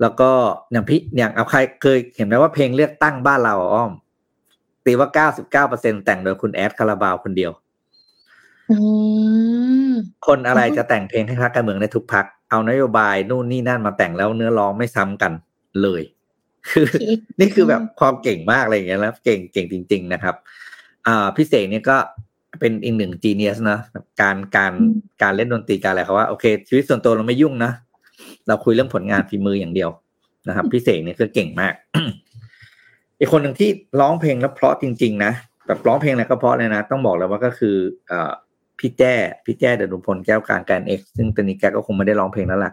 [0.00, 0.30] แล้วก็
[0.72, 3.92] อย่างพี่อย่างเอาใครเคยเห็นไหมว่าเพลงเลือกตั้งบ้านเราอ้อม
[4.84, 7.52] ตีว่าเก้าสิบเก้าเปอร์เซ็นแต่งโดยคุณแอดคาราบาวคนเดียว
[8.70, 8.76] อื
[9.90, 9.92] ม
[10.26, 15.32] คนอะไรจะแต่งเพลงให้พรรคการเมืองได้ทุกพัก เอานโยบายนู่นนี่นั่นมาแต่งแล้วเนื้อร้องไม่ซ้ำกัน
[15.82, 16.02] เลย
[16.70, 16.86] คือ
[17.40, 20.34] นี่คือแบบความเก่งมากอะไรอย่างเงี้ยแล้วเก่งเก่งจริง ๆ นะครับ
[21.10, 21.96] อ่าพี่เสกเนี่ยก็
[22.60, 23.78] เป็นอีกหนึ่งจีเนียสนะ
[24.20, 24.72] การการ
[25.22, 27.72] การเล่นดนตรีการอะไรเขาว่าโอเค ชีวิตส่วนตัวเราไม่ยุ่งนะ
[28.46, 29.90] เราคุยเรื่องผลงานฝีมืออย่างเดียว
[30.48, 31.74] นะครับ พี่เสกเนี่ยก็เก่งมาก
[33.18, 35.32] อีกคนหนึ่งที่ร้องเพลงแล้วเพราะจริง ๆ นะ
[35.66, 37.76] แบบร้องเพลงอะไรก็เพราะเลยนะต้องบอกเลยว่าก็คือ
[38.08, 38.32] เอ่อ
[38.78, 39.14] พี่แจ้
[39.46, 42.72] พี่แจ้เดนุพลแก้วการการเอ็กซ์ซึ่งตอนนี้แกก็คงไม่ได้ร้องเพลงแล้วล่ะ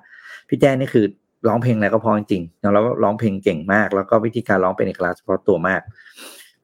[0.49, 1.05] พี่แจ้นี่คือ
[1.47, 5.81] ร้องเพลงอะไรก็เพราะจริงๆแล้วร้องเพลงเก่งมาก แล้วก็วิธีการร้องเป็นเอกลักษณ์เฉพาะตัวมาก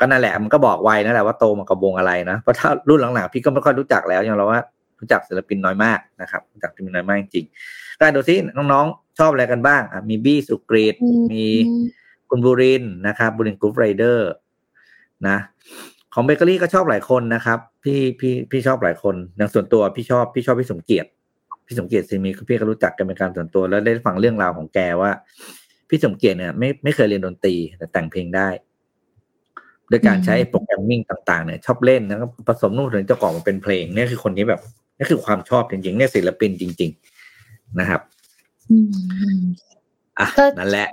[0.04, 4.62] ก็นั่นแหละมันก็บอกไว้นั่นแหละว่าโตมากับวงอะไรนะเพราะถ้ารุ่นหลังๆพี่ก็ไม่ค่อยรู้จักแล้วอย่างเราว่า
[5.00, 10.96] รู้จักศิลปินน้อยมากนะครับรู้จักศิลปินน้อยมากจริงๆก็ดูซิน้องๆ ชอบอะไรกันบ้างอะมีบี้สุกฤษฎิ์
[11.32, 11.46] มี
[12.30, 14.30] คุณบุรินทร์นะครับบุรินทร์ Groove Riders
[15.28, 15.38] นะ
[16.14, 21.10] ของเบเกอรี่ก็ชอบหลายคนนะครับ พี่พี่พี่ชอบหลายคนอย่างส่วนตัวพี่ชอบพี่ชอบพี่สมเกียรติ
[21.68, 25.12] พี่สมเกียรติ Zmyx พี่ก็รู้จักกันเป็นการส่วนตัวแล้วได้ฟังเรื่องราวของแกว่า
[25.90, 28.48] พี่สมเกียรติเนี่ยไม่ไม่เคยเรียนดนตรีแต่แต่งเพลงได้
[29.94, 34.62] โดยการใช้โปรแกรมมิ่งต่างๆเนี่ยชอบเล่นแล้วก็ผสมนู่นถึงจะก่อมาเป็นเพลงเนี่ยคือคนนี้แบบ
[34.98, 36.92] นี่คือความชอบจริงๆเนี่ยศิลปินจริง
[37.36, 38.02] ๆนะครับ
[38.70, 38.78] อื
[39.40, 39.42] ม
[40.20, 40.90] อะก็นั่นแหละ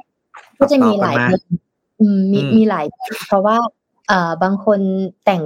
[0.59, 1.59] ก็จะมีหลายต่อเพกันลง
[2.01, 3.57] อืมมีอืมมีหลายเพลงเพราะว่า
[4.09, 4.81] เอ่อบางคน
[5.25, 5.43] แต่ง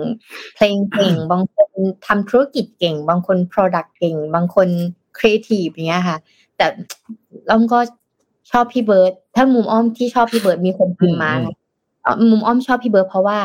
[0.54, 1.70] เพลงเก่ง บางคน
[2.06, 4.68] ทำธุรกิจเก่ง บางคน product เก่ง บางคน
[5.18, 6.18] creative อย่างเงี้ยค่ะ
[6.56, 6.66] แต่
[7.50, 7.78] อ้อมก็
[8.50, 11.54] ชอบพี่เบิร์ดถ้ามุมอ้อมที่ชอบพี่เบิร์ดมีคนพิมพ์มานะเอ่อ
[12.30, 13.38] มุมอ้อมชอบพี่เบิร์ดเพราะว่า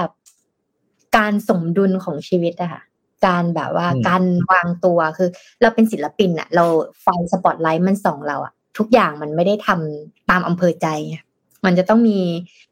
[1.17, 2.81] การสมดุลของชีวิตอะค่ะ
[3.27, 5.29] การแบบว่าอืมการวางตัวคือ
[5.61, 6.65] เราเป็นศิลปินอะเรา
[7.01, 11.23] ไฟสปอตไลท์มันส่องเราอะทุกอย่างมันไม่ได้ทำตามอำเภอใจอะ
[11.65, 12.19] มันจะต้องมี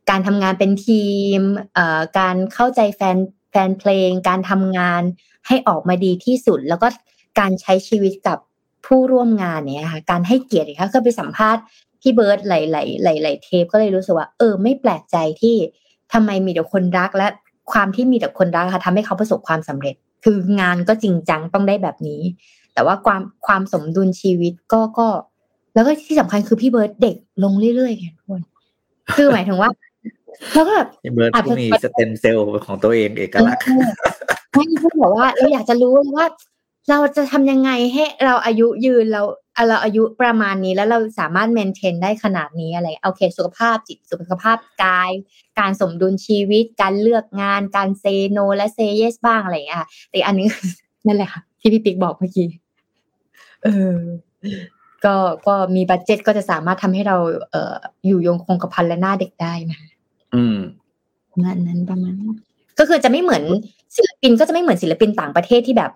[0.09, 1.03] การทำงานเป็นที
[1.37, 1.39] ม
[1.73, 3.17] เอ่อการเข้าใจแฟน
[3.51, 5.01] แฟนเพลง การทำงาน
[5.47, 6.87] ให้ออกมาดีที่สุด แล้วก็
[7.39, 8.37] การใช้ชีวิตกับ
[8.85, 11.63] ผู้ร่วมงานเนี่ยค่ะการให้เกียรติค่ะก็ไปสัมภาษณ์
[12.01, 15.55] พี่เบิร์ดหลายๆหลายๆเทปก็เลยรู้สึกว่า เออ ไม่แปลกใจที่
[16.13, 17.27] ทำไมมีแต่คนรักและ
[17.71, 22.21] ความที่มีแต่คนรักค่ะทำให้เขาประสบความสำเร็จ คืองานก็จริงจังต้องได้แบบนี้
[22.73, 25.07] แต่ว่าความความสมดุลชีวิตก็ก็
[25.73, 28.41] แล้วก็ที่สำคัญคือพี่เบิร์ดเด็กลงเรื่อยๆไงทุกคน
[29.15, 29.69] คือหมายถึงว่า
[30.53, 33.89] แล้วก็แบบพี่เบิร์ดอาจก็จะมีสเต็มเซลล์ของตัวเองเอกลักษณ์เออ
[34.53, 36.25] ไม่พูดบอกว่าเราอยากจะรู้ว่า
[36.89, 39.23] เราจะทำยังไงให้เราอายุยืนเรา
[39.67, 45.11] เราอายุประมาณนี้แล้วเราสามารถ maintain ได้ขนาดนี้อะไรโอเค สุขภาพจิตสุขภาพกาย
[45.59, 50.49] การสมดุลชีวิต การเลือกงาน การ say no และ say yes บ้างอะไรอย่างเงี้ยค่ะแต่อีกอันนึง
[51.05, 52.47] นั่นแหละค่ะที่พี่ปิ๊กบอกเมื่อกี้
[53.63, 53.97] เออ
[55.05, 55.15] ก็
[55.47, 57.17] ก็มี budget ก็จะสามารถทำให้เรา
[57.51, 57.75] เอ่อ
[58.07, 59.79] อยู่ยงคงกระพันและหน้าเด็กได้นะ
[60.35, 60.57] อืม
[61.31, 62.35] ประมาณนั้นประมาณนั้น
[62.79, 63.43] ก็คือจะไม่เหมือน
[63.95, 65.91] ศิลปินก็จะไม่เหมือนศิลปินต่างประเทศที่แบบ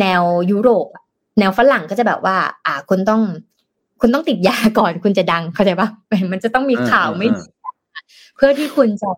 [0.00, 1.02] แนวยุโรปอะ
[1.38, 2.36] แนวฝรั่งก็จะแบบว่า
[2.66, 3.22] อ่าคุณต้อง
[4.00, 5.88] คุณต้องติดยาก่อนคุณจะดังเข้าใจปะ
[6.32, 7.44] มันจะต้องมีข่าวอ่าไม่อ่าดี
[8.36, 9.10] เพื่อที่คุณจะ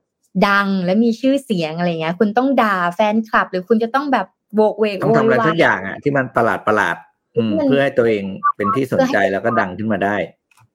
[0.48, 8.24] ดังและมีชื่อเสียงอะไรเงี้ย คุณต้องด่าแฟนคลับ หรือคุณจะต้องแบบโวกเวกต้องโวทำอะไรยวาทุยกอย่างอะที่มันประหลาดประหลาดๆอืมมันเพื่อให้ตัวเอง
[8.56, 10.16] เป็นที่สนใจแล้วก็ดังขึ้นมาได้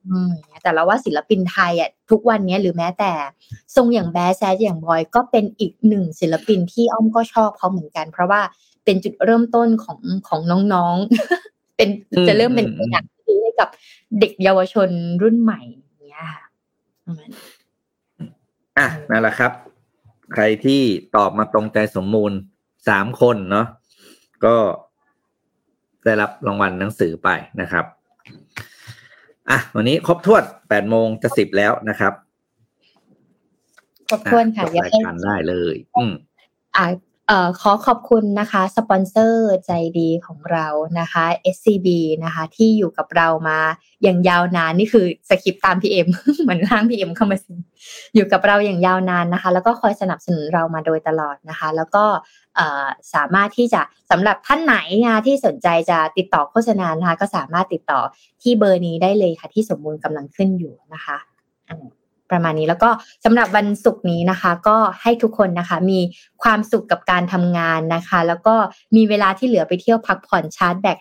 [0.10, 0.32] อืม
[0.62, 3.12] แต่เราว่าศิลปินไทยอะทุกวันเนี้ยหรือแม้แต่
[3.76, 8.41] ทรงอย่างแบดแซดอย่างบอยก็เป็นอีกหนึ่งศิลปินที่อ้อมก็ชอบเขาเหมือนกัน เพราะว่า
[8.88, 10.42] เป็นจุดเริ่มต้นของของ
[10.74, 13.70] น้องๆ เป็นอืมจะเริ่มเป็นอืมตัวอย่างที่ดีให้กับ
[14.20, 14.90] เด็กเยาวชน
[15.22, 16.44] รุ่นใหม่อย่างเงี้ยค่ะ
[17.06, 17.44] ประมาณนั้น
[18.78, 19.52] อะนั่นแหละครับ
[20.34, 20.82] ใครที่
[21.16, 22.32] ตอบมาตรงใจสมมูล
[22.88, 23.68] สามคนเนาะ
[24.46, 24.56] ก็
[26.06, 27.30] ได้รับรางวัลหนังสือไป
[27.62, 27.86] นะครับ
[29.50, 32.14] อะวันนี้ครบถ้วนแปดโมงจะสิบแล้วนะครับ
[34.10, 36.12] ขอบคุณค่ะอ่จบเดี๋ยวรายให้การได้เลย อืม
[36.76, 36.94] อ่าเอ่อ
[37.61, 40.67] ขอขอบคุณนะคะสปอนเซอร์ใจดีของเรา
[40.99, 41.25] นะคะ
[41.55, 41.88] SCB
[42.23, 43.59] นะคะที่อยู่กับเรามา
[44.03, 46.07] อย่างยาวนานนี่คือสคริปต์ตามพี่เอ็ม
[46.41, 47.53] เหมือนร่างพี่เอ็มเข้ามาสิ
[48.15, 52.05] อยู่กับเราอย่างยาวนานนะคะ แล้วก็คอยสนับสนุนเรามาโดยตลอดนะคะ แล้วก็
[53.13, 54.75] สามารถที่จะสำหรับท่านไหน
[55.05, 57.99] นะที่สนใจจะติดต่อโฆษณานะคะก็สามารถติดต่อ
[58.41, 61.17] ที่เบอร์นี้ได้เลยค่ะ ที่สมบูรณ์กำลังขึ้นอยู่นะคะ
[62.32, 62.89] ประมาณนี้แล้วก็
[63.25, 65.99] สำหรับวันศุกร์นี้นะคะ ก็ให้ทุกคนนะคะมี
[66.43, 68.55] ความสุขกับการทำงานนะคะ แล้วก็
[68.95, 70.97] มีเวลาที่เหลือไปเที่ยวพักผ่อนชาร์จแบต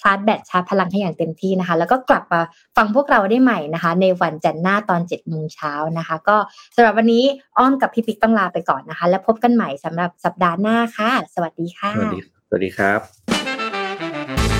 [0.00, 2.40] ชาร์จแบตชาร์จพลังให้อย่างเต็มที่นะคะ แล้วก็กลับมา
[2.76, 6.36] ฟังพวกเราได้ใหม่นะคะ ในวันจันทร์หน้าตอน7จ็ดโมงเช้านะคะ ก็
[6.74, 7.24] สำหรับวันนี้
[7.58, 13.00] อ้อมกับพี่ปิ๊กต้องลาไปก่อนนะคะ แล้วพบกันใหม่สำหรับสัปดาห์หน้าค่ะ สวัสดีค่ะสวัสดีสวัสดีครับ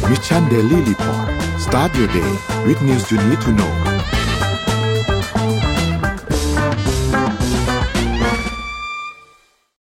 [0.08, 1.28] Mission Daily Report
[1.64, 2.32] start your day
[2.66, 3.72] with news you need to know